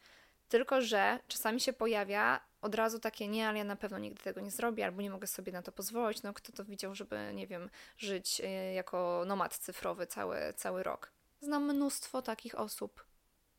Tylko, 0.50 0.82
że 0.82 1.20
czasami 1.28 1.60
się 1.60 1.74
pojawia 1.74 2.42
od 2.62 2.76
razu 2.76 3.00
takie, 3.00 3.28
nie, 3.28 3.48
ale 3.48 3.58
ja 3.58 3.64
na 3.64 3.76
pewno 3.76 4.00
nigdy 4.00 4.24
tego 4.24 4.42
nie 4.42 4.52
zrobię, 4.52 4.86
albo 4.86 5.02
nie 5.02 5.10
mogę 5.10 5.28
sobie 5.28 5.52
na 5.52 5.62
to 5.62 5.72
pozwolić. 5.72 6.24
No, 6.24 6.34
kto 6.34 6.52
to 6.52 6.66
widział, 6.66 6.96
żeby, 6.96 7.32
nie 7.34 7.48
wiem, 7.48 7.70
żyć 7.98 8.42
e, 8.42 8.74
jako 8.74 9.24
nomad 9.26 9.58
cyfrowy 9.58 10.08
cały, 10.08 10.54
cały 10.56 10.84
rok? 10.84 11.12
Znam 11.42 11.64
mnóstwo 11.64 12.22
takich 12.22 12.60
osób, 12.60 13.07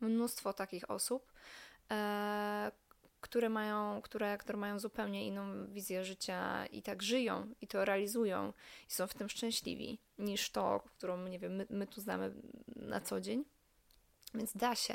mnóstwo 0.01 0.53
takich 0.53 0.91
osób, 0.91 1.33
e, 1.91 2.73
które 3.21 3.49
mają, 3.49 4.03
które, 4.03 4.39
które 4.39 4.59
mają 4.59 4.79
zupełnie 4.79 5.27
inną 5.27 5.67
wizję 5.73 6.05
życia 6.05 6.67
i 6.67 6.83
tak 6.83 7.03
żyją 7.03 7.55
i 7.61 7.67
to 7.67 7.85
realizują 7.85 8.53
i 8.89 8.93
są 8.93 9.07
w 9.07 9.15
tym 9.15 9.29
szczęśliwi 9.29 9.99
niż 10.19 10.51
to, 10.51 10.81
którą, 10.81 11.29
nie 11.29 11.39
wiem, 11.39 11.57
my, 11.57 11.67
my 11.71 11.87
tu 11.87 12.01
znamy 12.01 12.35
na 12.77 13.01
co 13.01 13.21
dzień. 13.21 13.45
Więc 14.35 14.57
da 14.57 14.75
się, 14.75 14.95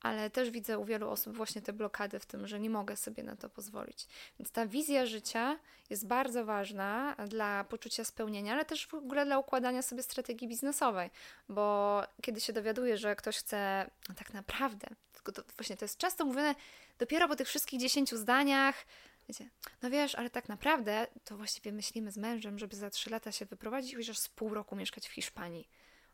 ale 0.00 0.30
też 0.30 0.50
widzę 0.50 0.78
u 0.78 0.84
wielu 0.84 1.10
osób 1.10 1.36
właśnie 1.36 1.62
te 1.62 1.72
blokady 1.72 2.18
w 2.18 2.26
tym, 2.26 2.46
że 2.46 2.60
nie 2.60 2.70
mogę 2.70 2.96
sobie 2.96 3.22
na 3.22 3.36
to 3.36 3.48
pozwolić. 3.48 4.06
Więc 4.38 4.50
ta 4.50 4.66
wizja 4.66 5.06
życia 5.06 5.58
jest 5.90 6.06
bardzo 6.06 6.44
ważna 6.44 7.16
dla 7.28 7.64
poczucia 7.64 8.04
spełnienia, 8.04 8.52
ale 8.52 8.64
też 8.64 8.86
w 8.86 8.94
ogóle 8.94 9.24
dla 9.24 9.38
układania 9.38 9.82
sobie 9.82 10.02
strategii 10.02 10.48
biznesowej, 10.48 11.10
bo 11.48 12.02
kiedy 12.22 12.40
się 12.40 12.52
dowiaduję, 12.52 12.98
że 12.98 13.16
ktoś 13.16 13.38
chce 13.38 13.90
no 14.08 14.14
tak 14.14 14.34
naprawdę, 14.34 14.86
tylko 15.12 15.32
to 15.32 15.42
właśnie 15.56 15.76
to 15.76 15.84
jest 15.84 15.98
często 15.98 16.24
mówione 16.24 16.54
dopiero 16.98 17.28
po 17.28 17.36
tych 17.36 17.48
wszystkich 17.48 17.80
dziesięciu 17.80 18.16
zdaniach, 18.16 18.86
wiecie, 19.28 19.48
no 19.82 19.90
wiesz, 19.90 20.14
ale 20.14 20.30
tak 20.30 20.48
naprawdę 20.48 21.06
to 21.24 21.36
właściwie 21.36 21.72
myślimy 21.72 22.12
z 22.12 22.16
mężem, 22.16 22.58
żeby 22.58 22.76
za 22.76 22.90
trzy 22.90 23.10
lata 23.10 23.32
się 23.32 23.46
wyprowadzić 23.46 23.96
chociaż 23.96 24.18
z 24.18 24.28
pół 24.28 24.54
roku 24.54 24.76
mieszkać 24.76 25.08
w 25.08 25.12
Hiszpanii. 25.12 25.68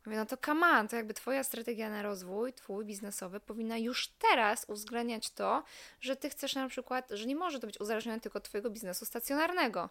Mówię, 0.07 0.17
no 0.17 0.27
to 0.27 0.53
on, 0.53 0.89
to 0.89 0.97
jakby 0.97 1.15
Twoja 1.15 1.45
strategia 1.45 1.91
na 1.91 2.03
rozwój, 2.03 2.53
Twój 2.53 2.85
biznesowy, 2.85 3.41
powinna 3.41 3.79
już 3.79 4.09
teraz 4.09 4.65
uwzględniać 4.69 5.31
to, 5.31 5.63
że 6.01 6.17
Ty 6.17 6.31
chcesz 6.31 6.55
na 6.55 6.69
przykład, 6.69 7.11
że 7.11 7.27
nie 7.27 7.37
może 7.37 7.61
to 7.61 7.67
być 7.67 7.81
uzależnione 7.81 8.21
tylko 8.21 8.39
od 8.39 8.45
Twojego 8.45 8.71
biznesu 8.71 9.05
stacjonarnego. 9.05 9.91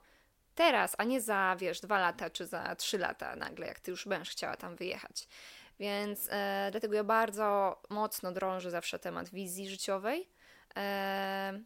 Teraz, 0.56 0.96
a 0.98 1.04
nie 1.04 1.22
za, 1.22 1.56
wiesz, 1.60 1.82
dwa 1.82 2.00
lata 2.00 2.30
czy 2.30 2.46
za 2.46 2.76
trzy 2.76 2.98
lata 2.98 3.36
nagle, 3.36 3.68
jak 3.68 3.80
Ty 3.80 3.92
już 3.92 4.08
będziesz 4.08 4.30
chciała 4.30 4.58
tam 4.58 4.76
wyjechać. 4.76 5.28
Więc 5.80 6.28
e, 6.32 6.68
dlatego 6.72 6.96
ja 6.96 7.04
bardzo 7.04 7.82
mocno 7.90 8.32
drążę 8.32 8.72
zawsze 8.72 9.00
temat 9.00 9.30
wizji 9.30 9.70
życiowej. 9.70 10.30
E, 10.78 11.60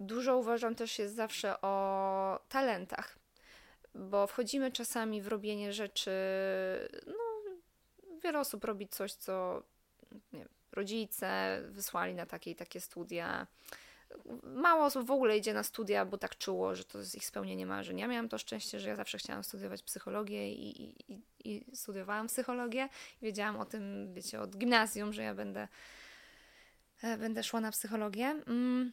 dużo 0.00 0.36
uważam 0.36 0.74
też 0.74 0.98
jest 0.98 1.14
zawsze 1.14 1.60
o 1.60 2.40
talentach, 2.48 3.18
bo 3.94 4.26
wchodzimy 4.26 4.72
czasami 4.72 5.22
w 5.22 5.28
robienie 5.28 5.72
rzeczy, 5.72 6.10
no 7.06 7.21
wiele 8.22 8.40
osób 8.40 8.64
robi 8.64 8.88
coś, 8.88 9.12
co 9.12 9.62
nie 10.32 10.46
rodzice 10.72 11.60
wysłali 11.68 12.14
na 12.14 12.26
takie 12.26 12.50
i 12.50 12.56
takie 12.56 12.80
studia. 12.80 13.46
Mało 14.42 14.84
osób 14.84 15.06
w 15.06 15.10
ogóle 15.10 15.38
idzie 15.38 15.54
na 15.54 15.62
studia, 15.62 16.04
bo 16.04 16.18
tak 16.18 16.38
czuło, 16.38 16.74
że 16.74 16.84
to 16.84 16.98
jest 16.98 17.14
ich 17.14 17.26
spełnienie 17.26 17.66
marzeń. 17.66 17.98
Ja 17.98 18.08
miałam 18.08 18.28
to 18.28 18.38
szczęście, 18.38 18.80
że 18.80 18.88
ja 18.88 18.96
zawsze 18.96 19.18
chciałam 19.18 19.44
studiować 19.44 19.82
psychologię 19.82 20.52
i, 20.52 20.94
i, 21.12 21.22
i 21.44 21.76
studiowałam 21.76 22.26
psychologię. 22.26 22.88
Wiedziałam 23.22 23.56
o 23.56 23.64
tym, 23.64 24.14
wiecie, 24.14 24.40
od 24.40 24.56
gimnazjum, 24.56 25.12
że 25.12 25.22
ja 25.22 25.34
będę, 25.34 25.68
e, 27.02 27.18
będę 27.18 27.42
szła 27.42 27.60
na 27.60 27.70
psychologię. 27.70 28.26
Mm. 28.26 28.92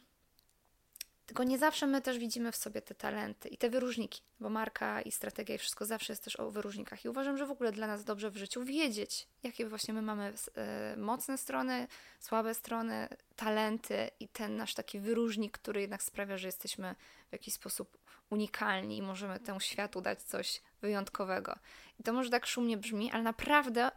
Tylko 1.30 1.44
nie 1.44 1.58
zawsze 1.58 1.86
my 1.86 2.00
też 2.00 2.18
widzimy 2.18 2.52
w 2.52 2.56
sobie 2.56 2.82
te 2.82 2.94
talenty 2.94 3.48
i 3.48 3.56
te 3.56 3.70
wyróżniki, 3.70 4.22
bo 4.40 4.50
marka 4.50 5.02
i 5.02 5.12
strategia 5.12 5.54
i 5.54 5.58
wszystko 5.58 5.84
zawsze 5.84 6.12
jest 6.12 6.24
też 6.24 6.40
o 6.40 6.50
wyróżnikach. 6.50 7.04
I 7.04 7.08
uważam, 7.08 7.38
że 7.38 7.46
w 7.46 7.50
ogóle 7.50 7.72
dla 7.72 7.86
nas 7.86 8.04
dobrze 8.04 8.30
w 8.30 8.36
życiu 8.36 8.64
wiedzieć, 8.64 9.28
jakie 9.42 9.66
właśnie 9.66 9.94
my 9.94 10.02
mamy 10.02 10.32
e, 10.54 10.96
mocne 10.96 11.38
strony, 11.38 11.86
słabe 12.20 12.54
strony, 12.54 13.08
talenty 13.36 14.10
i 14.20 14.28
ten 14.28 14.56
nasz 14.56 14.74
taki 14.74 15.00
wyróżnik, 15.00 15.58
który 15.58 15.80
jednak 15.80 16.02
sprawia, 16.02 16.38
że 16.38 16.48
jesteśmy 16.48 16.94
w 17.28 17.32
jakiś 17.32 17.54
sposób 17.54 17.98
unikalni 18.30 18.96
i 18.96 19.02
możemy 19.02 19.40
temu 19.40 19.60
światu 19.60 20.00
dać 20.00 20.22
coś 20.22 20.62
wyjątkowego. 20.80 21.58
I 22.00 22.02
to 22.02 22.12
może 22.12 22.30
tak 22.30 22.46
szumnie 22.46 22.76
brzmi, 22.76 23.10
ale 23.10 23.22
naprawdę 23.22 23.90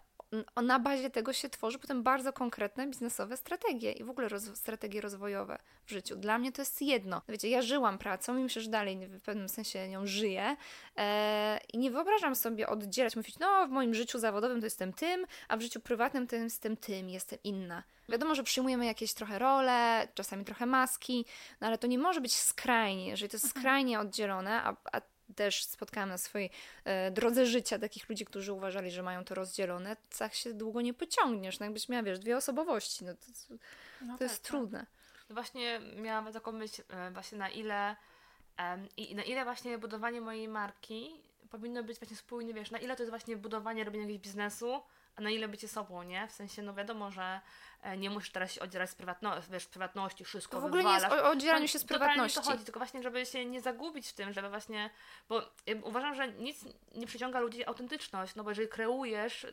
na 0.63 0.79
bazie 0.79 1.09
tego 1.09 1.33
się 1.33 1.49
tworzy 1.49 1.79
potem 1.79 2.03
bardzo 2.03 2.33
konkretne 2.33 2.87
biznesowe 2.87 3.37
strategie 3.37 3.91
i 3.91 4.03
w 4.03 4.09
ogóle 4.09 4.29
roz 4.29 4.43
strategie 4.43 5.01
rozwojowe 5.01 5.57
w 5.85 5.91
życiu. 5.91 6.15
Dla 6.15 6.37
mnie 6.37 6.51
to 6.51 6.61
jest 6.61 6.81
jedno. 6.81 7.21
Wiecie, 7.29 7.49
ja 7.49 7.61
żyłam 7.61 7.97
pracą 7.97 8.37
i 8.37 8.43
myślę, 8.43 8.61
że 8.61 8.69
dalej 8.69 9.07
w 9.07 9.21
pewnym 9.21 9.49
sensie 9.49 9.89
nią 9.89 10.05
żyję 10.05 10.55
e, 10.97 11.59
i 11.73 11.77
nie 11.77 11.91
wyobrażam 11.91 12.35
sobie 12.35 12.69
oddzielać, 12.69 13.15
mówić, 13.15 13.39
no 13.39 13.67
w 13.67 13.69
moim 13.69 13.93
życiu 13.93 14.19
zawodowym 14.19 14.59
to 14.59 14.65
jestem 14.65 14.93
tym, 14.93 15.25
a 15.47 15.57
w 15.57 15.61
życiu 15.61 15.79
prywatnym 15.79 16.27
to 16.27 16.35
jestem 16.35 16.77
tym, 16.77 17.09
jestem 17.09 17.39
inna. 17.43 17.83
Wiadomo, 18.09 18.35
że 18.35 18.43
przyjmujemy 18.43 18.85
jakieś 18.85 19.13
trochę 19.13 19.39
role, 19.39 20.07
czasami 20.13 20.45
trochę 20.45 20.65
maski, 20.65 21.25
no 21.61 21.67
ale 21.67 21.77
to 21.77 21.87
nie 21.87 21.99
może 21.99 22.21
być 22.21 22.35
skrajnie. 22.35 23.07
Jeżeli 23.07 23.29
to 23.29 23.35
jest 23.35 23.45
mhm. 23.45 23.61
skrajnie 23.61 23.99
oddzielone, 23.99 24.63
a, 24.63 24.75
a 24.91 25.01
też 25.33 25.63
spotkałam 25.63 26.09
na 26.09 26.17
swojej 26.17 26.49
e, 26.85 27.11
drodze 27.11 27.45
życia 27.45 27.79
takich 27.79 28.09
ludzi, 28.09 28.25
którzy 28.25 28.53
uważali, 28.53 28.91
że 28.91 29.03
mają 29.03 29.25
to 29.25 29.35
rozdzielone, 29.35 29.95
tak 30.17 30.33
się 30.33 30.53
długo 30.53 30.81
nie 30.81 30.93
pociągniesz. 30.93 31.59
No 31.59 31.65
jakbyś 31.65 31.89
miała, 31.89 32.03
wiesz, 32.03 32.19
dwie 32.19 32.37
osobowości, 32.37 33.05
no 33.05 33.13
to, 33.13 33.25
to, 33.25 33.55
no 34.01 34.17
to 34.17 34.23
jest 34.23 34.43
tak, 34.43 34.47
trudne. 34.47 34.79
Tak. 34.79 35.25
No 35.29 35.33
właśnie 35.33 35.81
miałam 35.95 36.33
taką 36.33 36.51
myśl, 36.51 36.81
e, 36.89 37.11
właśnie 37.11 37.37
na 37.37 37.49
ile 37.49 37.95
i 38.97 39.15
na 39.15 39.23
ile 39.23 39.43
właśnie 39.43 39.77
budowanie 39.77 40.21
mojej 40.21 40.47
marki 40.47 41.11
powinno 41.49 41.83
być 41.83 41.99
właśnie 41.99 42.17
spójne, 42.17 42.53
wiesz, 42.53 42.71
na 42.71 42.79
ile 42.79 42.95
to 42.95 43.03
jest 43.03 43.09
właśnie 43.09 43.37
budowanie, 43.37 43.83
robienie 43.83 44.03
jakiegoś 44.03 44.23
biznesu, 44.23 44.81
na 45.17 45.29
ile 45.29 45.47
bycie 45.47 45.67
sobą, 45.67 46.03
nie? 46.03 46.27
W 46.27 46.31
sensie, 46.31 46.61
no 46.61 46.73
wiadomo, 46.73 47.11
że 47.11 47.41
e, 47.81 47.97
nie 47.97 48.09
musisz 48.09 48.31
teraz 48.31 48.51
się 48.51 48.61
odzierać 48.61 48.89
z 48.89 48.95
prywatności, 48.95 49.51
wiesz, 49.51 49.65
prywatności, 49.65 50.23
wszystko 50.23 50.57
To 50.57 50.61
w 50.61 50.65
ogóle 50.65 50.83
nie 50.83 50.93
jest 50.93 51.05
o 51.05 51.29
odzieraniu 51.29 51.67
się 51.67 51.79
z 51.79 51.85
prywatności. 51.85 52.39
to 52.39 52.45
chodzi, 52.45 52.63
tylko 52.63 52.79
właśnie, 52.79 53.03
żeby 53.03 53.25
się 53.25 53.45
nie 53.45 53.61
zagubić 53.61 54.09
w 54.09 54.13
tym, 54.13 54.33
żeby 54.33 54.49
właśnie, 54.49 54.89
bo 55.29 55.41
ja 55.65 55.75
uważam, 55.83 56.15
że 56.15 56.31
nic 56.31 56.65
nie 56.95 57.07
przyciąga 57.07 57.39
ludzi 57.39 57.65
autentyczność, 57.65 58.35
no 58.35 58.43
bo 58.43 58.51
jeżeli 58.51 58.67
kreujesz 58.67 59.47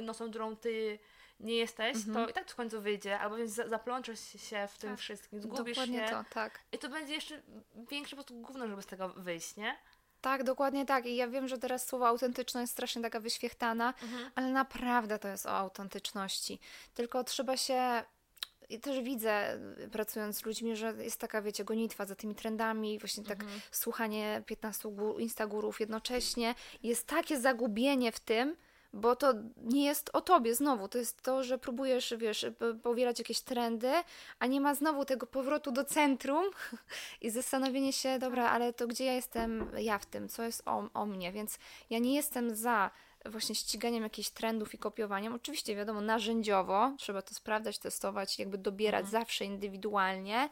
inną 0.00 0.10
osobą, 0.10 0.30
którą 0.30 0.56
ty 0.56 0.98
nie 1.40 1.54
jesteś, 1.54 1.96
mhm. 1.96 2.14
to 2.14 2.30
i 2.30 2.32
tak 2.32 2.50
w 2.50 2.54
końcu 2.54 2.80
wyjdzie, 2.80 3.18
albo 3.18 3.36
więc 3.36 3.52
zaplączesz 3.52 4.20
się 4.20 4.68
w 4.68 4.78
tym 4.78 4.90
tak. 4.90 4.98
wszystkim, 4.98 5.40
zgubisz 5.40 5.76
Dokładnie 5.76 6.08
się. 6.08 6.14
to, 6.14 6.24
tak. 6.30 6.60
I 6.72 6.78
to 6.78 6.88
będzie 6.88 7.14
jeszcze 7.14 7.42
większe 7.90 8.16
po 8.16 8.22
prostu 8.22 8.42
gówno, 8.42 8.68
żeby 8.68 8.82
z 8.82 8.86
tego 8.86 9.08
wyjść, 9.08 9.56
nie? 9.56 9.76
Tak, 10.20 10.44
dokładnie 10.44 10.86
tak. 10.86 11.06
I 11.06 11.16
ja 11.16 11.28
wiem, 11.28 11.48
że 11.48 11.58
teraz 11.58 11.86
słowo 11.86 12.08
autentyczność 12.08 12.62
jest 12.62 12.72
strasznie 12.72 13.02
taka 13.02 13.20
wyświechtana, 13.20 13.94
mhm. 14.02 14.30
ale 14.34 14.50
naprawdę 14.50 15.18
to 15.18 15.28
jest 15.28 15.46
o 15.46 15.50
autentyczności. 15.50 16.60
Tylko 16.94 17.24
trzeba 17.24 17.56
się 17.56 18.04
i 18.68 18.80
też 18.80 19.00
widzę, 19.00 19.58
pracując 19.92 20.36
z 20.36 20.44
ludźmi, 20.44 20.76
że 20.76 20.94
jest 20.98 21.20
taka, 21.20 21.42
wiecie, 21.42 21.64
gonitwa 21.64 22.06
za 22.06 22.14
tymi 22.14 22.34
trendami, 22.34 22.98
właśnie 22.98 23.24
tak 23.24 23.42
mhm. 23.42 23.60
słuchanie 23.70 24.42
15 24.46 24.88
instagurów 25.18 25.80
jednocześnie. 25.80 26.54
Jest 26.82 27.06
takie 27.06 27.40
zagubienie 27.40 28.12
w 28.12 28.20
tym, 28.20 28.56
bo 28.96 29.16
to 29.16 29.34
nie 29.56 29.84
jest 29.84 30.10
o 30.12 30.20
tobie 30.20 30.54
znowu, 30.54 30.88
to 30.88 30.98
jest 30.98 31.22
to, 31.22 31.44
że 31.44 31.58
próbujesz, 31.58 32.14
wiesz, 32.18 32.46
powielać 32.82 33.18
jakieś 33.18 33.40
trendy, 33.40 33.92
a 34.38 34.46
nie 34.46 34.60
ma 34.60 34.74
znowu 34.74 35.04
tego 35.04 35.26
powrotu 35.26 35.72
do 35.72 35.84
centrum 35.84 36.44
i 37.20 37.30
zastanowienie 37.30 37.92
się, 37.92 38.18
dobra, 38.18 38.50
ale 38.50 38.72
to 38.72 38.86
gdzie 38.86 39.04
ja 39.04 39.12
jestem 39.12 39.70
ja 39.78 39.98
w 39.98 40.06
tym, 40.06 40.28
co 40.28 40.42
jest 40.42 40.62
o, 40.66 40.88
o 40.94 41.06
mnie, 41.06 41.32
więc 41.32 41.58
ja 41.90 41.98
nie 41.98 42.14
jestem 42.14 42.56
za 42.56 42.90
właśnie 43.24 43.54
ściganiem 43.54 44.02
jakichś 44.02 44.30
trendów 44.30 44.74
i 44.74 44.78
kopiowaniem. 44.78 45.34
Oczywiście, 45.34 45.76
wiadomo, 45.76 46.00
narzędziowo 46.00 46.92
trzeba 46.98 47.22
to 47.22 47.34
sprawdzać, 47.34 47.78
testować, 47.78 48.38
jakby 48.38 48.58
dobierać 48.58 49.04
mhm. 49.04 49.22
zawsze 49.22 49.44
indywidualnie, 49.44 50.48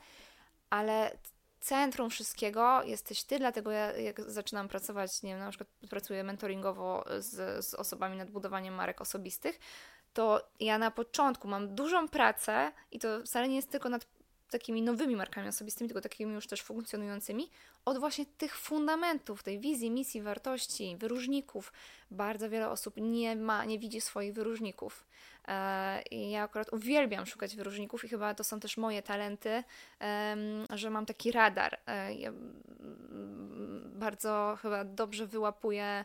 ale 0.70 1.18
centrum 1.64 2.10
wszystkiego 2.10 2.82
jesteś 2.82 3.24
ty, 3.24 3.38
dlatego 3.38 3.70
ja 3.70 3.92
jak 3.92 4.20
zaczynam 4.20 4.68
pracować, 4.68 5.22
nie 5.22 5.30
wiem, 5.30 5.38
na 5.38 5.50
przykład 5.50 5.68
pracuję 5.90 6.24
mentoringowo 6.24 7.04
z, 7.18 7.64
z 7.66 7.74
osobami 7.74 8.16
nad 8.16 8.30
budowaniem 8.30 8.74
marek 8.74 9.00
osobistych, 9.00 9.60
to 10.14 10.48
ja 10.60 10.78
na 10.78 10.90
początku 10.90 11.48
mam 11.48 11.74
dużą 11.74 12.08
pracę 12.08 12.72
i 12.90 12.98
to 12.98 13.08
wcale 13.22 13.48
nie 13.48 13.56
jest 13.56 13.70
tylko 13.70 13.88
nad 13.88 14.06
takimi 14.50 14.82
nowymi 14.82 15.16
markami 15.16 15.48
osobistymi, 15.48 15.88
tylko 15.88 16.00
takimi 16.00 16.34
już 16.34 16.46
też 16.46 16.62
funkcjonującymi, 16.62 17.50
od 17.84 17.98
właśnie 17.98 18.26
tych 18.26 18.56
fundamentów, 18.56 19.42
tej 19.42 19.60
wizji, 19.60 19.90
misji, 19.90 20.22
wartości, 20.22 20.96
wyróżników. 20.96 21.72
Bardzo 22.10 22.50
wiele 22.50 22.70
osób 22.70 22.94
nie 22.96 23.36
ma, 23.36 23.64
nie 23.64 23.78
widzi 23.78 24.00
swoich 24.00 24.34
wyróżników. 24.34 25.04
E, 25.48 26.02
I 26.10 26.30
ja 26.30 26.42
akurat 26.42 26.72
uwielbiam 26.72 27.26
szukać 27.26 27.56
wyróżników 27.56 28.04
i 28.04 28.08
chyba 28.08 28.34
to 28.34 28.44
są 28.44 28.60
też 28.60 28.76
moje 28.76 29.02
talenty, 29.02 29.64
że 30.70 30.90
mam 30.90 31.06
taki 31.06 31.32
radar. 31.32 31.80
E, 31.86 32.14
ja 32.14 32.32
bardzo 33.84 34.58
chyba 34.62 34.84
dobrze 34.84 35.26
wyłapuję 35.26 36.04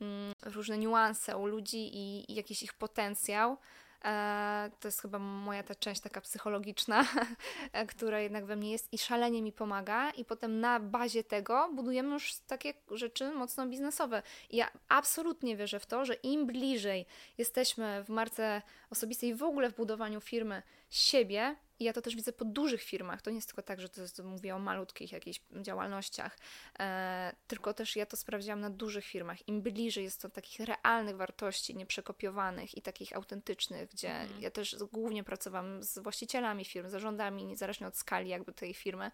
mm, 0.00 0.32
różne 0.42 0.78
niuanse 0.78 1.36
u 1.36 1.46
ludzi 1.46 1.96
i, 1.96 2.32
i 2.32 2.34
jakiś 2.34 2.62
ich 2.62 2.72
potencjał. 2.72 3.56
E, 4.04 4.70
to 4.80 4.88
jest 4.88 5.02
chyba 5.02 5.18
moja 5.18 5.62
ta 5.62 5.74
część 5.74 6.00
taka 6.00 6.20
psychologiczna, 6.20 7.06
która 7.92 8.20
jednak 8.20 8.44
we 8.44 8.56
mnie 8.56 8.72
jest 8.72 8.92
i 8.92 8.98
szalenie 8.98 9.42
mi 9.42 9.52
pomaga. 9.52 10.10
I 10.10 10.24
potem 10.24 10.60
na 10.60 10.80
bazie 10.80 11.24
tego 11.24 11.68
budujemy 11.72 12.12
już 12.12 12.34
takie 12.46 12.74
rzeczy 12.90 13.30
mocno 13.30 13.66
biznesowe. 13.66 14.22
I 14.50 14.56
ja 14.56 14.70
absolutnie 14.88 15.56
wierzę 15.56 15.80
w 15.80 15.86
to, 15.86 16.04
że 16.04 16.14
im 16.14 16.46
bliżej 16.46 17.06
jesteśmy 17.38 18.04
w 18.04 18.08
marce 18.08 18.62
osobistej, 18.90 19.34
w 19.34 19.42
ogóle 19.42 19.70
w 19.70 19.74
budowaniu 19.74 20.20
firmy 20.20 20.62
siebie, 20.90 21.56
i 21.78 21.84
ja 21.84 21.92
to 21.92 22.02
też 22.02 22.16
widzę 22.16 22.32
po 22.32 22.44
dużych 22.44 22.82
firmach. 22.82 23.22
To 23.22 23.30
nie 23.30 23.36
jest 23.36 23.48
tylko 23.48 23.62
tak, 23.62 23.80
że 23.80 23.88
to 23.88 24.00
jest, 24.00 24.22
mówię 24.22 24.54
o 24.54 24.58
malutkich 24.58 25.12
jakichś 25.12 25.40
działalnościach, 25.62 26.38
e, 26.78 27.34
tylko 27.46 27.74
też 27.74 27.96
ja 27.96 28.06
to 28.06 28.16
sprawdziłam 28.16 28.60
na 28.60 28.70
dużych 28.70 29.04
firmach. 29.04 29.48
Im 29.48 29.62
bliżej 29.62 30.04
jest 30.04 30.22
to 30.22 30.28
takich 30.28 30.66
realnych 30.66 31.16
wartości, 31.16 31.76
nieprzekopiowanych 31.76 32.76
i 32.76 32.82
takich 32.82 33.16
autentycznych, 33.16 33.90
gdzie 33.90 34.10
mhm. 34.10 34.42
ja 34.42 34.50
też 34.50 34.76
głównie 34.92 35.24
pracowałam 35.24 35.82
z 35.82 35.98
właścicielami 35.98 36.64
firm, 36.64 36.88
zarządami, 36.88 37.44
niezależnie 37.44 37.86
od 37.86 37.96
skali 37.96 38.28
jakby 38.28 38.52
tej 38.52 38.74
firmy 38.74 39.10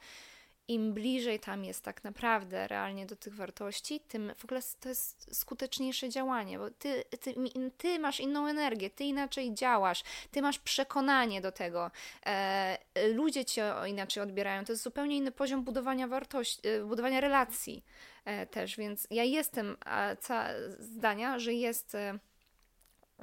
im 0.69 0.93
bliżej 0.93 1.41
tam 1.41 1.65
jest 1.65 1.85
tak 1.85 2.05
naprawdę 2.05 2.69
realnie 2.69 3.07
do 3.07 3.17
tych 3.17 3.35
wartości, 3.35 4.01
tym 4.01 4.33
w 4.37 4.45
ogóle 4.45 4.61
to 4.81 4.89
jest 4.89 5.37
skuteczniejsze 5.37 6.09
działanie, 6.09 6.59
bo 6.59 6.71
ty, 6.71 7.05
ty, 7.21 7.35
ty 7.79 7.99
masz 7.99 8.21
inną 8.21 8.47
energię, 8.47 8.91
ty 8.91 9.05
inaczej 9.05 9.55
działasz, 9.55 10.03
ty 10.31 10.43
masz 10.43 10.59
przekonanie 10.59 11.41
do 11.41 11.53
tego, 11.53 11.91
e, 12.27 12.79
ludzie 13.15 13.45
cię 13.45 13.75
inaczej 13.87 14.23
odbierają, 14.23 14.65
to 14.65 14.73
jest 14.73 14.83
zupełnie 14.83 15.17
inny 15.17 15.33
poziom 15.33 15.65
budowania 15.65 16.09
wartości, 16.09 16.69
e, 16.69 16.85
budowania 16.85 17.21
relacji 17.21 17.85
e, 18.25 18.47
też, 18.47 18.77
więc 18.77 19.07
ja 19.11 19.25
jestem 19.25 19.77
ca, 20.21 20.49
zdania, 20.79 21.39
że 21.39 21.53
jest, 21.55 21.95
e, 21.95 22.19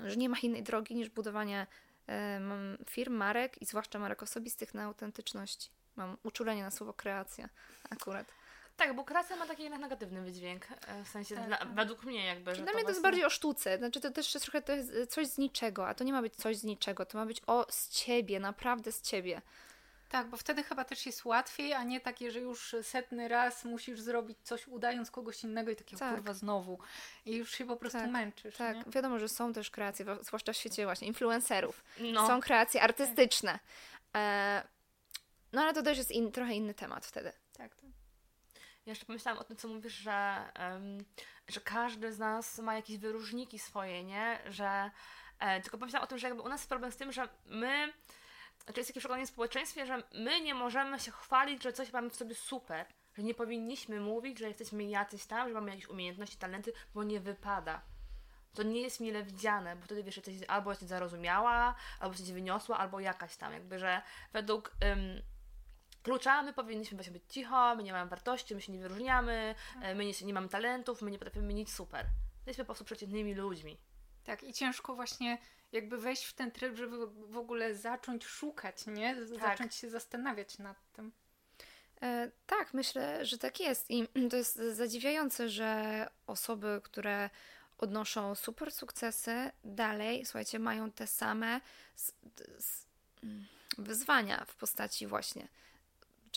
że 0.05 0.15
nie 0.15 0.29
ma 0.29 0.37
innej 0.43 0.63
drogi 0.63 0.95
niż 0.95 1.09
budowanie 1.09 1.67
e, 2.09 2.41
firm, 2.89 3.13
marek 3.13 3.61
i 3.61 3.65
zwłaszcza 3.65 3.99
marek 3.99 4.23
osobistych 4.23 4.73
na 4.73 4.83
autentyczności. 4.83 5.76
Mam 5.97 6.17
uczulenie 6.23 6.63
na 6.63 6.71
słowo 6.71 6.93
kreacja 6.93 7.49
akurat. 7.89 8.27
Tak, 8.77 8.95
bo 8.95 9.03
kreacja 9.03 9.35
ma 9.35 9.45
taki 9.45 9.63
jednak 9.63 9.81
negatywny 9.81 10.21
wydźwięk, 10.21 10.67
e, 10.87 11.03
w 11.03 11.07
sensie 11.07 11.35
tak, 11.35 11.47
dla, 11.47 11.57
tak. 11.57 11.73
według 11.73 12.03
mnie 12.03 12.25
jakby. 12.25 12.55
Że 12.55 12.61
Dla 12.61 12.73
mnie 12.73 12.83
to 12.83 12.89
jest 12.89 13.01
bardziej 13.01 13.25
o 13.25 13.29
sztuce, 13.29 13.77
znaczy 13.77 14.01
to 14.01 14.11
też 14.11 14.33
jest 14.33 14.45
trochę 14.45 14.61
to 14.61 14.73
jest 14.73 15.11
coś 15.11 15.27
z 15.27 15.37
niczego, 15.37 15.87
a 15.87 15.93
to 15.93 16.03
nie 16.03 16.13
ma 16.13 16.21
być 16.21 16.35
coś 16.35 16.57
z 16.57 16.63
niczego, 16.63 17.05
to 17.05 17.17
ma 17.17 17.25
być 17.25 17.41
o 17.47 17.65
z 17.69 17.89
ciebie, 17.89 18.39
naprawdę 18.39 18.91
z 18.91 19.01
ciebie. 19.01 19.41
Tak, 20.09 20.27
bo 20.27 20.37
wtedy 20.37 20.63
chyba 20.63 20.83
też 20.83 21.05
jest 21.05 21.25
łatwiej, 21.25 21.73
a 21.73 21.83
nie 21.83 21.99
takie, 21.99 22.31
że 22.31 22.39
już 22.39 22.75
setny 22.81 23.27
raz 23.27 23.65
musisz 23.65 23.99
zrobić 24.01 24.37
coś 24.43 24.67
udając 24.67 25.11
kogoś 25.11 25.43
innego 25.43 25.71
i 25.71 25.75
takie 25.75 25.97
tak. 25.97 26.15
kurwa 26.15 26.33
znowu. 26.33 26.79
I 27.25 27.35
już 27.35 27.51
się 27.51 27.65
po 27.65 27.75
prostu 27.75 27.99
tak, 27.99 28.11
męczysz. 28.11 28.55
Tak, 28.55 28.85
nie? 28.85 28.91
wiadomo, 28.91 29.19
że 29.19 29.29
są 29.29 29.53
też 29.53 29.71
kreacje, 29.71 30.05
zwłaszcza 30.21 30.53
w 30.53 30.57
świecie 30.57 30.85
właśnie 30.85 31.07
influencerów. 31.07 31.83
No. 31.99 32.27
Są 32.27 32.41
kreacje 32.41 32.81
artystyczne. 32.81 33.59
E, 34.15 34.63
no 35.53 35.61
ale 35.61 35.73
to 35.73 35.83
też 35.83 35.97
jest 35.97 36.11
in, 36.11 36.31
trochę 36.31 36.53
inny 36.53 36.73
temat 36.73 37.05
wtedy. 37.05 37.31
Tak, 37.53 37.75
tak. 37.75 37.89
Ja 38.85 38.91
jeszcze 38.91 39.05
pomyślałam 39.05 39.41
o 39.41 39.43
tym, 39.43 39.57
co 39.57 39.67
mówisz, 39.67 39.93
że, 39.93 40.49
um, 40.59 41.05
że 41.47 41.61
każdy 41.61 42.13
z 42.13 42.19
nas 42.19 42.59
ma 42.59 42.75
jakieś 42.75 42.97
wyróżniki 42.97 43.59
swoje, 43.59 44.03
nie? 44.03 44.39
Że 44.45 44.91
e, 45.39 45.61
tylko 45.61 45.77
pomyślałam 45.77 46.03
o 46.03 46.07
tym, 46.07 46.17
że 46.17 46.27
jakby 46.27 46.43
u 46.43 46.49
nas 46.49 46.59
jest 46.59 46.69
problem 46.69 46.91
z 46.91 46.97
tym, 46.97 47.11
że 47.11 47.29
my, 47.45 47.93
znaczy 48.63 48.79
jest 48.79 48.89
takie 48.89 48.99
przekonanie 48.99 49.25
w 49.25 49.29
społeczeństwie, 49.29 49.85
że 49.85 50.03
my 50.13 50.41
nie 50.41 50.53
możemy 50.53 50.99
się 50.99 51.11
chwalić, 51.11 51.63
że 51.63 51.73
coś 51.73 51.93
mamy 51.93 52.09
w 52.09 52.15
sobie 52.15 52.35
super, 52.35 52.85
że 53.17 53.23
nie 53.23 53.33
powinniśmy 53.33 53.99
mówić, 53.99 54.39
że 54.39 54.47
jesteśmy 54.47 54.83
jacyś 54.83 55.25
tam, 55.25 55.47
że 55.47 55.53
mamy 55.53 55.69
jakieś 55.69 55.87
umiejętności, 55.87 56.37
talenty, 56.37 56.73
bo 56.93 57.03
nie 57.03 57.19
wypada 57.19 57.81
to 58.57 58.63
nie 58.63 58.81
jest 58.81 58.99
mile 58.99 59.23
widziane, 59.23 59.75
bo 59.75 59.85
wtedy 59.85 60.03
wiesz, 60.03 60.15
jesteś 60.15 60.35
albo 60.47 60.71
jesteś 60.71 60.89
zarozumiała, 60.89 61.75
albo 61.99 62.13
jesteś 62.13 62.31
wyniosła, 62.31 62.77
albo 62.77 62.99
jakaś 62.99 63.37
tam, 63.37 63.53
jakby, 63.53 63.79
że 63.79 64.01
według 64.33 64.71
ym, 64.83 65.21
klucza 66.07 66.43
my 66.43 66.53
powinniśmy 66.53 66.97
być 66.97 67.23
cicho, 67.29 67.75
my 67.75 67.83
nie 67.83 67.91
mamy 67.91 68.09
wartości, 68.09 68.55
my 68.55 68.61
się 68.61 68.71
nie 68.71 68.79
wyróżniamy, 68.79 69.55
tak. 69.73 69.97
my 69.97 70.05
nie, 70.05 70.13
nie 70.23 70.33
mamy 70.33 70.49
talentów, 70.49 71.01
my 71.01 71.11
nie 71.11 71.19
potrafimy 71.19 71.53
nic 71.53 71.73
super. 71.73 72.05
Jesteśmy 72.35 72.63
po 72.63 72.65
prostu 72.65 72.85
przeciętnymi 72.85 73.33
ludźmi. 73.33 73.77
Tak, 74.23 74.43
i 74.43 74.53
ciężko 74.53 74.95
właśnie 74.95 75.37
jakby 75.71 75.97
wejść 75.97 76.25
w 76.25 76.33
ten 76.33 76.51
tryb, 76.51 76.75
żeby 76.75 77.07
w 77.07 77.37
ogóle 77.37 77.75
zacząć 77.75 78.25
szukać, 78.25 78.87
nie? 78.87 79.15
Tak. 79.15 79.27
Zacząć 79.27 79.75
się 79.75 79.89
zastanawiać 79.89 80.57
nad 80.57 80.77
tym. 80.93 81.11
E, 82.01 82.31
tak, 82.45 82.73
myślę, 82.73 83.25
że 83.25 83.37
tak 83.37 83.59
jest. 83.59 83.89
I 83.89 84.07
to 84.29 84.35
jest 84.35 84.55
zadziwiające, 84.55 85.49
że 85.49 86.07
osoby, 86.27 86.81
które 86.83 87.29
odnoszą 87.77 88.35
super 88.35 88.71
sukcesy, 88.71 89.51
dalej, 89.63 90.25
słuchajcie, 90.25 90.59
mają 90.59 90.91
te 90.91 91.07
same 91.07 91.61
mm, 93.23 93.45
wyzwania 93.77 94.45
w 94.45 94.55
postaci 94.55 95.07
właśnie 95.07 95.47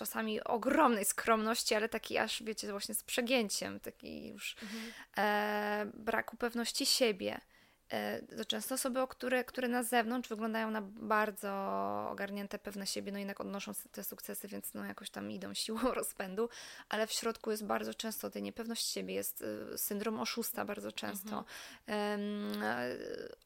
czasami 0.00 0.44
ogromnej 0.44 1.04
skromności, 1.04 1.74
ale 1.74 1.88
taki 1.88 2.18
aż, 2.18 2.42
wiecie, 2.42 2.70
właśnie 2.70 2.94
z 2.94 3.02
przegięciem, 3.02 3.80
taki 3.80 4.28
już 4.28 4.56
mhm. 4.62 4.92
e, 5.16 5.92
braku 5.94 6.36
pewności 6.36 6.86
siebie. 6.86 7.40
E, 7.90 8.22
to 8.36 8.44
często 8.44 8.74
osoby, 8.74 9.00
które, 9.08 9.44
które 9.44 9.68
na 9.68 9.82
zewnątrz 9.82 10.28
wyglądają 10.28 10.70
na 10.70 10.82
bardzo 10.82 11.52
ogarnięte, 12.10 12.58
pewne 12.58 12.86
siebie, 12.86 13.12
no 13.12 13.18
jednak 13.18 13.40
odnoszą 13.40 13.72
te 13.92 14.04
sukcesy, 14.04 14.48
więc 14.48 14.74
no 14.74 14.84
jakoś 14.84 15.10
tam 15.10 15.30
idą 15.30 15.54
siłą 15.64 15.80
rozpędu, 15.80 16.48
ale 16.88 17.06
w 17.06 17.12
środku 17.12 17.50
jest 17.50 17.64
bardzo 17.64 17.94
często 17.94 18.30
tej 18.30 18.42
niepewność 18.42 18.86
siebie, 18.86 19.14
jest 19.14 19.42
y, 19.42 19.78
syndrom 19.78 20.20
oszusta 20.20 20.64
bardzo 20.64 20.92
często, 20.92 21.44
um, 21.88 22.52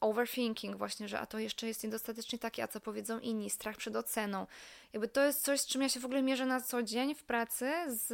overthinking 0.01 0.75
właśnie, 0.75 1.07
że 1.07 1.19
a 1.19 1.25
to 1.25 1.39
jeszcze 1.39 1.67
jest 1.67 1.83
niedostatecznie 1.83 2.39
takie, 2.39 2.63
a 2.63 2.67
co 2.67 2.79
powiedzą 2.79 3.19
inni, 3.19 3.49
strach 3.49 3.77
przed 3.77 3.95
oceną, 3.95 4.47
jakby 4.93 5.07
to 5.07 5.23
jest 5.23 5.43
coś, 5.43 5.61
z 5.61 5.67
czym 5.67 5.81
ja 5.81 5.89
się 5.89 5.99
w 5.99 6.05
ogóle 6.05 6.21
mierzę 6.21 6.45
na 6.45 6.61
co 6.61 6.83
dzień 6.83 7.15
w 7.15 7.23
pracy 7.23 7.71
z, 7.87 8.07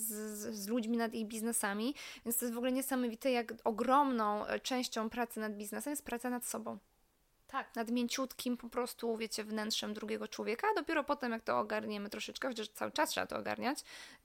z, 0.00 0.10
z 0.54 0.68
ludźmi 0.68 0.96
nad 0.96 1.14
ich 1.14 1.26
biznesami, 1.26 1.94
więc 2.24 2.38
to 2.38 2.44
jest 2.44 2.54
w 2.54 2.58
ogóle 2.58 2.72
niesamowite, 2.72 3.30
jak 3.30 3.52
ogromną 3.64 4.44
częścią 4.62 5.10
pracy 5.10 5.40
nad 5.40 5.56
biznesem 5.56 5.90
jest 5.90 6.04
praca 6.04 6.30
nad 6.30 6.46
sobą. 6.46 6.78
Tak. 7.54 7.76
Nad 7.76 7.90
mięciutkim 7.90 8.56
po 8.56 8.68
prostu, 8.68 9.16
wiecie, 9.16 9.44
wnętrzem 9.44 9.94
drugiego 9.94 10.28
człowieka, 10.28 10.66
a 10.70 10.74
dopiero 10.74 11.04
potem 11.04 11.32
jak 11.32 11.42
to 11.42 11.58
ogarniemy 11.58 12.10
troszeczkę, 12.10 12.48
chociaż 12.48 12.68
cały 12.68 12.92
czas 12.92 13.10
trzeba 13.10 13.26
to 13.26 13.36
ogarniać. 13.36 13.78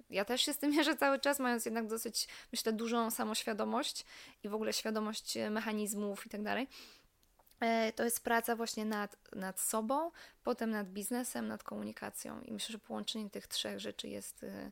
Ja 0.09 0.25
też 0.25 0.41
się 0.41 0.53
z 0.53 0.57
tym 0.57 0.71
mierzę 0.75 0.97
cały 0.97 1.19
czas, 1.19 1.39
mając 1.39 1.65
jednak 1.65 1.87
dosyć, 1.87 2.27
myślę, 2.51 2.73
dużą 2.73 3.11
samoświadomość 3.11 4.05
i 4.43 4.49
w 4.49 4.53
ogóle 4.55 4.73
świadomość 4.73 5.37
mechanizmów 5.51 6.25
i 6.25 6.29
tak 6.29 6.43
dalej 6.43 6.63
e, 6.63 6.67
to 7.95 8.03
jest 8.03 8.23
praca 8.23 8.55
właśnie 8.55 8.85
nad, 8.85 9.35
nad 9.35 9.59
sobą, 9.59 10.11
potem 10.43 10.69
nad 10.69 10.87
biznesem, 10.87 11.47
nad 11.47 11.63
komunikacją. 11.63 12.41
I 12.41 12.51
myślę, 12.51 12.73
że 12.73 12.79
połączenie 12.79 13.29
tych 13.29 13.47
trzech 13.47 13.79
rzeczy 13.79 14.07
jest 14.07 14.43
e, 14.43 14.71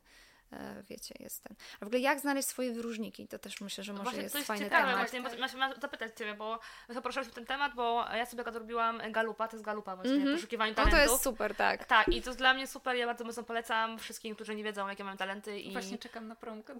wiecie, 0.82 1.14
jest 1.20 1.42
ten. 1.42 1.56
A 1.80 1.84
w 1.84 1.88
ogóle 1.88 2.00
jak 2.00 2.20
znaleźć 2.20 2.48
swoje 2.48 2.72
wyróżniki? 2.72 3.28
To 3.28 3.38
też 3.38 3.60
myślę, 3.60 3.84
że 3.84 3.92
może 3.92 4.02
właśnie 4.02 4.22
jest 4.22 4.32
to 4.32 4.38
jest 4.38 4.48
fajny 4.48 4.64
ciekawe, 4.64 4.82
temat. 4.82 4.96
Właśnie, 4.98 5.22
tak. 5.22 5.54
mam 5.54 5.80
zapytać 5.80 6.16
Ciebie, 6.18 6.34
bo 6.34 6.58
zaproszałaś 6.88 7.28
ten 7.28 7.46
temat, 7.46 7.74
bo 7.74 8.04
ja 8.14 8.26
sobie 8.26 8.44
robiłam 8.44 9.12
Galupa, 9.12 9.48
to 9.48 9.56
jest 9.56 9.64
Galupa 9.64 9.96
właśnie, 9.96 10.14
mm 10.14 10.28
-hmm. 10.28 10.34
poszukiwanie 10.34 10.74
talentów. 10.74 10.98
No 10.98 11.06
to 11.06 11.12
jest 11.12 11.24
super, 11.24 11.54
tak. 11.54 11.84
Tak, 11.84 12.08
i 12.08 12.22
to 12.22 12.30
jest 12.30 12.38
dla 12.38 12.54
mnie 12.54 12.66
super, 12.66 12.96
ja 12.96 13.06
bardzo 13.06 13.24
mocno 13.24 13.42
polecam 13.42 13.98
wszystkim, 13.98 14.34
którzy 14.34 14.54
nie 14.54 14.64
wiedzą, 14.64 14.88
jakie 14.88 15.04
mam 15.04 15.16
talenty. 15.16 15.60
I... 15.60 15.72
Właśnie 15.72 15.98
czekam 15.98 16.28
na 16.28 16.36
promkę. 16.36 16.74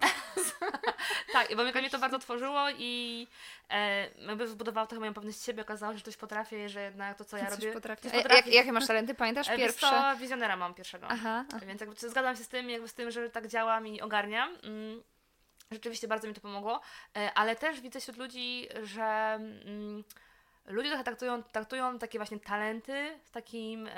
tak, 1.33 1.55
bo 1.55 1.63
mnie 1.63 1.89
to 1.89 1.99
bardzo 1.99 2.19
tworzyło 2.19 2.69
i 2.77 3.27
e, 3.69 4.09
jakby 4.27 4.47
zbudowało 4.47 4.87
trochę 4.87 4.99
moją 4.99 5.13
pewność 5.13 5.43
siebie, 5.43 5.61
okazało 5.61 5.93
się, 5.93 5.97
że 5.97 6.05
coś 6.05 6.17
potrafię, 6.17 6.69
że 6.69 6.81
jednak 6.81 7.17
to, 7.17 7.25
co 7.25 7.37
ja 7.37 7.45
coś 7.45 7.59
robię... 7.59 7.73
Potrafię. 7.73 8.11
Coś 8.11 8.23
Jak, 8.23 8.47
jakie 8.47 8.71
masz 8.71 8.87
talenty, 8.87 9.13
pamiętasz? 9.13 9.49
E, 9.49 9.57
Pierwsze? 9.57 9.89
to 9.89 10.17
wizjonera 10.17 10.55
mam 10.55 10.73
pierwszego. 10.73 11.07
Aha, 11.09 11.45
aha. 11.49 11.65
Więc 11.65 11.81
jakby 11.81 11.95
zgadzam 11.95 12.35
się 12.35 12.43
z 12.43 12.47
tym, 12.47 12.69
jakby 12.69 12.87
z 12.87 12.93
tym, 12.93 13.11
że 13.11 13.29
tak 13.29 13.47
działam 13.59 13.87
i 13.87 14.01
ogarniam. 14.01 14.57
Mm, 14.63 15.03
rzeczywiście 15.71 16.07
bardzo 16.07 16.27
mi 16.27 16.33
to 16.33 16.41
pomogło, 16.41 16.81
e, 17.17 17.33
ale 17.33 17.55
też 17.55 17.81
widzę 17.81 17.99
wśród 17.99 18.17
ludzi, 18.17 18.67
że 18.83 19.37
mm, 19.39 20.03
ludzie 20.65 20.89
trochę 20.89 21.03
traktują, 21.03 21.43
traktują 21.43 21.99
takie 21.99 22.19
właśnie 22.19 22.39
talenty 22.39 23.19
z 23.25 23.31
takim 23.31 23.89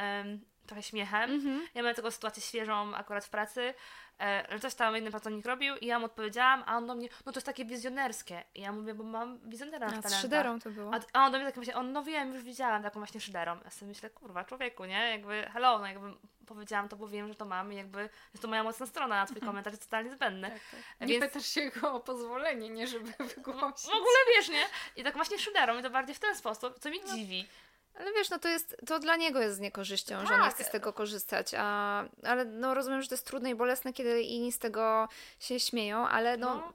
trochę 0.71 0.83
śmiechem. 0.83 1.31
Mm 1.31 1.41
-hmm. 1.41 1.59
Ja 1.73 1.81
miałam 1.81 1.95
tego 1.95 2.11
sytuację 2.11 2.43
świeżą 2.43 2.95
akurat 2.95 3.25
w 3.25 3.29
pracy, 3.29 3.73
E, 4.21 4.45
że 4.51 4.59
coś 4.59 4.75
tam 4.75 4.95
jeden 4.95 5.11
pracownik 5.11 5.45
robił 5.45 5.75
i 5.75 5.85
ja 5.85 5.99
mu 5.99 6.05
odpowiedziałam, 6.05 6.63
a 6.65 6.77
on 6.77 6.87
do 6.87 6.95
mnie, 6.95 7.09
no 7.25 7.31
to 7.31 7.37
jest 7.37 7.45
takie 7.45 7.65
wizjonerskie. 7.65 8.43
I 8.55 8.61
ja 8.61 8.71
mówię, 8.71 8.93
bo 8.93 9.03
mam 9.03 9.49
wizjonera 9.49 9.87
na 9.87 10.01
z 10.01 10.21
szyderą 10.21 10.59
to 10.59 10.69
było. 10.69 10.93
A, 10.93 10.99
a 11.13 11.25
on 11.25 11.31
do 11.31 11.37
mnie 11.37 11.47
tak 11.47 11.57
myśli, 11.57 11.73
on 11.73 11.91
no 11.91 12.03
wiem, 12.03 12.33
już 12.33 12.43
widziałam 12.43 12.83
taką 12.83 12.99
właśnie 12.99 13.21
szyderą. 13.21 13.57
Ja 13.63 13.69
sobie 13.69 13.89
myślę, 13.89 14.09
kurwa, 14.09 14.43
człowieku, 14.43 14.85
nie? 14.85 15.09
Jakby, 15.09 15.49
hello, 15.53 15.79
no 15.79 15.87
jakby 15.87 16.13
powiedziałam 16.45 16.89
to, 16.89 16.95
bo 16.95 17.07
wiem, 17.07 17.27
że 17.27 17.35
to 17.35 17.45
mam 17.45 17.73
i 17.73 17.75
jakby 17.75 17.99
jest 18.01 18.41
to 18.41 18.47
moja 18.47 18.63
mocna 18.63 18.85
strona, 18.85 19.21
a 19.21 19.25
twój 19.25 19.37
mhm. 19.37 19.51
komentarz 19.51 19.73
jest 19.73 19.83
totalnie 19.83 20.11
zbędny. 20.11 20.49
Tak, 20.49 20.59
tak. 20.71 21.01
Nie 21.01 21.07
Więc... 21.07 21.25
pytasz 21.25 21.45
się 21.45 21.69
go 21.69 21.93
o 21.93 21.99
pozwolenie, 21.99 22.69
nie 22.69 22.87
żeby 22.87 23.11
wygłosić. 23.35 23.85
W 23.85 23.95
ogóle 23.95 24.17
wiesz, 24.35 24.49
nie? 24.49 24.65
I 24.95 25.03
tak 25.03 25.15
właśnie 25.15 25.39
szyderą 25.39 25.79
i 25.79 25.83
to 25.83 25.89
bardziej 25.89 26.15
w 26.15 26.19
ten 26.19 26.35
sposób, 26.35 26.79
co 26.79 26.89
mi 26.89 26.99
no. 27.07 27.15
dziwi. 27.15 27.47
Ale 27.95 28.13
wiesz, 28.13 28.29
no 28.29 28.39
to 28.39 28.49
jest, 28.49 28.77
to 28.85 28.99
dla 28.99 29.15
niego 29.15 29.39
jest 29.39 29.57
z 29.57 29.59
niekorzyścią, 29.59 30.17
tak. 30.17 30.27
że 30.27 30.33
on 30.33 30.41
nie 30.41 30.49
chce 30.49 30.63
z 30.63 30.69
tego 30.69 30.93
korzystać, 30.93 31.51
a, 31.57 32.03
ale 32.23 32.45
no 32.45 32.73
rozumiem, 32.73 33.01
że 33.01 33.07
to 33.07 33.13
jest 33.15 33.25
trudne 33.25 33.49
i 33.49 33.55
bolesne, 33.55 33.93
kiedy 33.93 34.21
inni 34.21 34.51
z 34.51 34.59
tego 34.59 35.07
się 35.39 35.59
śmieją, 35.59 36.07
ale 36.07 36.37
no, 36.37 36.55
no 36.55 36.73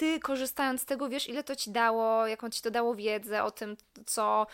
ty 0.00 0.20
korzystając 0.20 0.80
z 0.80 0.84
tego 0.84 1.08
wiesz, 1.08 1.28
ile 1.28 1.44
to 1.44 1.56
ci 1.56 1.70
dało, 1.70 2.26
jaką 2.26 2.50
ci 2.50 2.62
to 2.62 2.70
dało 2.70 2.94
wiedzę 2.94 3.44
o 3.44 3.50
tym, 3.50 3.76
co, 4.06 4.46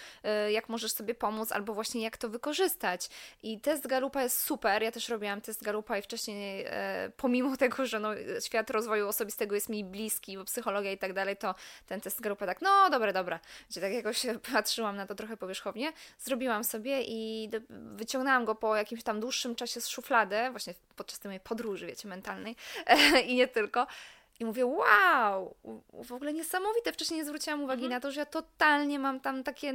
y, 0.46 0.52
jak 0.52 0.68
możesz 0.68 0.92
sobie 0.92 1.14
pomóc, 1.14 1.52
albo 1.52 1.74
właśnie 1.74 2.02
jak 2.02 2.16
to 2.16 2.28
wykorzystać. 2.28 3.08
I 3.42 3.60
test 3.60 3.86
Galupa 3.86 4.22
jest 4.22 4.42
super. 4.42 4.82
Ja 4.82 4.92
też 4.92 5.08
robiłam 5.08 5.40
test 5.40 5.64
Galupa 5.64 5.98
i 5.98 6.02
wcześniej, 6.02 6.64
e, 6.68 7.10
pomimo 7.16 7.56
tego, 7.66 7.86
że 7.86 8.00
no, 8.00 8.08
świat 8.46 8.70
rozwoju 8.70 9.08
osobistego 9.08 9.54
jest 9.54 9.68
mi 9.68 9.84
bliski, 9.84 10.36
bo 10.36 10.44
psychologia 10.44 10.92
i 10.92 10.98
tak 10.98 11.12
dalej, 11.12 11.36
to 11.36 11.54
ten 11.86 12.00
test 12.00 12.20
Galupa 12.20 12.46
tak, 12.46 12.62
no 12.62 12.90
dobra, 12.90 13.12
dobra. 13.12 13.40
Gdzie 13.70 13.80
tak 13.80 13.92
jakoś 13.92 14.26
patrzyłam 14.52 14.96
na 14.96 15.06
to 15.06 15.14
trochę 15.14 15.36
powierzchownie, 15.36 15.92
zrobiłam 16.18 16.64
sobie 16.64 17.02
i 17.02 17.50
wyciągnęłam 17.70 18.44
go 18.44 18.54
po 18.54 18.76
jakimś 18.76 19.02
tam 19.02 19.20
dłuższym 19.20 19.54
czasie 19.54 19.80
z 19.80 19.88
szuflady, 19.88 20.36
właśnie 20.50 20.74
podczas 20.96 21.18
tej 21.18 21.28
mojej 21.28 21.40
podróży, 21.40 21.86
wiecie, 21.86 22.08
mentalnej 22.08 22.56
i 23.28 23.34
nie 23.34 23.48
tylko. 23.48 23.86
I 24.40 24.44
mówię, 24.44 24.66
wow, 24.66 25.54
w 26.04 26.12
ogóle 26.12 26.32
niesamowite. 26.32 26.92
Wcześniej 26.92 27.20
nie 27.20 27.24
zwróciłam 27.24 27.62
uwagi 27.62 27.84
mhm. 27.84 27.92
na 27.96 28.00
to, 28.00 28.12
że 28.12 28.20
ja 28.20 28.26
totalnie 28.26 28.98
mam 28.98 29.20
tam 29.20 29.44
takie 29.44 29.72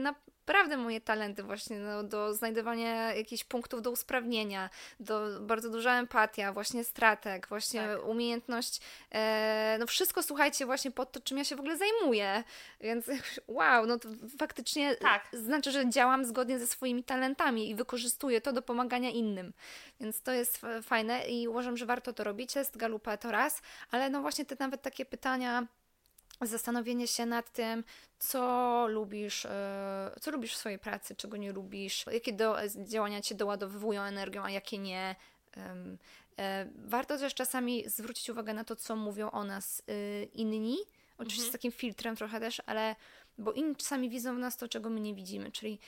naprawdę 0.51 0.77
moje 0.77 1.01
talenty 1.01 1.43
właśnie 1.43 1.79
no, 1.79 2.03
do 2.03 2.33
znajdowania 2.33 3.13
jakichś 3.13 3.43
punktów 3.43 3.81
do 3.81 3.91
usprawnienia, 3.91 4.69
do 4.99 5.39
bardzo 5.41 5.69
duża 5.69 5.99
empatia, 5.99 6.53
właśnie 6.53 6.83
stratek, 6.83 7.47
właśnie 7.47 7.81
tak. 7.81 8.05
umiejętność, 8.05 8.81
e, 9.11 9.77
no 9.79 9.87
wszystko 9.87 10.23
słuchajcie 10.23 10.65
właśnie 10.65 10.91
pod 10.91 11.11
to, 11.11 11.19
czym 11.19 11.37
ja 11.37 11.43
się 11.43 11.55
w 11.55 11.59
ogóle 11.59 11.77
zajmuję, 11.77 12.43
więc 12.81 13.05
wow, 13.47 13.85
no 13.85 13.99
to 13.99 14.09
faktycznie 14.39 14.95
tak. 14.95 15.23
znaczy, 15.33 15.71
że 15.71 15.89
działam 15.89 16.25
zgodnie 16.25 16.59
ze 16.59 16.67
swoimi 16.67 17.03
talentami 17.03 17.69
i 17.69 17.75
wykorzystuję 17.75 18.41
to 18.41 18.53
do 18.53 18.61
pomagania 18.61 19.09
innym, 19.09 19.53
więc 19.99 20.21
to 20.21 20.31
jest 20.31 20.61
fajne 20.83 21.27
i 21.27 21.47
uważam, 21.47 21.77
że 21.77 21.85
warto 21.85 22.13
to 22.13 22.23
robić, 22.23 22.55
jest 22.55 22.77
Galupa 22.77 23.17
to 23.17 23.31
raz, 23.31 23.61
ale 23.91 24.09
no 24.09 24.21
właśnie 24.21 24.45
nawet 24.59 24.81
takie 24.81 25.05
pytania 25.05 25.67
zastanowienie 26.41 27.07
się 27.07 27.25
nad 27.25 27.51
tym, 27.51 27.83
co 28.19 28.85
lubisz, 28.87 29.45
e, 29.45 30.15
co 30.21 30.31
lubisz 30.31 30.53
w 30.53 30.57
swojej 30.57 30.79
pracy, 30.79 31.15
czego 31.15 31.37
nie 31.37 31.51
lubisz, 31.51 32.05
jakie 32.11 32.33
do, 32.33 32.57
działania 32.85 33.21
cię 33.21 33.35
doładowują 33.35 34.01
energią, 34.01 34.43
a 34.43 34.49
jakie 34.51 34.77
nie. 34.77 35.15
E, 36.37 36.67
warto 36.85 37.17
też 37.17 37.33
czasami 37.33 37.89
zwrócić 37.89 38.29
uwagę 38.29 38.53
na 38.53 38.63
to, 38.63 38.75
co 38.75 38.95
mówią 38.95 39.31
o 39.31 39.43
nas 39.43 39.83
y, 39.89 40.29
inni, 40.33 40.77
oczywiście 41.17 41.43
mhm. 41.43 41.49
z 41.49 41.51
takim 41.51 41.71
filtrem 41.71 42.15
trochę 42.15 42.39
też, 42.39 42.61
ale 42.65 42.95
bo 43.37 43.51
inni 43.51 43.75
czasami 43.75 44.09
widzą 44.09 44.35
w 44.35 44.39
nas 44.39 44.57
to, 44.57 44.67
czego 44.67 44.89
my 44.89 44.99
nie 44.99 45.13
widzimy, 45.13 45.51
czyli 45.51 45.79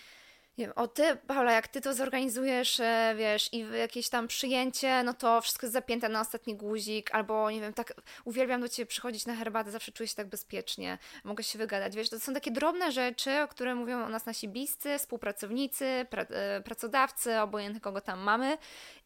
nie 0.57 0.65
wiem, 0.65 0.73
o 0.75 0.87
ty, 0.87 1.15
Paula, 1.27 1.51
jak 1.51 1.67
ty 1.67 1.81
to 1.81 1.93
zorganizujesz, 1.93 2.79
e, 2.79 3.15
wiesz, 3.17 3.53
i 3.53 3.65
jakieś 3.79 4.09
tam 4.09 4.27
przyjęcie, 4.27 5.03
no 5.03 5.13
to 5.13 5.41
wszystko 5.41 5.65
jest 5.65 5.73
zapięte 5.73 6.09
na 6.09 6.21
ostatni 6.21 6.55
guzik, 6.55 7.15
albo 7.15 7.51
nie 7.51 7.61
wiem, 7.61 7.73
tak 7.73 7.93
uwielbiam 8.25 8.61
do 8.61 8.69
ciebie 8.69 8.85
przychodzić 8.85 9.25
na 9.25 9.35
herbatę, 9.35 9.71
zawsze 9.71 9.91
czuję 9.91 10.07
się 10.07 10.15
tak 10.15 10.27
bezpiecznie, 10.27 10.97
mogę 11.23 11.43
się 11.43 11.59
wygadać, 11.59 11.95
wiesz, 11.95 12.09
to 12.09 12.19
są 12.19 12.33
takie 12.33 12.51
drobne 12.51 12.91
rzeczy, 12.91 13.41
o 13.41 13.47
które 13.47 13.75
mówią 13.75 14.05
o 14.05 14.09
nas 14.09 14.25
nasi 14.25 14.47
bliscy, 14.47 14.97
współpracownicy, 14.97 16.05
pra, 16.09 16.21
e, 16.23 16.61
pracodawcy, 16.61 17.39
obojętnie 17.39 17.81
kogo 17.81 18.01
tam 18.01 18.19
mamy 18.19 18.57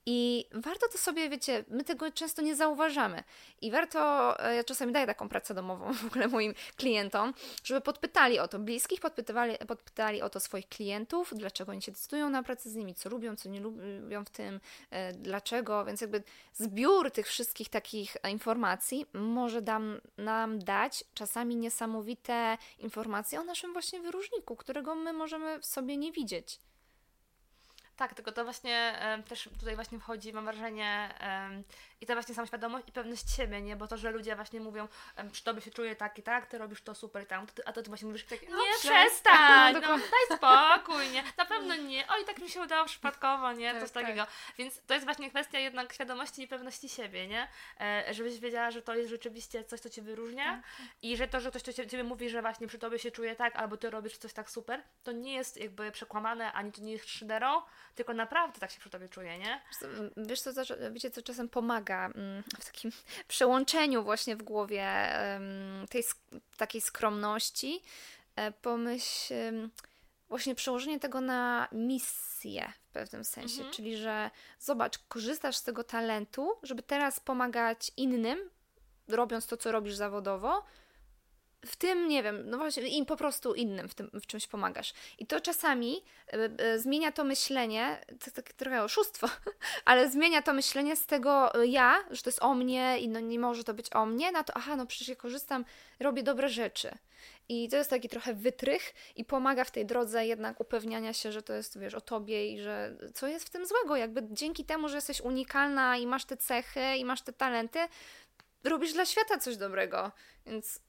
i 0.10 0.46
warto 0.52 0.88
to 0.88 0.98
sobie, 0.98 1.30
wiecie, 1.30 1.66
my 1.68 1.84
tego 1.84 2.12
często 2.12 2.42
nie 2.42 2.56
zauważamy. 2.56 3.24
I 3.62 3.72
warto, 3.72 4.00
e, 4.46 4.56
ja 4.56 4.64
czasami 4.64 4.94
daję 4.94 5.08
taką 5.08 5.30
pracę 5.30 5.54
domową 5.54 5.94
w 6.04 6.06
ogóle 6.06 6.28
moim 6.28 6.54
klientom, 6.76 7.34
żeby 7.64 7.82
podpytali 7.82 8.40
o 8.40 8.48
to 8.48 8.60
bliskich, 8.60 9.02
podpytywali, 9.02 9.58
podpytali 9.68 10.22
o 10.22 10.30
to 10.30 10.40
swoich 10.40 10.70
klientów, 10.70 11.34
dlaczego 11.36 11.72
oni 11.72 11.82
się 11.82 11.92
decydują 11.92 12.30
na 12.30 12.44
pracę 12.44 12.70
z 12.70 12.76
nimi, 12.76 12.96
co 12.96 13.10
lubią, 13.10 13.36
co 13.36 13.50
nie 13.50 13.60
lubią 13.60 14.26
w 14.26 14.30
tym, 14.30 14.60
e, 14.90 15.14
dlaczego. 15.14 15.86
Więc 15.86 16.02
jakby 16.02 16.24
zbiór 16.54 17.12
tych 17.12 17.28
wszystkich 17.28 17.70
takich 17.70 18.18
informacji 18.32 19.06
może 19.14 19.62
dam, 19.62 20.02
nam 20.18 20.60
dać 20.60 21.04
czasami 21.14 21.56
niesamowite 21.56 22.58
informacje 22.80 23.40
o 23.40 23.44
naszym 23.44 23.74
właśnie 23.74 24.00
wyróżniku, 24.02 24.56
którego 24.56 24.96
my 24.96 25.14
możemy 25.14 25.60
w 25.60 25.66
sobie 25.66 25.98
nie 25.98 26.12
widzieć. 26.12 26.60
Tak, 27.98 28.14
tylko 28.14 28.32
to 28.32 28.44
właśnie 28.44 29.00
też 29.30 29.50
tutaj 29.60 29.76
właśnie 29.76 30.00
wchodzi, 30.00 30.34
mam 30.34 30.46
wrażenie, 30.46 31.10
i 32.02 32.06
ta 32.06 32.14
właśnie 32.14 32.36
samoświadomość 32.36 32.88
i 32.90 32.92
pewność 32.92 33.36
siebie, 33.36 33.62
nie? 33.62 33.76
Bo 33.76 33.88
to, 33.88 33.98
że 33.98 34.12
ludzie 34.12 34.36
właśnie 34.36 34.60
mówią, 34.60 34.88
czy 35.34 35.44
tobie 35.44 35.62
się 35.62 35.72
czuje 35.72 35.96
tak 35.96 36.20
i 36.20 36.24
tak, 36.24 36.46
ty 36.46 36.58
robisz 36.58 36.82
to 36.82 36.96
super 36.96 37.24
i 37.24 37.26
tam, 37.26 37.48
a 37.66 37.74
to 37.74 37.82
ty 37.82 37.90
właśnie 37.90 38.08
mówisz, 38.08 38.26
tak, 38.26 38.40
no, 38.50 38.58
nie, 38.58 38.74
przestań, 38.80 39.74
no, 39.74 39.82
daj 39.82 40.38
spokój, 40.38 41.10
nie? 41.10 41.24
Na 41.38 41.46
pewno 41.46 41.76
nie, 41.76 42.08
oj, 42.08 42.26
tak 42.26 42.40
mi 42.40 42.50
się 42.50 42.62
udało 42.62 42.86
przypadkowo, 42.86 43.52
nie? 43.54 43.72
Tak, 43.72 43.82
Coś 43.82 43.92
tak. 43.92 44.04
takiego. 44.04 44.28
Więc 44.58 44.82
to 44.88 44.94
jest 44.94 45.06
właśnie 45.06 45.30
kwestia 45.30 45.60
jednak 45.60 45.94
świadomości 45.94 46.42
i 46.42 46.48
pewności 46.48 46.90
siebie, 46.90 47.28
nie? 47.28 47.48
E, 47.80 48.14
żebyś 48.14 48.40
wiedziała, 48.40 48.72
że 48.72 48.82
to 48.82 48.96
jest 48.96 49.10
rzeczywiście 49.10 49.64
coś, 49.64 49.80
co 49.80 49.90
cię 49.90 50.02
wyróżnia 50.02 50.46
tak, 50.46 50.62
tak. 50.78 50.88
i 51.02 51.18
że 51.18 51.28
to, 51.28 51.40
że 51.40 51.50
ktoś 51.50 51.64
to 51.64 51.74
ciebie 51.74 52.04
mówi, 52.04 52.30
że 52.30 52.42
właśnie 52.42 52.68
przy 52.68 52.80
tobie 52.80 53.00
się 53.00 53.12
czuje 53.12 53.36
tak, 53.36 53.56
albo 53.56 53.78
ty 53.78 53.90
robisz 53.90 54.18
coś 54.18 54.34
tak 54.34 54.50
super, 54.50 54.84
to 55.04 55.12
nie 55.12 55.34
jest 55.34 55.58
jakby 55.58 55.92
przekłamane, 55.92 56.54
ani 56.54 56.72
to 56.72 56.82
nie 56.82 56.92
jest 56.92 57.10
szyderą, 57.10 57.62
tylko 57.96 58.14
naprawdę 58.14 58.60
tak 58.60 58.72
się 58.72 58.80
przy 58.80 58.90
tobie 58.90 59.10
czuję, 59.10 59.40
nie? 59.40 59.62
Wiesz 60.18 60.42
co, 60.42 60.52
wiecie 60.92 61.12
co 61.12 61.22
czasem 61.22 61.50
pomaga 61.50 61.87
mm, 61.96 62.44
w 62.60 62.66
takim 62.66 62.92
przełączeniu 63.28 64.04
właśnie 64.04 64.36
w 64.36 64.44
głowie 64.44 64.88
tej 65.90 66.04
takiej 66.58 66.82
skromności, 66.82 67.82
e, 68.36 68.52
pomyśl 68.52 69.34
właśnie 70.30 70.56
przełożenie 70.56 71.00
tego 71.00 71.22
na 71.22 71.68
misję 71.72 72.74
w 72.90 72.94
pewnym 72.94 73.24
sensie, 73.24 73.58
mhm. 73.58 73.74
czyli 73.74 73.98
że 73.98 74.32
zobacz, 74.60 75.00
korzystasz 75.08 75.58
z 75.58 75.64
tego 75.64 75.84
talentu, 75.84 76.54
żeby 76.64 76.84
teraz 76.84 77.20
pomagać 77.20 77.92
innym, 77.98 78.50
robiąc 79.08 79.48
to, 79.48 79.58
co 79.58 79.72
robisz 79.72 79.96
zawodowo, 79.96 80.64
w 81.68 81.76
tym, 81.76 82.08
nie 82.08 82.24
wiem, 82.24 82.50
no 82.50 82.58
właśnie, 82.58 82.88
im 82.88 83.06
po 83.06 83.18
prostu 83.18 83.54
innym 83.54 83.90
w, 83.90 83.96
tym, 83.96 84.10
w 84.14 84.28
czymś 84.28 84.48
pomagasz. 84.48 84.94
I 85.20 85.26
to 85.26 85.42
czasami 85.42 86.04
y, 86.34 86.64
y, 86.64 86.80
zmienia 86.80 87.12
to 87.12 87.24
myślenie, 87.24 88.06
to 88.26 88.32
takie 88.32 88.54
trochę 88.54 88.84
oszustwo, 88.84 89.28
ale 89.86 90.10
zmienia 90.10 90.42
to 90.42 90.54
myślenie 90.54 90.96
z 90.96 91.06
tego 91.06 91.62
y, 91.62 91.68
ja, 91.68 92.04
że 92.12 92.22
to 92.22 92.30
jest 92.30 92.44
o 92.44 92.54
mnie 92.54 93.00
i 93.00 93.10
no 93.10 93.20
nie 93.20 93.40
może 93.40 93.64
to 93.64 93.74
być 93.74 93.94
o 93.94 94.06
mnie, 94.06 94.32
na 94.32 94.44
to, 94.44 94.54
aha, 94.56 94.76
no 94.76 94.86
przecież 94.86 95.08
ja 95.08 95.16
korzystam, 95.16 95.66
robię 96.00 96.24
dobre 96.24 96.50
rzeczy. 96.50 96.98
I 97.50 97.70
to 97.70 97.78
jest 97.78 97.90
taki 97.90 98.10
trochę 98.10 98.34
wytrych 98.34 98.94
i 99.16 99.26
pomaga 99.26 99.64
w 99.64 99.72
tej 99.72 99.86
drodze 99.86 100.26
jednak 100.26 100.60
upewniania 100.60 101.14
się, 101.14 101.32
że 101.32 101.42
to 101.42 101.54
jest, 101.54 101.80
wiesz, 101.80 101.94
o 101.94 102.02
tobie 102.02 102.54
i 102.54 102.62
że 102.62 102.96
co 103.14 103.28
jest 103.28 103.46
w 103.46 103.50
tym 103.50 103.66
złego. 103.66 103.96
Jakby 103.96 104.28
dzięki 104.32 104.66
temu, 104.66 104.90
że 104.90 104.96
jesteś 104.96 105.22
unikalna 105.22 105.98
i 105.98 106.08
masz 106.08 106.26
te 106.26 106.38
cechy 106.38 106.98
i 106.98 107.06
masz 107.06 107.22
te 107.22 107.34
talenty, 107.34 107.80
robisz 108.64 108.94
dla 108.94 109.06
świata 109.06 109.38
coś 109.38 109.58
dobrego. 109.58 110.12
Więc 110.46 110.80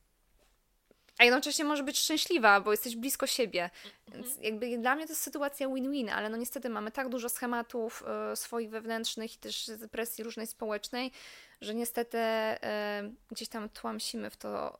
a 1.19 1.25
jednocześnie 1.25 1.65
może 1.65 1.83
być 1.83 1.99
szczęśliwa, 1.99 2.61
bo 2.61 2.71
jesteś 2.71 2.97
blisko 2.97 3.27
siebie. 3.27 3.71
Więc 4.09 4.27
mhm. 4.27 4.45
jakby 4.45 4.79
dla 4.79 4.95
mnie 4.95 5.07
to 5.07 5.13
jest 5.13 5.23
sytuacja 5.23 5.69
win-win, 5.69 6.11
ale 6.11 6.29
no 6.29 6.37
niestety 6.37 6.69
mamy 6.69 6.91
tak 6.91 7.09
dużo 7.09 7.29
schematów 7.29 8.05
y, 8.33 8.37
swoich 8.37 8.71
wewnętrznych 8.71 9.35
i 9.35 9.39
też 9.39 9.71
presji 9.91 10.25
różnej 10.25 10.47
społecznej, 10.47 11.13
że 11.61 11.75
niestety 11.75 12.19
y, 12.19 12.59
gdzieś 13.31 13.49
tam 13.49 13.69
tłamsimy 13.69 14.31
w 14.31 14.37
to 14.37 14.79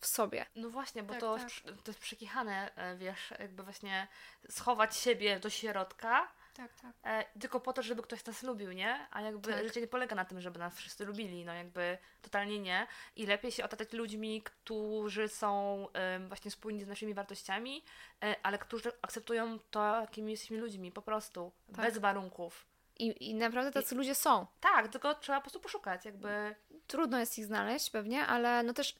w 0.00 0.06
sobie. 0.06 0.46
No 0.56 0.70
właśnie, 0.70 1.02
bo 1.02 1.12
tak, 1.12 1.20
to, 1.20 1.36
tak. 1.36 1.50
to 1.84 1.90
jest 1.90 2.00
przekichane, 2.00 2.70
wiesz, 2.98 3.34
jakby 3.38 3.62
właśnie 3.62 4.08
schować 4.48 4.96
siebie 4.96 5.40
do 5.40 5.50
środka, 5.50 6.28
tak, 6.54 6.74
tak. 6.74 6.92
E, 7.04 7.24
tylko 7.40 7.60
po 7.60 7.72
to, 7.72 7.82
żeby 7.82 8.02
ktoś 8.02 8.24
nas 8.24 8.42
lubił, 8.42 8.72
nie? 8.72 9.06
A 9.10 9.20
jakby 9.20 9.52
tak. 9.52 9.64
życie 9.64 9.80
nie 9.80 9.86
polega 9.86 10.16
na 10.16 10.24
tym, 10.24 10.40
żeby 10.40 10.58
nas 10.58 10.76
wszyscy 10.76 11.04
lubili, 11.04 11.44
no 11.44 11.54
jakby 11.54 11.98
totalnie 12.22 12.58
nie. 12.58 12.86
I 13.16 13.26
lepiej 13.26 13.52
się 13.52 13.64
otaczać 13.64 13.92
ludźmi, 13.92 14.42
którzy 14.42 15.28
są 15.28 15.86
właśnie 16.28 16.50
spójni 16.50 16.84
z 16.84 16.86
naszymi 16.86 17.14
wartościami, 17.14 17.84
e, 18.22 18.34
ale 18.42 18.58
którzy 18.58 18.92
akceptują 19.02 19.58
to, 19.70 20.00
jakimi 20.00 20.30
jesteśmy 20.30 20.58
ludźmi, 20.58 20.92
po 20.92 21.02
prostu, 21.02 21.52
tak. 21.66 21.84
bez 21.84 21.98
warunków. 21.98 22.66
I, 22.98 23.30
I 23.30 23.34
naprawdę 23.34 23.72
tacy 23.72 23.94
I, 23.94 23.98
ludzie 23.98 24.14
są. 24.14 24.46
Tak, 24.60 24.88
tylko 24.88 25.14
trzeba 25.14 25.38
po 25.38 25.42
prostu 25.42 25.60
poszukać, 25.60 26.04
jakby. 26.04 26.54
Trudno 26.86 27.18
jest 27.18 27.38
ich 27.38 27.44
znaleźć 27.44 27.90
pewnie, 27.90 28.26
ale 28.26 28.62
no 28.62 28.72
też 28.72 28.96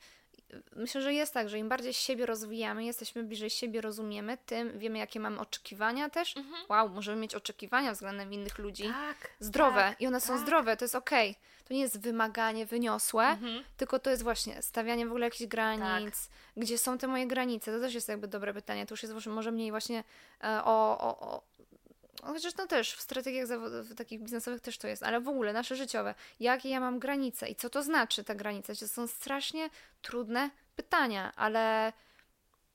myślę, 0.76 1.02
że 1.02 1.14
jest 1.14 1.34
tak, 1.34 1.48
że 1.48 1.58
im 1.58 1.68
bardziej 1.68 1.92
siebie 1.92 2.26
rozwijamy, 2.26 2.84
jesteśmy 2.84 3.24
bliżej 3.24 3.50
siebie, 3.50 3.80
rozumiemy, 3.80 4.38
tym 4.46 4.78
wiemy, 4.78 4.98
jakie 4.98 5.20
mamy 5.20 5.40
oczekiwania 5.40 6.10
też. 6.10 6.36
Mhm. 6.36 6.64
Wow, 6.68 6.88
możemy 6.88 7.20
mieć 7.20 7.34
oczekiwania 7.34 7.92
względem 7.92 8.32
innych 8.32 8.58
ludzi. 8.58 8.82
Tak, 8.82 9.30
zdrowe 9.40 9.80
tak, 9.80 10.00
i 10.00 10.06
one 10.06 10.20
są 10.20 10.32
tak. 10.32 10.42
zdrowe, 10.42 10.76
to 10.76 10.84
jest 10.84 10.94
okej. 10.94 11.30
Okay. 11.30 11.42
To 11.68 11.74
nie 11.74 11.80
jest 11.80 12.00
wymaganie 12.00 12.66
wyniosłe, 12.66 13.24
mhm. 13.24 13.64
tylko 13.76 13.98
to 13.98 14.10
jest 14.10 14.22
właśnie 14.22 14.62
stawianie 14.62 15.06
w 15.06 15.10
ogóle 15.10 15.26
jakichś 15.26 15.46
granic. 15.46 16.26
Tak. 16.26 16.34
Gdzie 16.56 16.78
są 16.78 16.98
te 16.98 17.06
moje 17.06 17.26
granice? 17.26 17.72
To 17.72 17.80
też 17.80 17.94
jest 17.94 18.08
jakby 18.08 18.28
dobre 18.28 18.54
pytanie. 18.54 18.86
To 18.86 18.92
już 18.92 19.02
jest 19.02 19.26
może 19.26 19.52
mniej 19.52 19.70
właśnie 19.70 20.04
e, 20.44 20.64
o, 20.64 20.98
o, 20.98 21.20
o 21.20 21.42
chociaż 22.22 22.52
to 22.52 22.66
też 22.66 22.94
w 22.94 23.00
strategiach 23.00 23.46
zawodowych, 23.46 23.94
takich 23.94 24.20
biznesowych 24.20 24.60
też 24.60 24.78
to 24.78 24.88
jest, 24.88 25.02
ale 25.02 25.20
w 25.20 25.28
ogóle 25.28 25.52
nasze 25.52 25.76
życiowe. 25.76 26.14
Jakie 26.40 26.68
ja 26.68 26.80
mam 26.80 26.98
granice 26.98 27.48
i 27.48 27.54
co 27.54 27.70
to 27.70 27.82
znaczy 27.82 28.24
ta 28.24 28.34
granica? 28.34 28.74
To 28.74 28.88
są 28.88 29.06
strasznie 29.06 29.70
trudne 30.02 30.50
pytania, 30.76 31.32
ale 31.36 31.92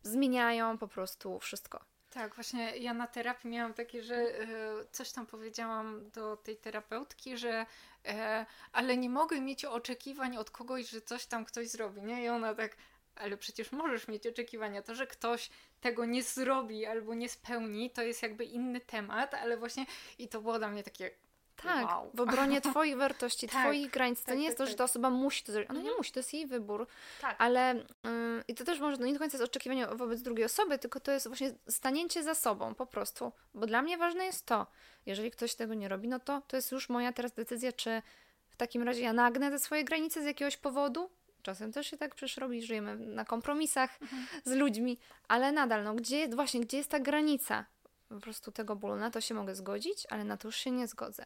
zmieniają 0.03 0.77
po 0.77 0.87
prostu 0.87 1.39
wszystko. 1.39 1.85
Tak, 2.11 2.35
właśnie 2.35 2.77
ja 2.77 2.93
na 2.93 3.07
terapii 3.07 3.49
miałam 3.49 3.73
takie, 3.73 4.03
że 4.03 4.15
e, 4.15 4.47
coś 4.91 5.11
tam 5.11 5.25
powiedziałam 5.25 6.09
do 6.09 6.37
tej 6.37 6.57
terapeutki, 6.57 7.37
że 7.37 7.65
e, 8.05 8.45
ale 8.71 8.97
nie 8.97 9.09
mogę 9.09 9.41
mieć 9.41 9.65
oczekiwań 9.65 10.37
od 10.37 10.49
kogoś, 10.49 10.89
że 10.89 11.01
coś 11.01 11.25
tam 11.25 11.45
ktoś 11.45 11.67
zrobi, 11.67 12.01
nie? 12.01 12.23
I 12.23 12.29
ona 12.29 12.55
tak, 12.55 12.77
ale 13.16 13.38
przecież 13.38 13.72
możesz 13.72 14.07
mieć 14.07 14.28
oczekiwania. 14.28 14.82
To, 14.82 14.95
że 14.95 15.07
ktoś 15.07 15.49
tego 15.82 16.05
nie 16.05 16.24
zrobi 16.24 16.86
albo 16.86 17.13
nie 17.13 17.30
spełni, 17.30 17.89
to 17.89 18.01
jest 18.01 18.24
jakby 18.24 18.45
inny 18.45 18.80
temat, 18.80 19.34
ale 19.34 19.57
właśnie 19.57 19.86
i 20.20 20.28
to 20.28 20.41
było 20.41 20.59
dla 20.59 20.68
mnie 20.68 20.84
takie. 20.84 21.11
Tak, 21.55 21.86
wow. 21.86 22.11
w 22.13 22.22
obronie 22.22 22.61
Twoich 22.72 22.97
wartości, 22.97 23.47
tak, 23.47 23.66
Twoich 23.66 23.91
granic. 23.91 24.20
To 24.20 24.26
tak, 24.26 24.38
nie 24.38 24.43
jest 24.43 24.57
tak, 24.57 24.68
to, 24.68 24.72
że 24.72 24.78
ta 24.78 24.84
tak. 24.84 24.86
osoba 24.86 25.09
musi 25.09 25.43
to 25.43 25.51
zrobić. 25.51 25.70
Ona 25.70 25.80
nie 25.80 25.86
mhm. 25.86 25.97
musi, 25.97 26.11
to 26.11 26.20
jest 26.20 26.34
jej 26.34 26.47
wybór. 26.47 26.88
Tak. 27.22 27.36
Ale 27.39 27.76
yy, 28.03 28.43
i 28.47 28.55
to 28.55 28.63
też 28.63 28.80
może 28.80 28.97
no 28.97 29.05
nie 29.05 29.13
do 29.13 29.20
końca 29.20 29.38
jest 29.38 29.49
oczekiwanie 29.49 29.88
wobec 29.88 30.22
drugiej 30.22 30.45
osoby, 30.45 30.80
tylko 30.80 30.99
to 30.99 31.11
jest 31.11 31.28
właśnie 31.28 31.53
stanięcie 31.70 32.24
za 32.24 32.36
sobą 32.36 32.76
po 32.76 32.86
prostu. 32.86 33.32
Bo 33.53 33.68
dla 33.68 33.82
mnie 33.82 33.97
ważne 33.97 34.26
jest 34.26 34.45
to, 34.45 34.68
jeżeli 35.05 35.32
ktoś 35.32 35.55
tego 35.55 35.74
nie 35.74 35.88
robi, 35.88 36.07
no 36.07 36.20
to 36.20 36.41
to 36.47 36.55
jest 36.55 36.72
już 36.72 36.89
moja 36.89 37.13
teraz 37.13 37.32
decyzja, 37.32 37.72
czy 37.74 38.01
w 38.49 38.55
takim 38.57 38.84
razie 38.84 39.01
ja 39.01 39.13
nagnę 39.13 39.51
te 39.51 39.59
swoje 39.59 39.84
granice 39.84 40.22
z 40.22 40.26
jakiegoś 40.26 40.57
powodu, 40.57 41.09
Czasem 41.45 41.71
też 41.71 41.87
się 41.87 41.97
tak 41.97 42.15
przecież 42.15 42.37
robi, 42.37 42.63
żyjemy 42.63 42.95
na 42.95 43.25
kompromisach 43.25 44.01
mhm. 44.01 44.27
z 44.45 44.51
ludźmi, 44.51 44.97
ale 45.27 45.51
nadal, 45.51 45.83
no 45.83 45.95
gdzie, 45.95 46.27
właśnie, 46.27 46.61
gdzie 46.61 46.77
jest 46.77 46.89
ta 46.89 46.99
granica 46.99 47.65
po 48.09 48.19
prostu 48.19 48.51
tego 48.51 48.75
bólu? 48.75 48.95
Na 48.95 49.11
to 49.11 49.21
się 49.21 49.33
mogę 49.33 49.55
zgodzić, 49.55 50.07
ale 50.09 50.23
na 50.23 50.37
to 50.37 50.47
już 50.47 50.55
się 50.55 50.71
nie 50.71 50.87
zgodzę. 50.87 51.25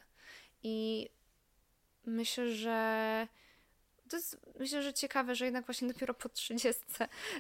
I 0.64 1.10
myślę, 2.06 2.52
że 2.52 3.28
to 4.10 4.16
jest 4.16 4.38
myślę, 4.60 4.82
że 4.82 4.94
ciekawe, 4.94 5.36
że 5.36 5.46
jednak 5.46 5.66
właśnie 5.66 5.88
dopiero 5.88 6.14
po 6.14 6.30
30, 6.30 6.82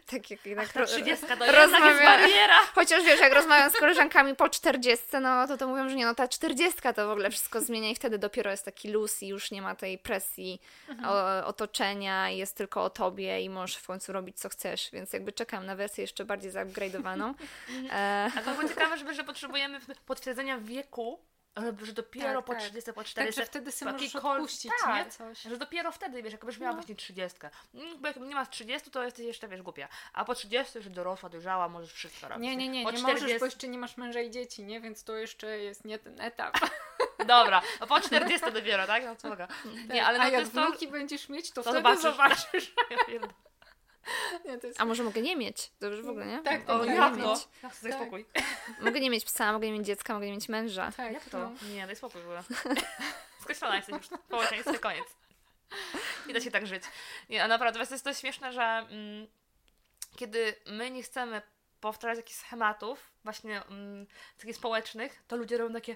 tak 0.05 0.31
jak 0.31 0.45
jednak 0.45 0.69
Ach, 0.75 0.87
30 0.87 1.25
to 1.25 1.51
rozmawiam, 1.51 1.97
bariera. 2.05 2.59
Chociaż 2.75 3.03
wiesz, 3.03 3.19
jak 3.19 3.33
rozmawiam 3.33 3.71
z 3.71 3.73
koleżankami 3.73 4.35
po 4.35 4.49
40, 4.49 5.05
no 5.21 5.47
to 5.47 5.57
to 5.57 5.67
mówią, 5.67 5.89
że 5.89 5.95
nie, 5.95 6.05
no 6.05 6.15
ta 6.15 6.27
40 6.27 6.79
to 6.95 7.07
w 7.07 7.11
ogóle 7.11 7.29
wszystko 7.31 7.61
zmienia 7.61 7.89
i 7.89 7.95
wtedy 7.95 8.17
dopiero 8.17 8.51
jest 8.51 8.65
taki 8.65 8.91
luz 8.91 9.23
i 9.23 9.27
już 9.27 9.51
nie 9.51 9.61
ma 9.61 9.75
tej 9.75 9.97
presji 9.97 10.61
mhm. 10.89 11.09
o, 11.09 11.47
otoczenia, 11.47 12.29
jest 12.29 12.55
tylko 12.55 12.83
o 12.83 12.89
tobie 12.89 13.41
i 13.41 13.49
możesz 13.49 13.77
w 13.77 13.87
końcu 13.87 14.13
robić 14.13 14.39
co 14.39 14.49
chcesz, 14.49 14.89
więc 14.93 15.13
jakby 15.13 15.31
czekam 15.31 15.65
na 15.65 15.75
wersję 15.75 16.01
jeszcze 16.01 16.25
bardziej 16.25 16.51
zaupgrade'owaną. 16.51 17.33
e... 17.91 18.31
A 18.37 18.41
to 18.41 18.51
było 18.51 18.69
ciekawe, 18.69 18.97
że 19.13 19.23
potrzebujemy 19.23 19.79
potwierdzenia 20.05 20.57
wieku, 20.57 21.19
że 21.83 21.93
dopiero 21.93 22.35
tak, 22.35 22.45
po 22.45 22.53
tak. 22.53 22.61
30, 22.61 22.93
po 22.93 23.03
40. 23.03 23.41
Tak, 23.41 23.49
wtedy 23.49 23.71
sobie 23.71 23.91
możesz 23.91 24.15
odpuścić, 24.15 24.71
tak, 24.85 25.05
nie? 25.05 25.11
Coś. 25.11 25.41
Że 25.41 25.57
dopiero 25.57 25.91
wtedy, 25.91 26.23
wiesz, 26.23 26.31
jakbyś 26.31 26.57
miała 26.57 26.71
no. 26.71 26.77
właśnie 26.77 26.95
30. 26.95 27.39
Mm, 27.73 28.01
bo 28.01 28.07
jak 28.07 28.17
nie 28.17 28.35
masz 28.35 28.49
30, 28.49 28.91
to 28.91 29.03
jesteś 29.03 29.25
jeszcze, 29.25 29.47
wiesz, 29.47 29.61
głupia. 29.61 29.87
A 30.13 30.25
po 30.25 30.35
30 30.35 30.77
już 30.77 30.89
dorosła, 30.89 31.29
dojrzała, 31.29 31.69
możesz 31.69 31.93
wszystko 31.93 32.27
robić. 32.27 32.43
Nie, 32.43 32.55
nie, 32.55 32.69
nie, 32.69 32.83
po 32.83 32.91
nie 32.91 32.97
40... 32.97 33.23
możesz, 33.25 33.39
bo 33.39 33.45
jeszcze 33.45 33.67
nie 33.67 33.77
masz 33.77 33.97
męża 33.97 34.21
i 34.21 34.31
dzieci, 34.31 34.63
nie? 34.63 34.81
Więc 34.81 35.03
to 35.03 35.15
jeszcze 35.15 35.59
jest 35.59 35.85
nie 35.85 35.99
ten 35.99 36.21
etap. 36.21 36.57
Dobra, 37.27 37.61
no 37.79 37.87
po 37.87 38.01
40 38.01 38.51
dopiero, 38.51 38.87
tak? 38.87 39.05
No 39.05 39.15
co 39.15 39.35
tak. 39.35 39.53
Nie, 39.89 40.05
ale 40.05 40.17
no 40.17 40.23
A 40.23 40.27
jak 40.27 40.45
wnuki 40.45 40.85
to... 40.85 40.91
będziesz 40.91 41.29
mieć, 41.29 41.51
to, 41.51 41.63
to 41.63 41.71
wtedy 41.71 41.77
zobaczysz. 41.77 42.01
zobaczysz. 42.01 42.73
Nie, 44.45 44.59
jest... 44.63 44.81
A 44.81 44.85
może 44.85 45.03
mogę 45.03 45.21
nie 45.21 45.35
mieć? 45.35 45.71
Dobrze 45.79 46.01
w 46.01 46.09
ogóle, 46.09 46.25
nie? 46.25 46.41
Tak, 46.41 46.65
tak. 46.65 46.69
O, 46.69 46.85
jak 46.85 47.17
to? 47.17 47.35
Ja 47.63 47.69
chcę 47.69 47.89
tak. 47.89 47.99
spokój. 47.99 48.25
Mogę 48.81 48.99
nie 48.99 49.09
mieć 49.09 49.25
psa, 49.25 49.53
mogę 49.53 49.67
nie 49.67 49.73
mieć 49.73 49.85
dziecka, 49.85 50.13
mogę 50.13 50.25
nie 50.25 50.33
mieć 50.33 50.49
męża. 50.49 50.91
Tak, 50.91 51.13
jak 51.13 51.29
to? 51.29 51.39
No. 51.39 51.51
Nie, 51.73 51.87
daj 51.87 51.95
spokój 51.95 52.21
w 52.21 52.25
ogóle. 52.25 52.43
Skończona 53.41 53.75
jesteś 53.75 53.95
już. 53.95 54.05
Społeczeństwo, 54.05 54.79
koniec. 54.79 55.05
Nie 56.27 56.33
da 56.33 56.41
się 56.41 56.51
tak 56.51 56.67
żyć. 56.67 56.83
Nie, 57.29 57.43
a 57.43 57.47
naprawdę, 57.47 57.79
jest 57.79 58.03
to 58.03 58.13
śmieszne, 58.13 58.53
że 58.53 58.61
mm, 58.61 59.27
kiedy 60.15 60.55
my 60.65 60.91
nie 60.91 61.03
chcemy 61.03 61.41
powtarzać 61.81 62.17
jakichś 62.17 62.37
schematów, 62.37 63.11
właśnie 63.23 63.65
mm, 63.65 64.07
takich 64.37 64.55
społecznych, 64.55 65.23
to 65.27 65.35
ludzie 65.35 65.57
robią 65.57 65.73
takie 65.73 65.95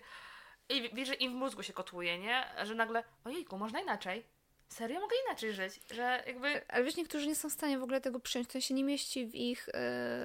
i 0.70 0.90
wiesz, 0.94 1.08
że 1.08 1.14
im 1.14 1.32
w 1.32 1.36
mózgu 1.36 1.64
się 1.64 1.74
kotłuje, 1.74 2.20
nie? 2.20 2.46
Że 2.64 2.76
nagle, 2.76 3.04
ojejku, 3.24 3.58
można 3.58 3.80
inaczej 3.82 4.26
serio 4.74 5.00
mogę 5.00 5.16
inaczej 5.28 5.54
żyć, 5.54 5.80
że 5.92 6.24
jakby... 6.28 6.62
Ale 6.68 6.84
wiesz, 6.84 6.96
niektórzy 6.96 7.28
nie 7.28 7.36
są 7.36 7.50
w 7.50 7.54
stanie 7.54 7.80
w 7.80 7.84
ogóle 7.84 8.02
tego 8.02 8.20
przyjąć, 8.20 8.50
to 8.50 8.62
się 8.62 8.74
nie 8.74 8.84
mieści 8.84 9.28
w 9.28 9.36
ich, 9.36 9.70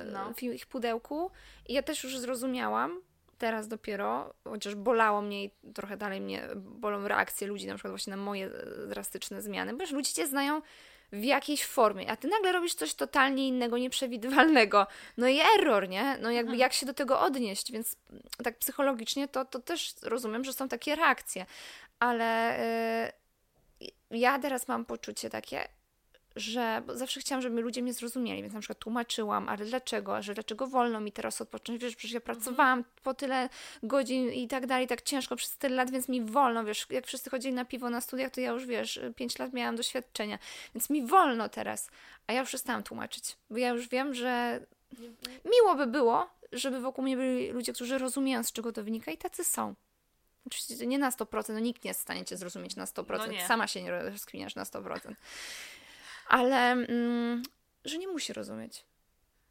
yy, 0.04 0.12
no. 0.12 0.34
w 0.34 0.42
ich 0.42 0.66
pudełku 0.66 1.30
i 1.68 1.72
ja 1.72 1.82
też 1.82 2.04
już 2.04 2.18
zrozumiałam, 2.18 3.00
teraz 3.38 3.68
dopiero, 3.68 4.34
chociaż 4.44 4.74
bolało 4.74 5.22
mnie 5.22 5.44
i 5.44 5.50
trochę 5.74 5.96
dalej 5.96 6.20
mnie 6.20 6.48
bolą 6.56 7.08
reakcje 7.08 7.46
ludzi, 7.46 7.66
na 7.66 7.74
przykład 7.74 7.92
właśnie 7.92 8.10
na 8.10 8.16
moje 8.16 8.46
e, 8.46 8.86
drastyczne 8.86 9.42
zmiany, 9.42 9.74
bo 9.74 9.82
już 9.82 9.92
ludzie 9.92 10.12
cię 10.12 10.26
znają 10.26 10.62
w 11.12 11.24
jakiejś 11.24 11.64
formie, 11.64 12.10
a 12.10 12.16
ty 12.16 12.28
nagle 12.28 12.52
robisz 12.52 12.74
coś 12.74 12.94
totalnie 12.94 13.48
innego, 13.48 13.78
nieprzewidywalnego. 13.78 14.86
No 15.16 15.28
i 15.28 15.40
error, 15.58 15.88
nie? 15.88 16.18
No 16.20 16.30
jakby 16.30 16.52
mhm. 16.52 16.58
jak 16.58 16.72
się 16.72 16.86
do 16.86 16.94
tego 16.94 17.20
odnieść, 17.20 17.72
więc 17.72 17.96
tak 18.44 18.58
psychologicznie 18.58 19.28
to, 19.28 19.44
to 19.44 19.58
też 19.58 19.94
rozumiem, 20.02 20.44
że 20.44 20.52
są 20.52 20.68
takie 20.68 20.96
reakcje, 20.96 21.46
ale... 21.98 22.58
Ja 24.10 24.38
teraz 24.38 24.68
mam 24.68 24.84
poczucie 24.84 25.30
takie, 25.30 25.68
że 26.36 26.82
zawsze 26.94 27.20
chciałam, 27.20 27.42
żeby 27.42 27.60
ludzie 27.60 27.82
mnie 27.82 27.92
zrozumieli, 27.92 28.42
więc 28.42 28.54
na 28.54 28.60
przykład 28.60 28.78
tłumaczyłam, 28.78 29.48
ale 29.48 29.64
dlaczego, 29.64 30.22
że 30.22 30.34
dlaczego 30.34 30.66
wolno 30.66 31.00
mi 31.00 31.12
teraz 31.12 31.40
odpocząć, 31.40 31.82
wiesz, 31.82 31.96
przecież 31.96 32.14
ja 32.14 32.20
mhm. 32.20 32.36
pracowałam 32.36 32.84
po 33.02 33.14
tyle 33.14 33.48
godzin 33.82 34.32
i 34.32 34.48
tak 34.48 34.66
dalej, 34.66 34.86
tak 34.86 35.02
ciężko 35.02 35.36
przez 35.36 35.56
tyle 35.56 35.76
lat, 35.76 35.90
więc 35.90 36.08
mi 36.08 36.22
wolno, 36.22 36.64
wiesz, 36.64 36.86
jak 36.90 37.06
wszyscy 37.06 37.30
chodzili 37.30 37.54
na 37.54 37.64
piwo 37.64 37.90
na 37.90 38.00
studiach, 38.00 38.30
to 38.30 38.40
ja 38.40 38.50
już, 38.50 38.66
wiesz, 38.66 39.00
5 39.16 39.38
lat 39.38 39.52
miałam 39.52 39.76
doświadczenia, 39.76 40.38
więc 40.74 40.90
mi 40.90 41.06
wolno 41.06 41.48
teraz, 41.48 41.90
a 42.26 42.32
ja 42.32 42.40
już 42.40 42.48
przestałam 42.48 42.82
tłumaczyć, 42.82 43.36
bo 43.50 43.58
ja 43.58 43.68
już 43.68 43.88
wiem, 43.88 44.14
że 44.14 44.60
miło 45.44 45.74
by 45.74 45.86
było, 45.86 46.30
żeby 46.52 46.80
wokół 46.80 47.04
mnie 47.04 47.16
byli 47.16 47.50
ludzie, 47.50 47.72
którzy 47.72 47.98
rozumieją, 47.98 48.42
z 48.42 48.52
czego 48.52 48.72
to 48.72 48.84
wynika 48.84 49.10
i 49.12 49.18
tacy 49.18 49.44
są. 49.44 49.74
Oczywiście 50.48 50.86
nie 50.86 50.98
na 50.98 51.10
100%, 51.10 51.52
no 51.52 51.58
nikt 51.58 51.84
nie 51.84 51.90
jest 51.90 52.00
w 52.00 52.02
stanie 52.02 52.24
Cię 52.24 52.36
zrozumieć 52.36 52.76
na 52.76 52.84
100%. 52.84 53.32
No 53.40 53.46
Sama 53.46 53.66
się 53.66 53.82
nie 53.82 53.90
rozkminiasz 53.90 54.54
na 54.54 54.64
100%. 54.64 55.14
Ale 56.28 56.72
mm, 56.72 57.42
że 57.84 57.98
nie 57.98 58.08
musi 58.08 58.32
rozumieć. 58.32 58.84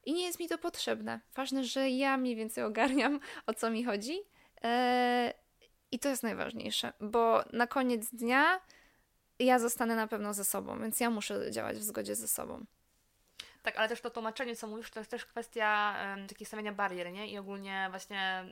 I 0.05 0.13
nie 0.13 0.25
jest 0.25 0.39
mi 0.39 0.47
to 0.47 0.57
potrzebne. 0.57 1.19
Ważne, 1.35 1.63
że 1.63 1.89
ja 1.89 2.17
mniej 2.17 2.35
więcej 2.35 2.63
ogarniam, 2.63 3.19
o 3.45 3.53
co 3.53 3.69
mi 3.69 3.83
chodzi. 3.83 4.19
Eee, 4.61 5.33
I 5.91 5.99
to 5.99 6.09
jest 6.09 6.23
najważniejsze, 6.23 6.93
bo 6.99 7.43
na 7.53 7.67
koniec 7.67 8.09
dnia 8.09 8.61
ja 9.39 9.59
zostanę 9.59 9.95
na 9.95 10.07
pewno 10.07 10.33
ze 10.33 10.45
sobą, 10.45 10.79
więc 10.81 10.99
ja 10.99 11.09
muszę 11.09 11.51
działać 11.51 11.77
w 11.77 11.83
zgodzie 11.83 12.15
ze 12.15 12.27
sobą. 12.27 12.65
Tak, 13.67 13.77
ale 13.77 13.89
też 13.89 14.01
to 14.01 14.09
tłumaczenie, 14.09 14.55
co 14.55 14.67
mówisz, 14.67 14.91
to 14.91 14.99
jest 14.99 15.11
też 15.11 15.25
kwestia 15.25 15.95
um, 16.01 16.27
takiego 16.27 16.47
stawiania 16.47 16.71
barier, 16.71 17.11
nie? 17.11 17.27
I 17.27 17.37
ogólnie 17.37 17.87
właśnie 17.89 18.45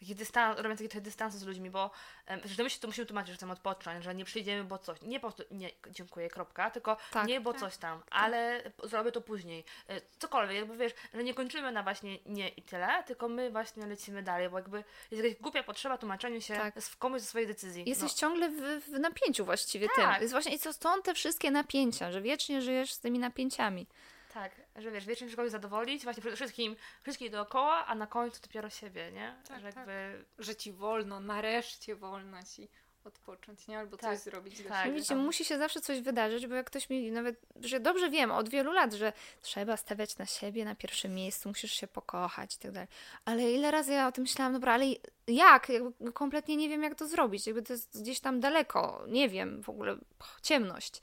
taki 0.00 0.14
dystans, 0.14 0.58
robiąc 0.58 0.82
taki 0.82 1.00
dystansu 1.00 1.38
z 1.38 1.42
ludźmi, 1.42 1.70
bo 1.70 1.90
um, 2.28 2.40
że 2.44 2.62
my 2.62 2.70
się 2.70 2.80
to 2.80 2.86
musimy 2.86 3.06
tłumaczyć, 3.06 3.28
że 3.28 3.36
chcemy 3.36 3.52
odpocząć, 3.52 4.04
że 4.04 4.14
nie 4.14 4.24
przyjdziemy, 4.24 4.64
bo 4.64 4.78
coś. 4.78 5.02
Nie 5.02 5.20
po 5.20 5.30
prostu, 5.30 5.54
nie, 5.54 5.70
dziękuję, 5.90 6.28
kropka, 6.28 6.70
tylko 6.70 6.96
tak, 7.10 7.28
nie, 7.28 7.40
bo 7.40 7.52
tak, 7.52 7.60
coś 7.60 7.76
tam, 7.76 7.98
tak. 7.98 8.08
ale 8.10 8.62
zrobię 8.82 9.12
to 9.12 9.20
później. 9.20 9.64
E, 9.88 10.00
cokolwiek, 10.18 10.56
jakby 10.56 10.76
wiesz, 10.76 10.92
że 11.14 11.24
nie 11.24 11.34
kończymy 11.34 11.72
na 11.72 11.82
właśnie 11.82 12.18
nie 12.26 12.48
i 12.48 12.62
tyle, 12.62 13.04
tylko 13.06 13.28
my 13.28 13.50
właśnie 13.50 13.86
lecimy 13.86 14.22
dalej, 14.22 14.50
bo 14.50 14.58
jakby 14.58 14.84
jest 15.10 15.24
jakaś 15.24 15.40
głupia 15.40 15.62
potrzeba 15.62 15.98
tłumaczenia 15.98 16.40
się 16.40 16.54
tak. 16.54 16.80
w 16.80 16.96
komuś 16.96 17.20
ze 17.20 17.26
swojej 17.26 17.48
decyzji. 17.48 17.84
Jesteś 17.86 18.12
no. 18.12 18.18
ciągle 18.18 18.50
w, 18.50 18.84
w, 18.84 18.98
napięciu 18.98 19.44
właściwie 19.44 19.86
tak. 19.96 20.14
tym. 20.14 20.22
Jest 20.22 20.32
właśnie, 20.32 20.54
i 20.54 20.58
co 20.58 20.72
stąd 20.72 21.04
te 21.04 21.14
wszystkie 21.14 21.50
napięcia, 21.50 22.12
że 22.12 22.22
wiecznie 22.22 22.62
żyjesz 22.62 22.92
z 22.92 23.00
tymi 23.00 23.18
napięciami. 23.18 23.86
Tak, 24.34 24.52
że 24.76 24.90
wiesz, 24.90 25.06
wiecznie 25.06 25.30
kogoś 25.30 25.50
zadowolić, 25.50 26.04
właśnie 26.04 26.20
przede 26.20 26.36
wszystkim 26.36 26.76
wszystkich 27.02 27.30
dookoła, 27.30 27.86
a 27.86 27.94
na 27.94 28.06
końcu 28.06 28.42
dopiero 28.42 28.70
siebie, 28.70 29.12
nie? 29.12 29.34
Tak, 29.48 29.60
że 29.60 29.66
jakby... 29.66 30.24
Tak. 30.36 30.44
Że 30.46 30.56
ci 30.56 30.72
wolno, 30.72 31.20
nareszcie 31.20 31.96
wolno 31.96 32.42
ci 32.42 32.68
odpocząć, 33.04 33.66
nie? 33.66 33.78
Albo 33.78 33.96
tak. 33.96 34.10
coś 34.10 34.24
zrobić 34.24 34.62
dla 34.62 34.70
tak, 34.70 34.84
siebie. 34.84 34.96
Widzicie, 34.96 35.16
musi 35.16 35.44
się 35.44 35.58
zawsze 35.58 35.80
coś 35.80 36.00
wydarzyć, 36.00 36.46
bo 36.46 36.54
jak 36.54 36.66
ktoś 36.66 36.90
mi 36.90 37.10
nawet, 37.10 37.40
że 37.60 37.80
dobrze 37.80 38.10
wiem 38.10 38.30
od 38.30 38.48
wielu 38.48 38.72
lat, 38.72 38.92
że 38.92 39.12
trzeba 39.42 39.76
stawiać 39.76 40.18
na 40.18 40.26
siebie 40.26 40.64
na 40.64 40.74
pierwszym 40.74 41.14
miejscu, 41.14 41.48
musisz 41.48 41.72
się 41.72 41.86
pokochać 41.86 42.54
i 42.54 42.58
tak 42.58 42.70
dalej. 42.70 42.88
Ale 43.24 43.52
ile 43.52 43.70
razy 43.70 43.92
ja 43.92 44.08
o 44.08 44.12
tym 44.12 44.22
myślałam, 44.22 44.52
dobra, 44.52 44.72
ale 44.72 44.84
jak? 45.26 45.68
Jakby 45.68 46.12
kompletnie 46.12 46.56
nie 46.56 46.68
wiem, 46.68 46.82
jak 46.82 46.94
to 46.94 47.08
zrobić. 47.08 47.46
Jakby 47.46 47.62
to 47.62 47.72
jest 47.72 48.02
gdzieś 48.02 48.20
tam 48.20 48.40
daleko, 48.40 49.04
nie 49.08 49.28
wiem, 49.28 49.62
w 49.62 49.68
ogóle 49.68 49.96
ciemność 50.42 51.00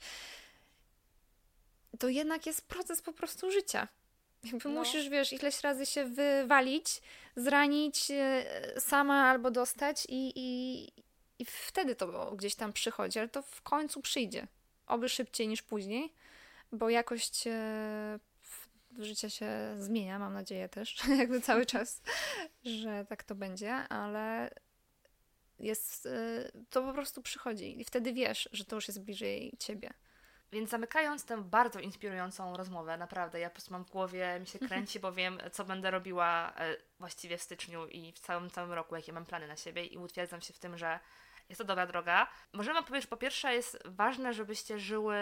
to 1.98 2.08
jednak 2.08 2.46
jest 2.46 2.68
proces 2.68 3.02
po 3.02 3.12
prostu 3.12 3.50
życia. 3.50 3.88
Jakby 4.44 4.68
no. 4.68 4.80
musisz, 4.80 5.08
wiesz, 5.08 5.32
ileś 5.32 5.60
razy 5.60 5.86
się 5.86 6.04
wywalić, 6.04 7.02
zranić 7.36 8.10
e, 8.10 8.44
sama 8.80 9.30
albo 9.30 9.50
dostać 9.50 10.06
i, 10.08 10.32
i, 10.36 10.86
i 11.38 11.44
wtedy 11.44 11.94
to 11.94 12.32
gdzieś 12.36 12.54
tam 12.54 12.72
przychodzi, 12.72 13.18
ale 13.18 13.28
to 13.28 13.42
w 13.42 13.62
końcu 13.62 14.00
przyjdzie. 14.00 14.46
Oby 14.86 15.08
szybciej 15.08 15.48
niż 15.48 15.62
później, 15.62 16.12
bo 16.72 16.90
jakość 16.90 17.46
e, 17.46 18.18
życia 18.98 19.30
się 19.30 19.48
zmienia, 19.78 20.18
mam 20.18 20.32
nadzieję 20.32 20.68
też, 20.68 20.96
jakby 21.18 21.40
cały 21.40 21.66
czas, 21.76 22.02
że 22.64 23.06
tak 23.08 23.24
to 23.24 23.34
będzie, 23.34 23.72
ale 23.74 24.50
jest, 25.58 26.06
e, 26.06 26.50
to 26.70 26.82
po 26.82 26.92
prostu 26.92 27.22
przychodzi 27.22 27.80
i 27.80 27.84
wtedy 27.84 28.12
wiesz, 28.12 28.48
że 28.52 28.64
to 28.64 28.76
już 28.76 28.88
jest 28.88 29.00
bliżej 29.00 29.52
ciebie. 29.58 29.90
Więc 30.56 30.70
zamykając 30.70 31.24
tę 31.24 31.42
bardzo 31.42 31.80
inspirującą 31.80 32.56
rozmowę, 32.56 32.96
naprawdę, 32.96 33.40
ja 33.40 33.50
po 33.50 33.54
prostu 33.54 33.72
mam 33.72 33.84
w 33.84 33.90
głowie, 33.90 34.40
mi 34.40 34.46
się 34.46 34.58
mhm. 34.58 34.68
kręci, 34.68 35.00
bo 35.00 35.12
wiem, 35.12 35.38
co 35.52 35.64
będę 35.64 35.90
robiła 35.90 36.52
e, 36.56 36.76
właściwie 37.00 37.38
w 37.38 37.42
styczniu 37.42 37.86
i 37.86 38.12
w 38.12 38.18
całym, 38.18 38.50
całym 38.50 38.72
roku, 38.72 38.96
jakie 38.96 39.12
mam 39.12 39.26
plany 39.26 39.46
na 39.46 39.56
siebie 39.56 39.84
i 39.84 39.98
utwierdzam 39.98 40.40
się 40.40 40.52
w 40.52 40.58
tym, 40.58 40.78
że 40.78 41.00
jest 41.48 41.58
to 41.58 41.64
dobra 41.64 41.86
droga. 41.86 42.26
Możemy 42.52 42.82
powiedzieć, 42.82 43.02
że 43.02 43.10
po 43.10 43.16
pierwsze 43.16 43.54
jest 43.54 43.78
ważne, 43.84 44.34
żebyście 44.34 44.78
żyły 44.78 45.16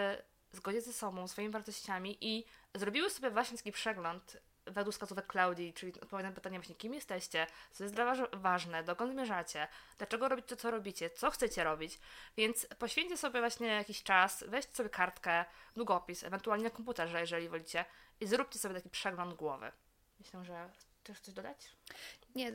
w 0.51 0.55
zgodzie 0.55 0.81
ze 0.81 0.93
sobą, 0.93 1.27
swoimi 1.27 1.51
wartościami 1.51 2.17
i 2.21 2.45
zrobiły 2.75 3.09
sobie 3.09 3.29
właśnie 3.29 3.57
taki 3.57 3.71
przegląd 3.71 4.37
według 4.67 4.93
wskazówek 4.93 5.27
Klaudii, 5.27 5.73
czyli 5.73 6.01
odpowiadam 6.01 6.31
na 6.31 6.35
pytanie 6.35 6.59
właśnie, 6.59 6.75
kim 6.75 6.93
jesteście, 6.93 7.47
co 7.71 7.83
jest 7.83 7.95
dla 7.95 8.05
Was 8.05 8.19
ważne, 8.33 8.83
dokąd 8.83 9.11
zmierzacie, 9.11 9.67
dlaczego 9.97 10.29
robić 10.29 10.45
to, 10.45 10.55
co 10.55 10.71
robicie, 10.71 11.09
co 11.09 11.31
chcecie 11.31 11.63
robić. 11.63 11.99
Więc 12.37 12.67
poświęćcie 12.79 13.17
sobie 13.17 13.39
właśnie 13.39 13.67
jakiś 13.67 14.03
czas, 14.03 14.43
weźcie 14.47 14.75
sobie 14.75 14.89
kartkę, 14.89 15.45
długopis, 15.75 16.23
ewentualnie 16.23 16.63
na 16.63 16.69
komputerze, 16.69 17.19
jeżeli 17.19 17.49
wolicie, 17.49 17.85
i 18.19 18.27
zróbcie 18.27 18.59
sobie 18.59 18.75
taki 18.75 18.89
przegląd 18.89 19.33
głowy. 19.33 19.71
Myślę, 20.19 20.45
że 20.45 20.69
Chcesz 21.05 21.19
coś 21.19 21.33
dodać? 21.33 21.57
Nie, 22.35 22.51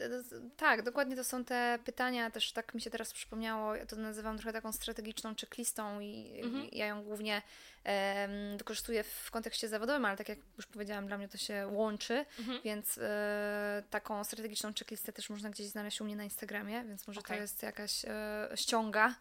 tak, 0.56 0.82
dokładnie 0.82 1.16
to 1.16 1.24
są 1.24 1.44
te 1.44 1.78
pytania, 1.84 2.30
też 2.30 2.52
tak 2.52 2.74
mi 2.74 2.80
się 2.80 2.90
teraz 2.90 3.12
przypomniało, 3.12 3.74
ja 3.74 3.86
to 3.86 3.96
nazywam 3.96 4.36
trochę 4.36 4.52
taką 4.52 4.72
strategiczną 4.72 5.34
checklistą 5.34 6.00
i 6.00 6.40
mhm. 6.42 6.68
ja 6.72 6.86
ją 6.86 7.02
głównie 7.02 7.42
um, 7.84 8.58
wykorzystuję 8.58 9.04
w 9.04 9.30
kontekście 9.30 9.68
zawodowym, 9.68 10.04
ale 10.04 10.16
tak 10.16 10.28
jak 10.28 10.38
już 10.56 10.66
powiedziałam, 10.66 11.06
dla 11.06 11.18
mnie 11.18 11.28
to 11.28 11.38
się 11.38 11.68
łączy, 11.72 12.24
mhm. 12.38 12.60
więc 12.64 12.98
e, 12.98 13.82
taką 13.90 14.24
strategiczną 14.24 14.72
checklistę 14.78 15.12
też 15.12 15.30
można 15.30 15.50
gdzieś 15.50 15.66
znaleźć 15.66 16.00
u 16.00 16.04
mnie 16.04 16.16
na 16.16 16.24
Instagramie, 16.24 16.84
więc 16.84 17.06
może 17.06 17.20
okay. 17.20 17.36
to 17.36 17.42
jest 17.42 17.62
jakaś 17.62 18.04
e, 18.04 18.48
ściąga 18.54 19.14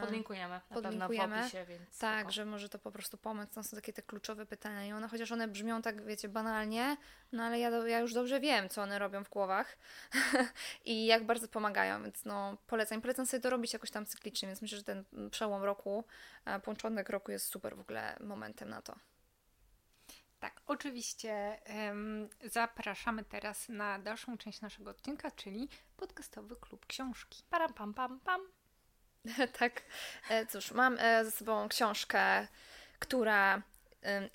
podlinkujemy 0.00 0.54
na 0.54 0.60
podlinkujemy. 0.60 1.08
pewno 1.08 1.42
w 1.42 1.46
opisie, 1.46 1.64
więc 1.66 1.98
Tak, 1.98 2.20
spoko. 2.20 2.32
że 2.32 2.44
może 2.44 2.68
to 2.68 2.78
po 2.78 2.92
prostu 2.92 3.18
pomóc. 3.18 3.50
To 3.54 3.62
są 3.62 3.76
takie 3.76 3.92
te 3.92 4.02
kluczowe 4.02 4.46
pytania 4.46 4.86
i 4.86 4.92
one, 4.92 5.08
chociaż 5.08 5.32
one 5.32 5.48
brzmią 5.48 5.82
tak, 5.82 6.04
wiecie, 6.04 6.28
banalnie, 6.28 6.96
no 7.32 7.42
ale 7.42 7.58
ja, 7.58 7.70
ja 7.70 7.98
już 7.98 8.12
dobrze 8.12 8.40
wiem, 8.40 8.68
co 8.68 8.82
one 8.82 8.98
robią 8.98 9.24
w 9.24 9.28
głowach 9.30 9.78
i 10.84 11.06
jak 11.06 11.24
bardzo 11.26 11.48
pomagają, 11.48 12.02
więc 12.02 12.24
no 12.24 12.56
polecam. 12.66 13.00
Polecam 13.00 13.26
sobie 13.26 13.40
to 13.40 13.50
robić 13.50 13.72
jakoś 13.72 13.90
tam 13.90 14.06
cyklicznie, 14.06 14.48
więc 14.48 14.62
myślę, 14.62 14.78
że 14.78 14.84
ten 14.84 15.04
przełom 15.30 15.62
roku, 15.62 16.04
e, 16.44 16.60
początek 16.60 17.08
roku 17.08 17.32
jest 17.32 17.46
super 17.46 17.76
w 17.76 17.80
ogóle 17.80 18.16
momentem 18.20 18.68
na 18.68 18.82
to. 18.82 18.96
Tak, 20.40 20.60
oczywiście 20.66 21.60
um, 21.88 22.28
zapraszamy 22.44 23.24
teraz 23.24 23.68
na 23.68 23.98
dalszą 23.98 24.38
część 24.38 24.60
naszego 24.60 24.90
odcinka, 24.90 25.30
czyli 25.30 25.68
podcastowy 25.96 26.56
klub 26.56 26.86
książki. 26.86 27.42
Param, 27.50 27.74
pam, 27.74 27.94
pam, 27.94 28.20
pam. 28.20 28.40
tak. 29.58 29.82
E, 30.30 30.46
cóż, 30.46 30.70
mam 30.72 30.96
e, 31.00 31.24
ze 31.24 31.30
sobą 31.30 31.68
książkę, 31.68 32.46
która 32.98 33.62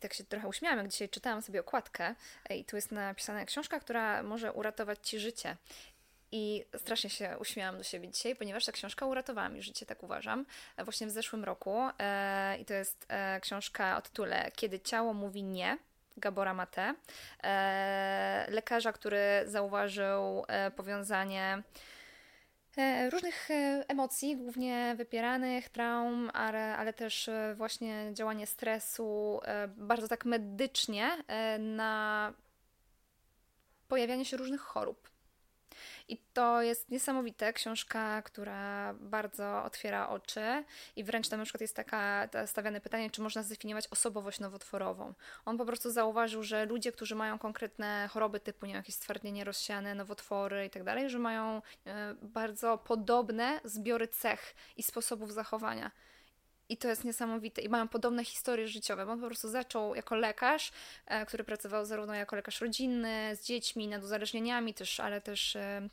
tak 0.01 0.13
się 0.13 0.23
trochę 0.23 0.47
uśmiałam, 0.47 0.77
jak 0.77 0.87
dzisiaj 0.87 1.09
czytałam 1.09 1.41
sobie 1.41 1.59
okładkę 1.59 2.15
e, 2.49 2.57
i 2.57 2.65
tu 2.65 2.75
jest 2.75 2.91
napisana 2.91 3.45
książka, 3.45 3.79
która 3.79 4.23
może 4.23 4.53
uratować 4.53 4.99
Ci 5.01 5.19
życie. 5.19 5.57
I 6.31 6.65
strasznie 6.77 7.09
się 7.09 7.37
uśmiałam 7.39 7.77
do 7.77 7.83
siebie 7.83 8.09
dzisiaj, 8.09 8.35
ponieważ 8.35 8.65
ta 8.65 8.71
książka 8.71 9.05
uratowała 9.05 9.49
mi 9.49 9.61
życie, 9.61 9.85
tak 9.85 10.03
uważam, 10.03 10.45
właśnie 10.77 11.07
w 11.07 11.11
zeszłym 11.11 11.43
roku. 11.43 11.81
I 12.59 12.65
to 12.65 12.73
jest 12.73 13.07
książka 13.41 13.97
o 13.97 14.01
tytule 14.01 14.51
Kiedy 14.55 14.79
ciało 14.79 15.13
mówi 15.13 15.43
nie, 15.43 15.77
Gabora 16.17 16.53
Mate. 16.53 16.95
Lekarza, 18.47 18.93
który 18.93 19.43
zauważył 19.45 20.45
powiązanie 20.75 21.63
różnych 23.11 23.51
e, 23.51 23.85
emocji, 23.87 24.37
głównie 24.37 24.95
wypieranych, 24.97 25.69
traum, 25.69 26.29
ale, 26.33 26.77
ale 26.77 26.93
też 26.93 27.27
e, 27.29 27.53
właśnie 27.57 28.09
działanie 28.13 28.47
stresu, 28.47 29.39
bardzo 29.67 30.07
tak 30.07 30.25
medycznie 30.25 31.09
na 31.59 32.33
pojawianie 33.87 34.25
się 34.25 34.37
różnych 34.37 34.61
chorób. 34.61 35.10
I 36.07 36.17
to 36.33 36.61
jest 36.61 36.89
niesamowite, 36.89 37.53
książka, 37.53 38.21
która 38.21 38.93
bardzo 38.93 39.63
otwiera 39.63 40.09
oczy 40.09 40.63
i 40.95 41.03
wręcz 41.03 41.29
tam 41.29 41.39
na 41.39 41.45
przykład 41.45 41.61
jest 41.61 41.75
taka 41.75 42.29
stawiane 42.45 42.81
pytanie, 42.81 43.09
czy 43.09 43.21
można 43.21 43.43
zdefiniować 43.43 43.87
osobowość 43.91 44.39
nowotworową. 44.39 45.13
On 45.45 45.57
po 45.57 45.65
prostu 45.65 45.91
zauważył, 45.91 46.43
że 46.43 46.65
ludzie, 46.65 46.91
którzy 46.91 47.15
mają 47.15 47.39
konkretne 47.39 48.09
choroby 48.11 48.39
typu 48.39 48.65
nie, 48.65 48.73
jakieś 48.73 48.95
stwardnienie 48.95 49.43
rozsiane, 49.43 49.95
nowotwory 49.95 50.65
i 50.65 50.69
tak 50.69 50.83
dalej, 50.83 51.09
że 51.09 51.19
mają 51.19 51.61
e, 51.85 52.15
bardzo 52.21 52.77
podobne 52.77 53.59
zbiory 53.63 54.07
cech 54.07 54.55
i 54.77 54.83
sposobów 54.83 55.33
zachowania. 55.33 55.91
I 56.71 56.77
to 56.77 56.87
jest 56.87 57.03
niesamowite. 57.03 57.61
I 57.61 57.69
mają 57.69 57.87
podobne 57.87 58.25
historie 58.25 58.67
życiowe. 58.67 59.05
Bo 59.05 59.11
on 59.11 59.19
po 59.19 59.27
prostu 59.27 59.49
zaczął 59.49 59.95
jako 59.95 60.15
lekarz, 60.15 60.71
e, 61.05 61.25
który 61.25 61.43
pracował 61.43 61.85
zarówno 61.85 62.13
jako 62.13 62.35
lekarz 62.35 62.61
rodzinny, 62.61 63.35
z 63.35 63.45
dziećmi, 63.45 63.87
nad 63.87 64.03
uzależnieniami 64.03 64.73
też, 64.73 64.99
ale 64.99 65.21
też 65.21 65.55
e, 65.55 65.89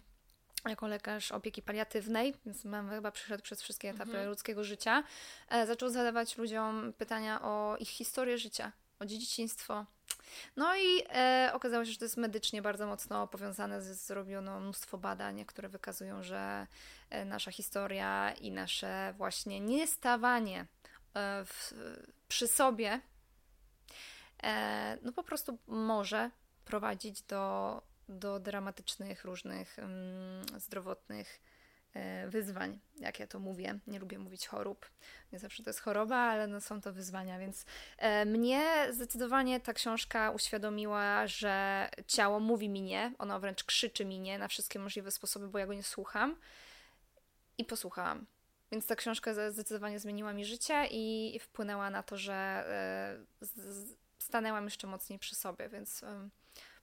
jako 0.69 0.87
lekarz 0.87 1.33
opieki 1.33 1.63
paliatywnej, 1.63 2.35
więc 2.47 2.65
mam 2.65 2.91
chyba 2.91 3.11
przeszedł 3.11 3.43
przez 3.43 3.63
wszystkie 3.63 3.91
etapy 3.91 4.11
mhm. 4.11 4.29
ludzkiego 4.29 4.65
życia, 4.65 5.05
e, 5.49 5.67
zaczął 5.67 5.89
zadawać 5.89 6.39
ludziom 6.39 6.93
pytania 6.99 7.43
o 7.43 7.77
ich 7.81 7.89
historię 7.89 8.39
życia, 8.39 8.73
o 8.99 9.07
dzieciństwo. 9.07 9.87
No 10.57 10.77
i 10.77 11.03
e, 11.09 11.51
okazało 11.55 11.85
się, 11.85 11.93
że 11.93 11.99
to 11.99 12.05
jest 12.05 12.17
medycznie 12.17 12.63
bardzo 12.63 12.87
mocno 12.87 13.29
powiązane, 13.29 13.83
z, 13.83 14.07
zrobiono 14.07 14.61
mnóstwo 14.61 14.99
badań, 14.99 15.45
które 15.45 15.69
wykazują, 15.69 16.23
że 16.23 16.67
e, 17.11 17.25
nasza 17.25 17.51
historia 17.51 18.33
i 18.33 18.51
nasze 18.53 19.15
właśnie 19.17 19.61
niestawanie 19.61 20.67
e, 21.15 21.45
w, 21.45 21.75
przy 22.29 22.49
sobie 22.49 23.01
e, 24.43 24.99
no 25.03 25.13
po 25.13 25.23
prostu 25.23 25.59
może 25.67 26.31
prowadzić 26.65 27.23
do 27.23 27.83
do 28.09 28.41
dramatycznych 28.41 29.25
różnych 29.25 29.77
um, 29.79 30.61
zdrowotnych 30.61 31.41
wyzwań, 32.29 32.81
jak 32.97 33.21
ja 33.21 33.27
to 33.27 33.39
mówię. 33.39 33.79
Nie 33.87 33.99
lubię 33.99 34.19
mówić 34.19 34.47
chorób. 34.47 34.91
Nie 35.33 35.39
zawsze 35.39 35.63
to 35.63 35.71
jest 35.71 35.81
choroba, 35.81 36.17
ale 36.17 36.47
no 36.47 36.61
są 36.61 36.81
to 36.81 36.93
wyzwania, 36.93 37.39
więc 37.39 37.65
e, 37.99 38.25
mnie 38.25 38.87
zdecydowanie 38.91 39.61
ta 39.61 39.73
książka 39.73 40.31
uświadomiła, 40.31 41.27
że 41.27 41.89
ciało 42.07 42.41
mówi 42.41 42.69
mi 42.69 42.83
nie, 42.83 43.13
ono 43.19 43.41
wręcz 43.41 43.65
krzyczy 43.65 44.05
mi 44.05 44.21
nie 44.21 44.39
na 44.39 44.49
wszystkie 44.49 44.79
możliwe 44.79 45.11
sposoby, 45.11 45.49
bo 45.49 45.59
ja 45.59 45.67
go 45.67 45.75
nie 45.75 45.83
słucham. 45.83 46.37
I 47.59 47.65
posłuchałam. 47.65 48.27
Więc 48.73 48.87
ta 48.87 48.97
książka 48.97 49.51
zdecydowanie 49.51 49.99
zmieniła 49.99 50.33
mi 50.33 50.45
życie 50.45 50.87
i 50.91 51.39
wpłynęła 51.43 51.91
na 51.91 52.03
to, 52.03 52.17
że 52.17 52.35
e, 52.35 53.47
stanęłam 54.19 54.65
jeszcze 54.65 54.87
mocniej 54.87 55.19
przy 55.19 55.35
sobie, 55.35 55.69
więc 55.69 56.05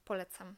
polecam. 0.05 0.55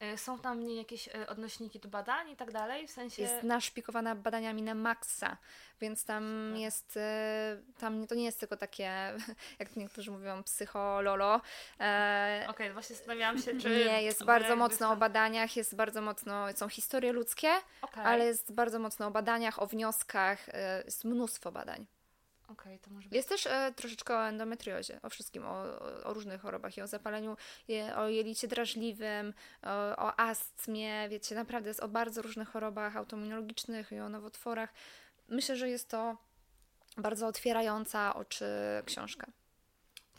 E, 0.00 0.18
są 0.18 0.38
tam 0.38 0.70
jakieś 0.70 1.08
e, 1.08 1.26
odnośniki 1.26 1.80
do 1.80 1.88
badań 1.88 2.30
i 2.30 2.36
tak 2.36 2.52
dalej, 2.52 2.86
w 2.86 2.90
sensie... 2.90 3.22
Jest 3.22 3.42
naszpikowana 3.42 4.14
badaniami 4.14 4.62
na 4.62 4.74
maksa, 4.74 5.36
więc 5.80 6.04
tam 6.04 6.54
jest, 6.56 6.96
e, 6.96 7.56
tam 7.78 8.06
to 8.06 8.14
nie 8.14 8.24
jest 8.24 8.40
tylko 8.40 8.56
takie, 8.56 8.92
jak 9.60 9.76
niektórzy 9.76 10.10
mówią, 10.10 10.42
psychololo. 10.42 11.40
E... 11.80 12.38
Okej, 12.42 12.48
okay, 12.48 12.72
właśnie 12.72 12.96
zastanawiałam 12.96 13.38
się, 13.38 13.58
czy... 13.58 13.68
Nie, 13.68 14.02
jest 14.02 14.24
bardzo 14.24 14.56
mocno 14.56 14.92
o 14.92 14.96
badaniach, 14.96 15.56
jest 15.56 15.76
bardzo 15.76 16.02
mocno, 16.02 16.52
są 16.52 16.68
historie 16.68 17.12
ludzkie, 17.12 17.50
okay. 17.82 18.04
ale 18.04 18.26
jest 18.26 18.52
bardzo 18.52 18.78
mocno 18.78 19.06
o 19.06 19.10
badaniach, 19.10 19.62
o 19.62 19.66
wnioskach, 19.66 20.46
jest 20.84 21.04
mnóstwo 21.04 21.52
badań. 21.52 21.86
Okay, 22.52 22.78
to 22.78 22.90
może 22.90 23.08
być... 23.08 23.16
Jest 23.16 23.28
też 23.28 23.46
e, 23.46 23.72
troszeczkę 23.76 24.16
o 24.16 24.28
endometriozie, 24.28 25.00
o 25.02 25.10
wszystkim, 25.10 25.44
o, 25.46 25.62
o, 26.04 26.14
różnych 26.14 26.40
chorobach 26.40 26.76
i 26.76 26.82
o 26.82 26.86
zapaleniu, 26.86 27.36
je, 27.68 27.96
o 27.96 28.08
jelicie 28.08 28.48
drażliwym, 28.48 29.34
o, 29.62 29.96
o 29.96 30.20
astmie, 30.20 31.08
wiecie, 31.08 31.34
naprawdę 31.34 31.70
jest 31.70 31.80
o 31.80 31.88
bardzo 31.88 32.22
różnych 32.22 32.48
chorobach 32.48 32.96
autoimmunologicznych 32.96 33.92
i 33.92 34.00
o 34.00 34.08
nowotworach. 34.08 34.72
Myślę, 35.28 35.56
że 35.56 35.68
jest 35.68 35.88
to 35.88 36.16
bardzo 36.96 37.26
otwierająca 37.26 38.14
oczy 38.14 38.46
książka. 38.86 39.26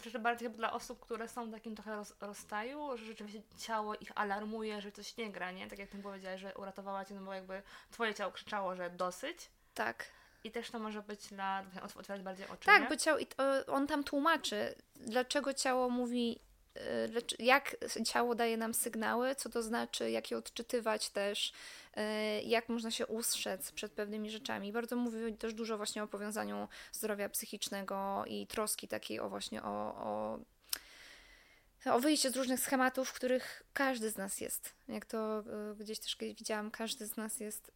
Myślę, 0.05 0.19
bardziej 0.19 0.49
dla 0.49 0.73
osób, 0.73 0.99
które 0.99 1.27
są 1.27 1.47
w 1.47 1.51
takim 1.51 1.75
trochę 1.75 1.95
roz, 1.95 2.13
rozstaju, 2.21 2.97
że 2.97 3.05
rzeczywiście 3.05 3.41
ciało 3.57 3.95
ich 3.95 4.11
alarmuje, 4.15 4.82
że 4.82 4.91
coś 4.91 5.17
nie 5.17 5.32
gra, 5.32 5.51
nie? 5.51 5.67
Tak 5.67 5.79
jak 5.79 5.89
ty 5.89 5.97
powiedziałaś, 5.97 6.41
że 6.41 6.57
uratowała 6.57 7.05
cię, 7.05 7.15
no 7.15 7.21
bo 7.21 7.34
jakby 7.34 7.61
twoje 7.91 8.13
ciało 8.13 8.32
krzyczało, 8.32 8.75
że 8.75 8.89
dosyć. 8.89 9.49
Tak. 9.73 10.05
I 10.43 10.51
też 10.51 10.71
to 10.71 10.79
może 10.79 11.01
być 11.01 11.27
dla, 11.27 11.63
otwierać 11.95 12.21
bardziej 12.21 12.47
oczy. 12.47 12.65
Tak, 12.65 12.81
nie? 12.81 12.89
bo 12.89 12.97
ciało, 12.97 13.19
on 13.67 13.87
tam 13.87 14.03
tłumaczy, 14.03 14.75
dlaczego 14.95 15.53
ciało 15.53 15.89
mówi, 15.89 16.39
y, 17.39 17.43
jak 17.43 17.75
ciało 18.05 18.35
daje 18.35 18.57
nam 18.57 18.73
sygnały, 18.73 19.35
co 19.35 19.49
to 19.49 19.63
znaczy, 19.63 20.11
jak 20.11 20.31
je 20.31 20.37
odczytywać 20.37 21.09
też, 21.09 21.53
y, 21.97 22.41
jak 22.41 22.69
można 22.69 22.91
się 22.91 23.07
ustrzec 23.07 23.71
przed 23.71 23.91
pewnymi 23.91 24.29
rzeczami. 24.29 24.71
Bardzo 24.71 24.95
mówi 24.95 25.33
też 25.33 25.53
dużo 25.53 25.77
właśnie 25.77 26.03
o 26.03 26.07
powiązaniu 26.07 26.67
zdrowia 26.91 27.29
psychicznego 27.29 28.23
i 28.27 28.47
troski 28.47 28.87
takiej 28.87 29.19
o 29.19 29.29
właśnie 29.29 29.63
o, 29.63 29.95
o 29.95 30.39
o 31.85 31.99
wyjście 31.99 32.31
z 32.31 32.35
różnych 32.35 32.59
schematów, 32.59 33.09
w 33.09 33.13
których 33.13 33.63
każdy 33.73 34.09
z 34.09 34.17
nas 34.17 34.41
jest. 34.41 34.73
Jak 34.87 35.05
to 35.05 35.39
y, 35.71 35.75
gdzieś 35.75 35.99
też 35.99 36.17
widziałam, 36.19 36.71
każdy 36.71 37.05
z 37.05 37.17
nas 37.17 37.39
jest 37.39 37.71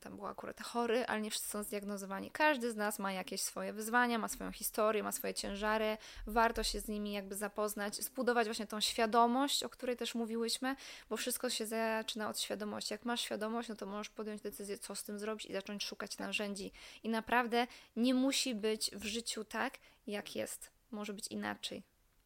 tam 0.00 0.16
był 0.16 0.26
akurat 0.26 0.60
chory, 0.60 1.06
ale 1.06 1.20
nie 1.20 1.30
wszyscy 1.30 1.48
są 1.48 1.62
zdiagnozowani. 1.62 2.30
Każdy 2.30 2.70
z 2.70 2.76
nas 2.76 2.98
ma 2.98 3.12
jakieś 3.12 3.42
swoje 3.42 3.72
wyzwania, 3.72 4.18
ma 4.18 4.28
swoją 4.28 4.52
historię, 4.52 5.02
ma 5.02 5.12
swoje 5.12 5.34
ciężary. 5.34 5.96
Warto 6.26 6.62
się 6.62 6.80
z 6.80 6.88
nimi 6.88 7.12
jakby 7.12 7.34
zapoznać, 7.34 7.96
zbudować 7.96 8.46
właśnie 8.46 8.66
tą 8.66 8.80
świadomość, 8.80 9.62
o 9.62 9.68
której 9.68 9.96
też 9.96 10.14
mówiłyśmy, 10.14 10.76
bo 11.10 11.16
wszystko 11.16 11.50
się 11.50 11.66
zaczyna 11.66 12.28
od 12.28 12.40
świadomości. 12.40 12.94
Jak 12.94 13.04
masz 13.04 13.20
świadomość, 13.20 13.68
no 13.68 13.74
to 13.74 13.86
możesz 13.86 14.08
podjąć 14.08 14.40
decyzję, 14.42 14.78
co 14.78 14.94
z 14.94 15.04
tym 15.04 15.18
zrobić 15.18 15.46
i 15.46 15.52
zacząć 15.52 15.84
szukać 15.84 16.18
narzędzi. 16.18 16.72
I 17.02 17.08
naprawdę 17.08 17.66
nie 17.96 18.14
musi 18.14 18.54
być 18.54 18.90
w 18.90 19.04
życiu 19.04 19.44
tak, 19.44 19.74
jak 20.06 20.36
jest. 20.36 20.70
Może 20.90 21.12
być 21.12 21.26
inaczej 21.28 21.82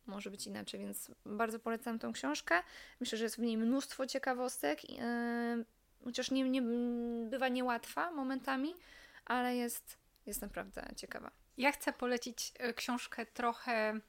może 0.09 0.31
być 0.31 0.47
inaczej, 0.47 0.81
więc 0.81 1.11
bardzo 1.27 1.59
polecam 1.59 1.99
tą 1.99 2.13
książkę. 2.13 2.63
Myślę, 3.01 3.19
że 3.19 3.25
jest 3.25 3.37
w 3.37 3.39
niej 3.39 3.57
mnóstwo 3.59 4.07
ciekawostek. 4.07 4.81
Chociaż 6.05 6.31
nie, 6.31 6.51
nie, 6.51 6.63
bywa 7.31 7.49
niełatwa 7.49 8.11
momentami, 8.11 8.75
ale 9.25 9.57
jest, 9.57 9.99
jest 10.27 10.43
naprawdę 10.43 10.89
ciekawa. 10.97 11.31
Ja 11.59 11.73
chcę 11.73 11.93
polecić 11.93 12.53
e, 12.59 12.75
książkę 12.75 13.27
trochę 13.27 14.01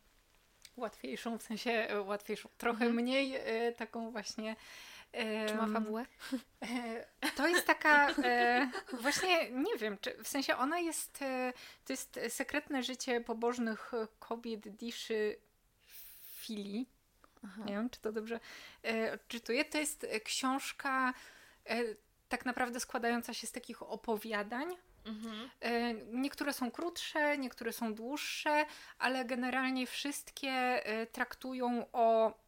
łatwiejszą, 0.78 1.38
w 1.38 1.44
sensie 1.44 1.72
e, 1.72 2.02
łatwiejszą, 2.02 2.50
trochę 2.58 2.86
mhm. 2.86 2.96
mniej 2.96 3.36
e, 3.36 3.72
taką 3.72 4.12
właśnie. 4.12 4.56
Czy 5.48 5.56
ma 5.56 5.68
fabułę? 5.68 6.06
To 7.36 7.48
jest 7.48 7.66
taka, 7.66 8.08
właśnie 9.02 9.52
nie 9.52 9.78
wiem, 9.78 9.98
czy 10.02 10.24
w 10.24 10.28
sensie 10.28 10.58
ona 10.58 10.80
jest, 10.80 11.20
to 11.86 11.94
jest 11.94 12.20
sekretne 12.30 12.84
życie 12.84 13.22
pobożnych 13.22 13.92
kobiet 14.20 14.70
Diszy 14.70 15.36
Fili. 16.22 16.88
Aha. 17.44 17.64
Nie 17.66 17.74
wiem, 17.74 17.90
czy 17.90 18.00
to 18.00 18.12
dobrze 18.12 18.40
czytuję. 19.28 19.66
To 19.66 19.78
jest 19.78 20.08
książka 20.24 21.14
tak 22.30 22.46
naprawdę 22.46 22.80
składająca 22.80 23.34
się 23.34 23.48
z 23.48 23.52
takich 23.52 23.84
opowiadań. 23.84 24.76
Mhm. 25.06 25.50
E, 25.62 25.94
niektóre 25.94 26.54
są 26.54 26.72
krótsze, 26.72 27.38
niektóre 27.38 27.74
są 27.74 27.94
dłuższe, 27.94 28.66
ale 29.00 29.26
generalnie 29.26 29.88
wszystkie 29.88 30.50
e, 30.52 31.08
traktują 31.08 31.86
o 31.92 32.40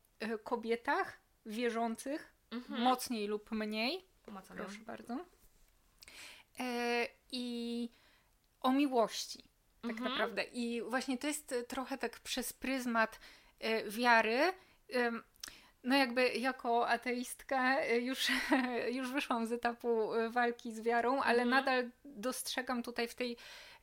kobietach 0.44 1.20
wierzących, 1.46 2.34
mhm. 2.52 2.82
mocniej 2.82 3.28
lub 3.28 3.52
mniej. 3.52 4.06
Pomacam. 4.26 4.58
Proszę 4.58 4.80
bardzo. 4.80 5.18
I 7.32 7.90
o 8.62 8.72
miłości, 8.72 9.44
tak 9.82 9.92
mhm. 9.92 10.12
naprawdę. 10.12 10.44
I 10.44 10.82
właśnie 10.82 11.18
to 11.18 11.28
jest 11.28 11.56
trochę 11.68 11.98
tak 11.98 12.20
przez 12.20 12.54
pryzmat 12.54 13.20
wiary 13.88 14.54
no 15.84 15.96
jakby 15.96 16.28
jako 16.30 16.88
ateistka 16.88 17.86
y, 17.86 18.02
już, 18.02 18.28
już 18.98 19.12
wyszłam 19.12 19.46
z 19.48 19.52
etapu 19.52 20.16
y, 20.16 20.30
walki 20.30 20.72
z 20.72 20.82
wiarą, 20.82 21.22
ale 21.22 21.42
mhm. 21.42 21.50
nadal 21.50 21.90
dostrzegam 22.06 22.84
tutaj 22.84 23.08
w 23.08 23.16
tej 23.16 23.38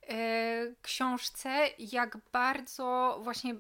e, 0.09 0.75
książce, 0.83 1.69
jak 1.79 2.19
bardzo 2.33 3.19
właśnie 3.23 3.55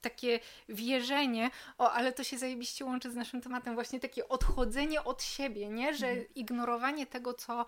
takie 0.00 0.40
wierzenie, 0.68 1.50
o, 1.78 1.92
ale 1.92 2.12
to 2.12 2.24
się 2.24 2.38
zajebiście 2.38 2.84
łączy 2.84 3.10
z 3.10 3.14
naszym 3.14 3.40
tematem, 3.40 3.74
właśnie 3.74 4.00
takie 4.00 4.28
odchodzenie 4.28 5.04
od 5.04 5.22
siebie, 5.22 5.68
nie? 5.68 5.94
Że 5.94 6.08
mhm. 6.08 6.26
ignorowanie 6.34 7.06
tego, 7.06 7.34
co, 7.34 7.66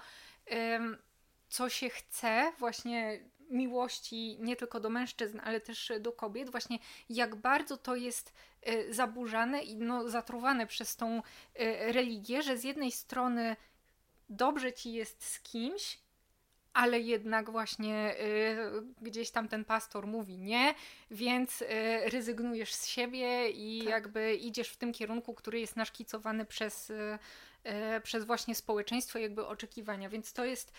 co 1.49 1.69
się 1.69 1.89
chce, 1.89 2.53
właśnie 2.59 3.21
miłości 3.51 4.37
nie 4.41 4.57
tylko 4.57 4.81
do 4.81 4.91
mężczyzn, 4.91 5.41
ale 5.45 5.61
też 5.61 5.93
do 6.01 6.13
kobiet, 6.13 6.51
właśnie 6.51 6.79
jak 7.09 7.37
bardzo 7.37 7.77
to 7.77 7.97
jest 7.97 8.33
zaburzane 8.91 9.63
i 9.63 9.77
no, 9.77 10.09
zatruwane 10.09 10.67
przez 10.67 10.97
tą 10.97 11.23
e, 11.55 11.93
religię, 11.93 12.43
że 12.43 12.57
z 12.57 12.65
jednej 12.65 12.93
strony 12.93 13.57
dobrze 14.29 14.73
ci 14.73 14.93
jest 14.93 15.25
z 15.25 15.41
kimś, 15.41 15.99
ale 16.73 17.01
jednak 17.01 17.51
właśnie 17.51 18.15
y, 18.21 18.57
gdzieś 19.01 19.31
tam 19.31 19.49
ten 19.49 19.65
pastor 19.65 20.07
mówi 20.07 20.39
nie, 20.39 20.75
więc 21.11 21.63
y, 21.63 21.67
rezygnujesz 22.07 22.75
z 22.75 22.87
siebie 22.87 23.51
i 23.51 23.79
tak. 23.79 23.91
jakby 23.91 24.35
idziesz 24.35 24.69
w 24.69 24.77
tym 24.77 24.93
kierunku, 24.93 25.35
który 25.35 25.61
jest 25.61 25.77
naszkicowany 25.77 26.45
przez, 26.45 26.91
y, 26.91 27.19
przez 28.03 28.25
właśnie 28.25 28.55
społeczeństwo, 28.55 29.19
jakby 29.19 29.47
oczekiwania. 29.47 30.09
Więc 30.09 30.33
to 30.33 30.45
jest 30.45 30.73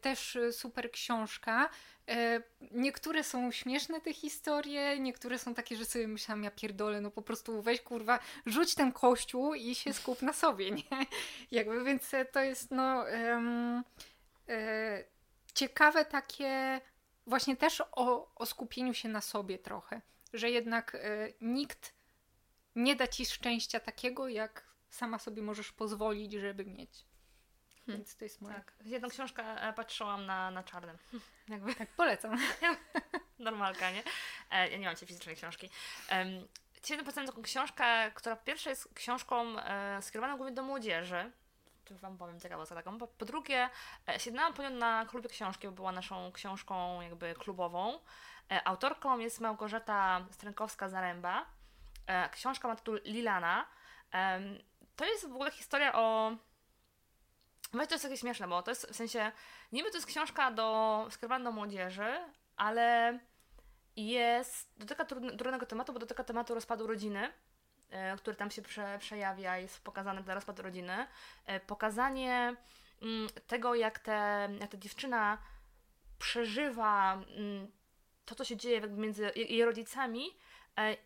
też 0.00 0.38
super 0.50 0.90
książka. 0.90 1.68
E, 2.08 2.42
niektóre 2.70 3.24
są 3.24 3.52
śmieszne 3.52 4.00
te 4.00 4.12
historie, 4.12 5.00
niektóre 5.00 5.38
są 5.38 5.54
takie, 5.54 5.76
że 5.76 5.84
sobie 5.84 6.08
myślałam, 6.08 6.44
ja 6.44 6.50
pierdolę, 6.50 7.00
no 7.00 7.10
po 7.10 7.22
prostu 7.22 7.62
weź 7.62 7.80
kurwa, 7.80 8.18
rzuć 8.46 8.74
ten 8.74 8.92
kościół 8.92 9.54
i 9.54 9.74
się 9.74 9.92
skup 9.92 10.22
na 10.22 10.32
sobie, 10.32 10.70
nie? 10.70 10.82
Jakby, 11.50 11.84
więc 11.84 12.10
to 12.32 12.40
jest 12.40 12.70
no 12.70 13.04
um, 13.04 13.84
e, 14.48 15.04
ciekawe 15.54 16.04
takie 16.04 16.80
właśnie 17.26 17.56
też 17.56 17.82
o, 17.92 18.34
o 18.34 18.46
skupieniu 18.46 18.94
się 18.94 19.08
na 19.08 19.20
sobie 19.20 19.58
trochę, 19.58 20.00
że 20.32 20.50
jednak 20.50 20.94
e, 20.94 21.28
nikt 21.40 21.94
nie 22.76 22.96
da 22.96 23.06
ci 23.06 23.26
szczęścia 23.26 23.80
takiego, 23.80 24.28
jak 24.28 24.72
sama 24.90 25.18
sobie 25.18 25.42
możesz 25.42 25.72
pozwolić, 25.72 26.32
żeby 26.32 26.64
mieć. 26.64 27.04
Hmm. 27.86 27.96
Więc 27.98 28.16
to 28.16 28.24
jest 28.24 28.40
moja. 28.40 28.54
Tak. 28.54 28.74
Jedną 28.84 29.08
książkę 29.08 29.42
e, 29.42 29.72
patrzyłam 29.72 30.26
na, 30.26 30.50
na 30.50 30.62
czarnym. 30.62 30.98
Jakby. 31.48 31.74
Tak, 31.74 31.88
polecam. 31.88 32.36
Normalka, 33.38 33.90
nie? 33.90 34.02
E, 34.50 34.70
ja 34.70 34.78
nie 34.78 34.86
mam 34.86 34.96
cię 34.96 35.06
fizycznej 35.06 35.36
książki. 35.36 35.70
Um, 36.10 36.48
Dzisiaj 36.82 36.98
napisałam 36.98 37.26
taką 37.26 37.42
książkę, 37.42 38.10
która 38.14 38.36
po 38.36 38.44
pierwsze 38.44 38.70
jest 38.70 38.94
książką 38.94 39.58
e, 39.58 40.02
skierowaną 40.02 40.36
głównie 40.36 40.54
do 40.54 40.62
młodzieży. 40.62 41.32
Tu 41.84 41.96
Wam 41.98 42.18
powiem 42.18 42.40
ciekawostkę 42.40 42.74
taką. 42.74 42.98
Po, 42.98 43.06
po 43.06 43.24
drugie, 43.24 43.68
e, 44.08 44.20
siednęłam 44.20 44.54
po 44.54 44.62
nią 44.62 44.70
na 44.70 45.06
klubie 45.06 45.28
książki, 45.28 45.66
bo 45.66 45.72
była 45.72 45.92
naszą 45.92 46.32
książką 46.32 47.00
jakby 47.00 47.34
klubową. 47.34 47.98
E, 48.50 48.68
autorką 48.68 49.18
jest 49.18 49.40
Małgorzata 49.40 50.26
Strękowska-Zaręba. 50.30 51.44
E, 52.06 52.28
książka 52.28 52.68
ma 52.68 52.76
tytuł 52.76 52.94
Lilana. 53.04 53.66
to 54.96 55.04
jest 55.04 55.28
w 55.28 55.34
ogóle 55.34 55.50
historia 55.50 55.92
o 55.94 56.36
Właśnie 57.72 57.88
to 57.88 57.94
jest 57.94 58.04
takie 58.04 58.16
śmieszne, 58.16 58.48
bo 58.48 58.62
to 58.62 58.70
jest 58.70 58.86
w 58.86 58.96
sensie, 58.96 59.32
niby 59.72 59.90
to 59.90 59.96
jest 59.96 60.06
książka 60.06 60.50
do, 60.50 61.06
skierowana 61.10 61.44
do 61.44 61.52
młodzieży, 61.52 62.18
ale 62.56 63.18
jest, 63.96 64.72
dotyka 64.76 65.04
trudnego 65.04 65.66
tematu, 65.66 65.92
bo 65.92 65.98
dotyka 65.98 66.24
tematu 66.24 66.54
rozpadu 66.54 66.86
rodziny, 66.86 67.32
e, 67.90 68.16
który 68.16 68.36
tam 68.36 68.50
się 68.50 68.62
prze, 68.62 68.98
przejawia, 68.98 69.58
jest 69.58 69.84
pokazany 69.84 70.24
ten 70.24 70.34
rozpad 70.34 70.58
rodziny. 70.58 71.06
E, 71.46 71.60
pokazanie 71.60 72.56
mm, 73.02 73.28
tego, 73.46 73.74
jak, 73.74 73.98
te, 73.98 74.48
jak 74.60 74.70
ta 74.70 74.78
dziewczyna 74.78 75.38
przeżywa 76.18 77.14
mm, 77.14 77.72
to, 78.24 78.34
co 78.34 78.44
się 78.44 78.56
dzieje 78.56 78.80
między 78.80 79.32
jej 79.34 79.64
rodzicami, 79.64 80.26
e, 80.78 80.96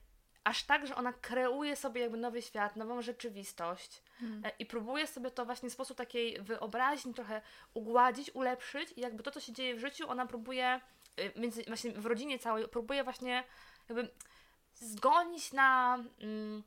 aż 0.45 0.65
tak, 0.65 0.87
że 0.87 0.97
ona 0.97 1.13
kreuje 1.13 1.77
sobie 1.77 2.01
jakby 2.01 2.17
nowy 2.17 2.43
świat, 2.43 2.77
nową 2.77 3.03
rzeczywistość 3.03 4.03
hmm. 4.21 4.43
i 4.59 4.67
próbuje 4.67 5.07
sobie 5.07 5.31
to 5.31 5.45
właśnie 5.45 5.71
w 5.71 5.73
sposób 5.73 5.97
takiej 5.97 6.43
wyobraźni 6.43 7.15
trochę 7.15 7.43
ugładzić, 7.75 8.31
ulepszyć 8.35 8.93
i 8.97 9.01
jakby 9.01 9.23
to, 9.23 9.31
co 9.31 9.41
się 9.41 9.53
dzieje 9.53 9.75
w 9.75 9.81
życiu, 9.81 10.11
ona 10.11 10.27
próbuje 10.27 10.81
między, 11.37 11.65
właśnie 11.67 11.93
w 11.93 12.07
rodzinie 12.07 12.39
całej, 12.39 12.69
próbuje 12.69 13.05
właśnie 13.05 13.45
jakby 13.89 14.09
zgonić 14.75 15.53
na 15.53 15.99
mm, 16.21 16.63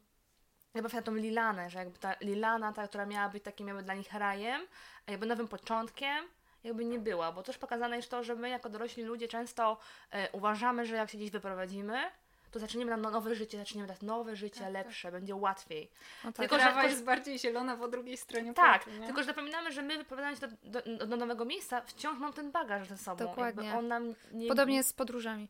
jakby 0.74 0.95
na 0.95 1.02
tą 1.02 1.16
Lilanę, 1.16 1.70
że 1.70 1.80
jakby 1.80 2.00
ta 2.00 2.16
Lilana, 2.22 2.74
ta, 2.74 2.88
która 2.88 3.06
miała 3.06 3.30
być 3.30 3.43
takim 3.43 3.68
jakby 3.68 3.84
dla 3.84 3.93
nich 3.93 4.14
rajem, 4.14 4.62
a 5.08 5.12
jakby 5.12 5.26
nowym 5.26 5.47
początkiem, 5.47 6.26
jakby 6.64 6.86
nie 6.86 7.00
była, 7.00 7.32
bo 7.32 7.43
też 7.43 7.58
pokazane 7.58 7.95
jest 7.95 8.12
to, 8.12 8.24
że 8.24 8.36
my 8.36 8.50
jako 8.50 8.70
dorośli 8.70 9.04
ludzie 9.04 9.28
często 9.28 9.78
e, 10.12 10.32
uważamy, 10.32 10.86
że 10.86 10.95
jak 10.95 11.10
się 11.10 11.18
gdzieś 11.18 11.32
wyprowadzimy, 11.32 12.12
to 12.52 12.60
zaczniemy 12.60 12.97
na 12.97 13.12
nowe 13.12 13.36
życie, 13.36 13.58
zaczniemy 13.58 13.88
dać 13.88 14.02
nowe 14.02 14.36
życie, 14.36 14.60
tak, 14.60 14.74
lepsze, 14.74 15.08
tak. 15.08 15.20
będzie 15.20 15.36
łatwiej. 15.36 15.89
No 16.24 16.32
tak. 16.32 16.50
Tylko, 16.50 16.60
że 16.60 16.88
jest 16.88 17.04
bardziej 17.04 17.39
zielona 17.39 17.78
po 17.78 17.88
drugiej 17.88 18.18
stronie 18.18 18.54
Tak, 18.54 18.84
płaczu, 18.84 19.00
tylko 19.06 19.22
że 19.22 19.28
zapominamy, 19.28 19.72
że 19.72 19.82
my 19.82 19.97
wyprowadzając 19.97 20.39
się 20.39 20.47
do, 20.64 20.82
do, 20.82 21.08
do, 21.08 21.18
nowego 21.18 21.45
miejsca, 21.45 21.82
wciąż 21.82 22.20
mam 22.20 22.34
ten 22.34 22.52
bagaż 22.52 22.88
ze 22.88 22.97
sobą. 22.97 23.26
Dokładnie. 23.26 23.78
on 23.78 23.88
nam 23.88 24.16
nie... 24.32 24.47
Podobnie 24.47 24.76
jest 24.76 24.89
z 24.89 24.93
podróżami. 24.93 25.47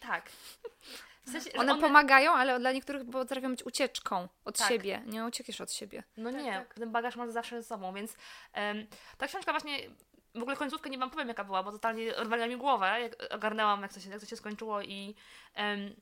Tak. 0.00 0.30
W 1.26 1.30
sensie, 1.30 1.52
one, 1.52 1.72
one, 1.72 1.80
pomagają, 1.80 2.32
ale 2.32 2.60
dla 2.60 2.72
niektórych 2.72 3.10
potrafią 3.10 3.50
być 3.50 3.66
ucieczką 3.66 4.28
od 4.44 4.58
tak. 4.58 4.68
siebie. 4.68 5.02
Nie 5.06 5.24
uciekniesz 5.24 5.60
od 5.60 5.72
siebie. 5.72 6.02
No 6.16 6.32
tak, 6.32 6.42
nie, 6.42 6.52
tak. 6.52 6.74
ten 6.74 6.92
bagaż 6.92 7.16
masz 7.16 7.30
zawsze 7.30 7.62
ze 7.62 7.68
sobą, 7.68 7.94
więc 7.94 8.16
um, 8.56 8.86
ta 9.18 9.26
książka 9.26 9.52
właśnie 9.52 9.78
w 10.34 10.42
ogóle 10.42 10.56
końcówkę 10.56 10.90
nie 10.90 10.98
wam 10.98 11.10
powiem 11.10 11.28
jaka 11.28 11.44
była, 11.44 11.62
bo 11.62 11.72
totalnie 11.72 12.12
rozwaliła 12.12 12.48
mi 12.48 12.56
głowę, 12.56 13.00
jak 13.00 13.32
ogarnęłam 13.34 13.82
jak 13.82 13.92
to 13.92 14.00
się, 14.00 14.10
jak 14.10 14.20
to 14.20 14.26
się 14.26 14.36
skończyło 14.36 14.82
i 14.82 15.14
um, 15.56 15.96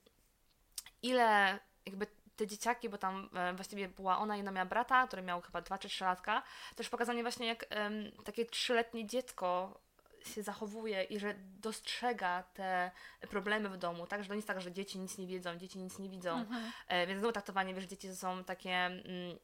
ile 1.02 1.58
jakby 1.86 2.06
te 2.36 2.46
dzieciaki, 2.46 2.88
bo 2.88 2.98
tam 2.98 3.30
e, 3.34 3.54
właściwie 3.54 3.88
była 3.88 4.18
ona 4.18 4.36
i 4.36 4.40
ona 4.40 4.50
miała 4.50 4.66
brata, 4.66 5.06
który 5.06 5.22
miał 5.22 5.40
chyba 5.40 5.60
2 5.60 5.78
czy 5.78 5.88
3 5.88 6.04
latka, 6.04 6.42
też 6.76 6.88
pokazanie 6.88 7.22
właśnie 7.22 7.46
jak 7.46 7.66
um, 7.76 8.24
takie 8.24 8.46
trzyletnie 8.46 9.06
dziecko 9.06 9.80
się 10.24 10.42
zachowuje 10.42 11.02
i 11.02 11.18
że 11.18 11.34
dostrzega 11.38 12.42
te 12.42 12.90
problemy 13.30 13.68
w 13.68 13.76
domu, 13.76 14.06
tak, 14.06 14.22
że 14.22 14.28
to 14.28 14.34
nie 14.34 14.38
jest 14.38 14.48
tak, 14.48 14.60
że 14.60 14.72
dzieci 14.72 14.98
nic 14.98 15.18
nie 15.18 15.26
wiedzą, 15.26 15.56
dzieci 15.56 15.78
nic 15.78 15.98
nie 15.98 16.08
widzą, 16.08 16.30
mhm. 16.30 16.72
e, 16.88 17.06
więc 17.06 17.18
znowu 17.18 17.32
traktowanie, 17.32 17.74
wiesz, 17.74 17.84
dzieci 17.84 18.16
są 18.16 18.44
takie 18.44 18.70
mm, 18.70 19.38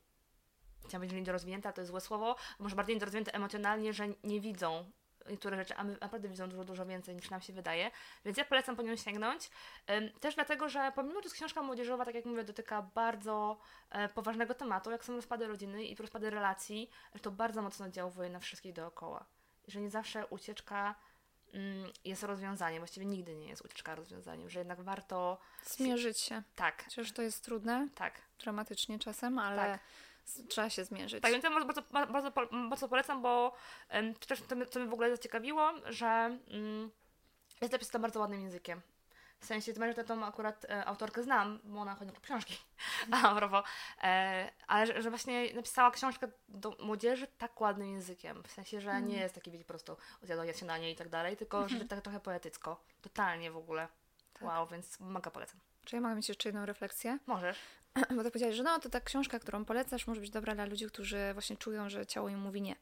chciałam 0.78 1.00
powiedzieć, 1.00 1.10
że 1.10 1.20
niedorozwinięte, 1.20 1.72
to 1.72 1.80
jest 1.80 1.90
złe 1.90 2.00
słowo, 2.00 2.36
może 2.58 2.76
bardziej 2.76 2.96
niedorozwinięte 2.96 3.34
emocjonalnie, 3.34 3.92
że 3.92 4.08
nie 4.24 4.40
widzą 4.40 4.90
niektóre 5.30 5.56
rzeczy, 5.56 5.76
a 5.76 5.84
my 5.84 5.96
naprawdę 6.00 6.28
widzą 6.28 6.48
dużo, 6.48 6.64
dużo 6.64 6.86
więcej 6.86 7.16
niż 7.16 7.30
nam 7.30 7.40
się 7.40 7.52
wydaje, 7.52 7.90
więc 8.24 8.38
ja 8.38 8.44
polecam 8.44 8.76
po 8.76 8.82
nią 8.82 8.96
sięgnąć. 8.96 9.50
Też 10.20 10.34
dlatego, 10.34 10.68
że 10.68 10.92
pomimo, 10.94 11.20
że 11.20 11.24
jest 11.24 11.34
książka 11.34 11.62
młodzieżowa, 11.62 12.04
tak 12.04 12.14
jak 12.14 12.24
mówię, 12.24 12.44
dotyka 12.44 12.82
bardzo 12.82 13.58
e, 13.90 14.08
poważnego 14.08 14.54
tematu, 14.54 14.90
jak 14.90 15.04
są 15.04 15.16
rozpady 15.16 15.46
rodziny 15.46 15.84
i 15.84 15.94
rozpady 15.94 16.30
relacji, 16.30 16.90
to 17.22 17.30
bardzo 17.30 17.62
mocno 17.62 17.86
oddziałuje 17.86 18.30
na 18.30 18.40
wszystkich 18.40 18.72
dookoła. 18.72 19.26
Że 19.68 19.80
nie 19.80 19.90
zawsze 19.90 20.26
ucieczka 20.26 20.94
mm, 21.52 21.90
jest 22.04 22.22
rozwiązaniem, 22.22 22.80
właściwie 22.80 23.06
nigdy 23.06 23.36
nie 23.36 23.48
jest 23.48 23.64
ucieczka 23.64 23.94
rozwiązaniem, 23.94 24.50
że 24.50 24.58
jednak 24.58 24.82
warto... 24.82 25.38
Zmierzyć 25.64 26.20
się. 26.20 26.42
Tak. 26.56 26.84
Chociaż 26.84 27.12
to 27.12 27.22
jest 27.22 27.44
trudne. 27.44 27.88
Tak. 27.94 28.22
Dramatycznie 28.38 28.98
czasem, 28.98 29.38
ale... 29.38 29.56
Tak 29.56 29.80
trzeba 30.48 30.70
się 30.70 30.84
zmierzyć. 30.84 31.22
Tak, 31.22 31.32
więc 31.32 31.44
ja 31.44 31.50
bardzo, 31.50 31.82
bardzo, 31.92 32.30
bardzo 32.68 32.88
polecam, 32.88 33.22
bo 33.22 33.52
um, 33.92 34.14
to 34.14 34.26
też 34.26 34.40
to, 34.40 34.66
co 34.66 34.80
mnie 34.80 34.88
w 34.88 34.92
ogóle 34.92 35.10
zaciekawiło, 35.10 35.72
że 35.84 36.38
um, 36.50 36.90
jest 37.60 37.72
napisana 37.72 38.02
bardzo 38.02 38.20
ładnym 38.20 38.40
językiem. 38.40 38.80
W 39.40 39.46
sensie, 39.46 39.74
to 39.74 39.92
że 39.92 40.04
tą 40.04 40.24
akurat 40.24 40.64
e, 40.64 40.84
autorkę 40.84 41.22
znam, 41.22 41.60
bo 41.64 41.80
ona 41.80 41.94
chodzi 41.94 42.12
na 42.12 42.20
książki, 42.20 42.58
a 43.12 43.34
propos, 43.34 43.64
e, 44.02 44.50
ale 44.66 44.86
że, 44.86 45.02
że, 45.02 45.10
właśnie 45.10 45.54
napisała 45.54 45.90
książkę 45.90 46.28
do 46.48 46.76
młodzieży 46.80 47.26
tak 47.38 47.60
ładnym 47.60 47.88
językiem. 47.88 48.42
W 48.42 48.52
sensie, 48.52 48.80
że 48.80 49.02
nie 49.02 49.16
jest 49.16 49.34
taki, 49.34 49.50
wiecie, 49.50 49.64
po 49.64 49.68
prostu 49.68 49.96
odjadła 50.22 50.52
się 50.52 50.66
na 50.66 50.78
nie 50.78 50.90
i 50.90 50.96
tak 50.96 51.08
dalej, 51.08 51.36
tylko 51.36 51.58
mm 51.58 51.68
-hmm. 51.68 51.78
że 51.78 51.84
tak 51.84 52.00
trochę 52.00 52.20
poetycko. 52.20 52.84
Totalnie 53.02 53.50
w 53.50 53.56
ogóle. 53.56 53.88
Tak. 54.32 54.42
Wow, 54.42 54.66
więc 54.66 55.00
mega 55.00 55.30
polecam. 55.30 55.60
Czy 55.84 55.96
ja 55.96 56.02
mogę 56.02 56.14
mieć 56.14 56.28
jeszcze 56.28 56.48
jedną 56.48 56.66
refleksję? 56.66 57.18
Możesz. 57.26 57.58
Bo 58.16 58.22
tak 58.22 58.32
powiedziałeś, 58.32 58.56
że 58.56 58.62
no 58.62 58.78
to 58.78 58.88
ta 58.88 59.00
książka, 59.00 59.38
którą 59.38 59.64
polecasz, 59.64 60.06
może 60.06 60.20
być 60.20 60.30
dobra 60.30 60.54
dla 60.54 60.64
ludzi, 60.64 60.86
którzy 60.86 61.18
właśnie 61.32 61.56
czują, 61.56 61.88
że 61.88 62.06
ciało 62.06 62.28
im 62.28 62.38
mówi 62.40 62.62
nie. 62.62 62.76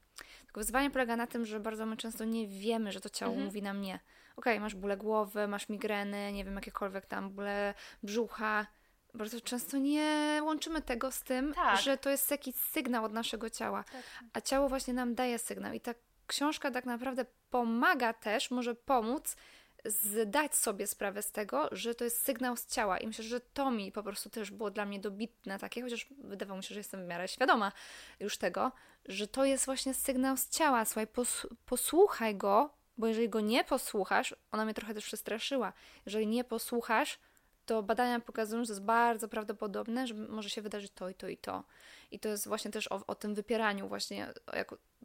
Tylko 0.45 0.61
wyzwanie 0.61 0.91
polega 0.91 1.17
na 1.17 1.27
tym, 1.27 1.47
że 1.47 1.61
bardzo 1.61 1.87
my 1.87 1.97
często 1.97 2.25
nie 2.25 2.49
wiemy, 2.49 2.93
że 2.93 3.01
to 3.01 3.11
ciało 3.11 3.33
mhm. 3.33 3.47
mówi 3.47 3.63
nam 3.63 3.81
nie. 3.81 3.95
Okej, 4.37 4.53
okay, 4.53 4.61
masz 4.61 4.75
bóle 4.75 4.97
głowy, 4.97 5.49
masz 5.49 5.69
migreny, 5.69 6.33
nie 6.33 6.45
wiem, 6.45 6.55
jakiekolwiek 6.55 7.07
tam 7.07 7.31
bóle 7.31 7.75
brzucha. 8.03 8.67
Bardzo 9.15 9.41
często 9.41 9.77
nie 9.77 10.41
łączymy 10.43 10.83
tego 10.83 11.13
z 11.13 11.23
tym, 11.23 11.55
tak. 11.55 11.81
że 11.81 11.99
to 11.99 12.11
jest 12.11 12.31
jakiś 12.31 12.55
sygnał 12.55 13.05
od 13.05 13.13
naszego 13.13 13.51
ciała. 13.51 13.85
Tak. 13.85 14.03
A 14.33 14.41
ciało 14.41 14.69
właśnie 14.69 14.95
nam 14.95 15.15
daje 15.15 15.39
sygnał. 15.39 15.73
I 15.73 15.81
ta 15.81 15.95
książka 16.27 16.71
tak 16.71 16.87
naprawdę 16.87 17.25
pomaga 17.51 18.13
też, 18.13 18.51
może 18.51 18.75
pomóc 18.75 19.37
zdać 19.85 20.55
sobie 20.55 20.87
sprawę 20.87 21.23
z 21.23 21.33
tego, 21.33 21.69
że 21.73 21.95
to 21.95 22.05
jest 22.05 22.25
sygnał 22.25 22.57
z 22.57 22.67
ciała. 22.67 22.99
I 22.99 23.07
myślę, 23.07 23.25
że 23.25 23.41
to 23.41 23.71
mi 23.71 23.93
po 23.93 24.03
prostu 24.03 24.31
też 24.31 24.51
było 24.51 24.71
dla 24.71 24.87
mnie 24.87 25.01
dobitne 25.01 25.59
takie, 25.59 25.83
chociaż 25.83 26.07
wydawało 26.19 26.57
mi 26.57 26.65
się, 26.65 26.75
że 26.75 26.81
jestem 26.81 27.05
w 27.05 27.09
miarę 27.09 27.29
świadoma 27.29 27.73
już 28.21 28.39
tego, 28.39 28.73
że 29.07 29.29
to 29.29 29.45
jest 29.45 29.67
właśnie 29.67 29.95
sygnał 29.95 30.37
z 30.37 30.49
ciała. 30.49 30.85
Słuchaj, 30.85 31.07
pos 31.07 31.47
posłuchaj 31.67 32.37
go, 32.37 32.71
bo 32.99 33.07
jeżeli 33.07 33.29
go 33.29 33.41
nie 33.41 33.65
posłuchasz, 33.65 34.35
ona 34.53 34.65
mnie 34.65 34.75
trochę 34.75 34.95
też 34.95 35.05
przestraszyła. 35.05 35.73
Jeżeli 36.07 36.27
nie 36.27 36.45
posłuchasz, 36.45 37.19
to 37.67 37.83
badania 37.83 38.21
pokazują, 38.21 38.65
że 38.65 38.73
jest 38.73 38.83
bardzo 38.85 39.29
prawdopodobne, 39.29 40.07
że 40.07 40.15
może 40.15 40.51
się 40.51 40.63
wydarzyć 40.63 40.93
to 40.95 41.09
i 41.09 41.15
to 41.15 41.29
i 41.29 41.37
to. 41.37 41.65
I 42.11 42.19
to 42.19 42.29
jest 42.29 42.49
właśnie 42.49 42.71
też 42.71 42.93
o, 42.93 43.01
o 43.07 43.15
tym 43.15 43.35
wypieraniu, 43.35 43.89
właśnie 43.89 44.29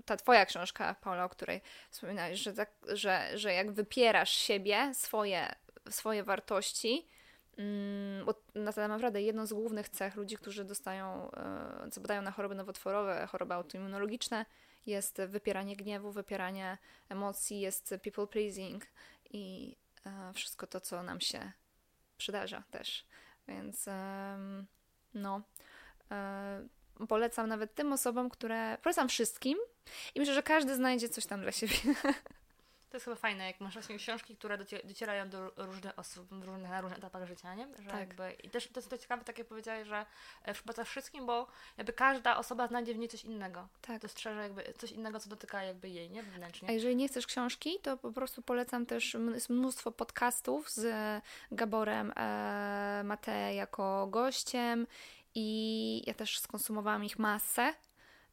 ta 0.05 0.18
twoja 0.18 0.45
książka, 0.45 0.95
Paula, 1.01 1.26
o 1.26 1.30
której 1.30 1.62
wspominałeś, 1.89 2.39
że, 2.39 2.53
tak, 2.53 2.72
że, 2.88 3.38
że 3.38 3.53
jak 3.53 3.72
wypierasz 3.72 4.30
siebie, 4.30 4.91
swoje, 4.93 5.55
swoje 5.89 6.24
wartości, 6.24 7.07
mm, 7.57 8.26
bo 8.26 8.36
na 8.55 8.74
to 8.74 8.88
naprawdę 8.88 9.22
jedną 9.22 9.45
z 9.45 9.53
głównych 9.53 9.89
cech 9.89 10.16
ludzi, 10.16 10.38
którzy 10.38 10.66
dostają, 10.66 11.32
e, 11.32 11.89
co 11.91 12.01
badają 12.01 12.22
na 12.22 12.32
choroby 12.32 12.55
nowotworowe, 12.55 13.28
choroby 13.32 13.53
autoimmunologiczne, 13.53 14.45
jest 14.86 15.22
wypieranie 15.28 15.76
gniewu, 15.76 16.12
wypieranie 16.12 16.78
emocji, 17.10 17.60
jest 17.60 17.95
people 18.03 18.28
pleasing 18.28 18.86
i 19.30 19.76
e, 20.05 20.34
wszystko 20.34 20.68
to, 20.68 20.82
co 20.82 21.03
nam 21.03 21.22
się 21.22 21.51
przydarza 22.20 22.63
też. 22.72 23.05
Więc 23.47 23.86
no, 25.13 25.41
e, 26.11 26.67
polecam 27.07 27.47
nawet 27.47 27.76
tym 27.76 27.93
osobom, 27.93 28.30
które. 28.30 28.78
Polecam 28.84 29.09
wszystkim 29.09 29.57
i 30.15 30.20
myślę, 30.20 30.34
że 30.34 30.43
każdy 30.43 30.76
znajdzie 30.76 31.09
coś 31.09 31.26
tam 31.26 31.41
dla 31.41 31.51
siebie. 31.51 31.76
To 32.90 32.98
jest 32.98 33.06
chyba 33.06 33.16
fajne, 33.16 33.48
jak 33.48 33.62
masz 33.62 33.74
właśnie 33.74 33.98
książki, 33.98 34.36
które 34.36 34.58
docierają 34.84 35.30
do 35.30 35.52
różnych 35.58 36.00
osób 36.00 36.32
różnych, 36.32 36.70
na 36.70 36.82
różnych 36.82 37.00
etapach 37.00 37.28
życia, 37.28 37.56
nie? 37.56 37.68
Że 37.80 37.90
tak. 37.90 38.00
Jakby, 38.00 38.32
I 38.44 38.50
też 38.50 38.68
to 38.68 38.80
jest 38.80 38.90
to 38.90 38.98
ciekawe, 38.98 39.24
tak 39.24 39.38
jak 39.38 39.48
powiedziałeś, 39.48 39.88
że 39.88 40.06
e, 40.44 40.54
przypada 40.54 40.84
wszystkim, 40.84 41.26
bo 41.26 41.48
jakby 41.78 41.94
każda 41.94 42.38
osoba 42.38 42.68
znajdzie 42.68 42.94
w 42.94 42.98
niej 42.98 43.10
coś 43.10 43.26
innego. 43.26 43.68
Tak. 43.82 44.02
Dostrzeże 44.02 44.42
jakby 44.42 44.74
coś 44.78 44.92
innego, 44.92 45.20
co 45.20 45.30
dotyka 45.30 45.64
jakby 45.64 45.90
jej, 45.90 46.10
nie? 46.10 46.24
Wewnętrznie. 46.24 46.70
A 46.70 46.72
jeżeli 46.72 46.96
nie 46.96 47.08
chcesz 47.08 47.28
książki, 47.28 47.80
to 47.82 47.98
po 47.98 48.12
prostu 48.12 48.42
polecam 48.42 48.86
też, 48.86 49.18
jest 49.34 49.50
mnóstwo 49.50 49.92
podcastów 49.92 50.70
z 50.70 50.88
Gaborem 51.52 52.14
e, 52.16 53.02
Matej 53.04 53.56
jako 53.56 54.08
gościem 54.08 54.88
i 55.36 56.04
ja 56.08 56.14
też 56.14 56.40
skonsumowałam 56.40 57.04
ich 57.04 57.20
masę 57.20 57.74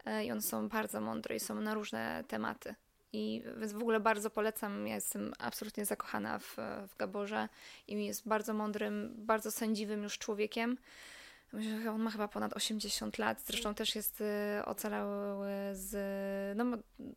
e, 0.05 0.25
i 0.25 0.33
one 0.33 0.43
są 0.43 0.69
bardzo 0.69 1.01
mądre 1.01 1.37
i 1.37 1.41
są 1.41 1.61
na 1.61 1.75
różne 1.75 2.25
tematy. 2.29 2.75
I 3.17 3.43
więc 3.57 3.73
w 3.73 3.81
ogóle 3.81 4.01
bardzo 4.01 4.31
polecam. 4.31 4.87
Ja 4.87 4.95
jestem 4.95 5.33
absolutnie 5.39 5.85
zakochana 5.85 6.39
w, 6.39 6.57
w 6.89 6.97
Gaborze 6.97 7.49
i 7.89 8.07
jest 8.07 8.29
bardzo 8.29 8.55
mądrym, 8.55 9.15
bardzo 9.19 9.51
sędziwym 9.51 10.03
już 10.03 10.19
człowiekiem. 10.19 10.79
Myślę, 11.53 11.81
że 11.83 11.91
on 11.91 12.01
ma 12.01 12.11
chyba 12.11 12.29
ponad 12.29 12.53
80 12.53 13.19
lat. 13.19 13.43
Zresztą 13.47 13.75
też 13.75 13.95
jest 13.95 14.21
y, 14.21 14.25
ocalały 14.65 15.49
z, 15.73 15.97
no 16.57 16.65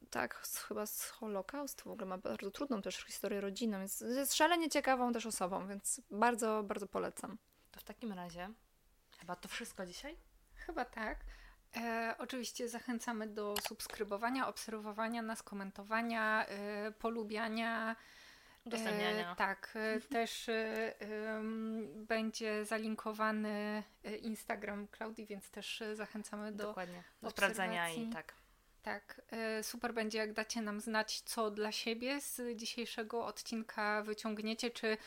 tak, 0.10 0.48
z, 0.48 0.58
chyba 0.58 0.86
z 0.86 1.10
Holokaustu. 1.10 1.90
W 1.90 1.94
ogóle 1.94 2.06
ma 2.06 2.18
bardzo 2.18 2.52
trudną 2.52 2.82
też 2.82 2.96
historię 2.96 3.42
rodzinną, 3.42 3.80
więc 3.80 4.02
jest 4.02 4.34
szalenie 4.34 4.70
ciekawą 4.70 5.14
też 5.14 5.26
osobą, 5.26 5.68
więc 5.68 6.02
bardzo, 6.12 6.64
bardzo 6.64 6.88
polecam. 6.88 7.38
To 7.72 7.80
w 7.80 7.84
takim 7.84 8.14
razie 8.14 8.50
chyba 9.20 9.36
to 9.36 9.48
wszystko 9.48 9.86
dzisiaj? 9.86 10.18
Chyba 10.56 10.86
tak. 10.86 11.20
E, 11.78 12.16
oczywiście 12.18 12.70
zachęcamy 12.70 13.28
do 13.28 13.56
subskrybowania, 13.68 14.48
obserwowania 14.48 15.22
nas, 15.22 15.44
komentowania, 15.44 16.46
e, 16.46 16.92
polubiania. 16.92 17.96
Udostępniania. 18.66 19.32
E, 19.32 19.36
tak, 19.36 19.74
e, 19.76 20.02
też 20.02 20.50
e, 20.50 20.94
będzie 21.96 22.66
zalinkowany 22.66 23.84
Instagram 24.22 24.88
Klaudii, 24.88 25.26
więc 25.26 25.52
też 25.52 25.84
zachęcamy 25.94 26.52
do, 26.52 26.68
Dokładnie, 26.68 27.04
do 27.22 27.30
sprawdzenia 27.30 27.90
i 27.90 28.10
tak. 28.10 28.34
Tak, 28.82 29.22
super 29.62 29.94
będzie, 29.94 30.18
jak 30.18 30.34
dacie 30.34 30.62
nam 30.62 30.82
znać, 30.82 31.22
co 31.22 31.52
dla 31.52 31.72
siebie 31.72 32.22
z 32.22 32.56
dzisiejszego 32.56 33.26
odcinka 33.26 34.02
wyciągniecie, 34.02 34.72
czy 34.72 34.98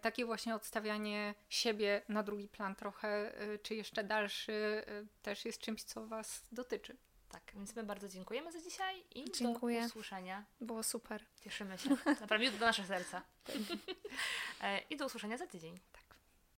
takie 0.00 0.24
właśnie 0.26 0.54
odstawianie 0.54 1.34
siebie 1.48 2.02
na 2.08 2.22
drugi 2.22 2.48
plan 2.48 2.74
trochę, 2.74 3.32
czy 3.62 3.74
jeszcze 3.74 4.04
dalszy 4.04 4.82
też 5.22 5.44
jest 5.44 5.60
czymś, 5.60 5.82
co 5.82 6.06
Was 6.06 6.44
dotyczy. 6.52 6.96
Tak, 7.30 7.42
więc 7.54 7.76
my 7.76 7.82
bardzo 7.82 8.08
dziękujemy 8.08 8.52
za 8.52 8.60
dzisiaj 8.60 9.04
i 9.14 9.32
Dziękuję. 9.32 9.80
do 9.80 9.86
usłyszenia. 9.86 10.44
Było 10.60 10.82
super. 10.82 11.24
Cieszymy 11.44 11.78
się. 11.78 11.90
Naprawdę 12.20 12.50
do 12.50 12.66
nasze 12.66 12.84
serca. 12.84 13.22
I 14.90 14.96
do 14.96 15.06
usłyszenia 15.06 15.36
za 15.38 15.46
tydzień. 15.46 15.80
Tak. 15.92 15.99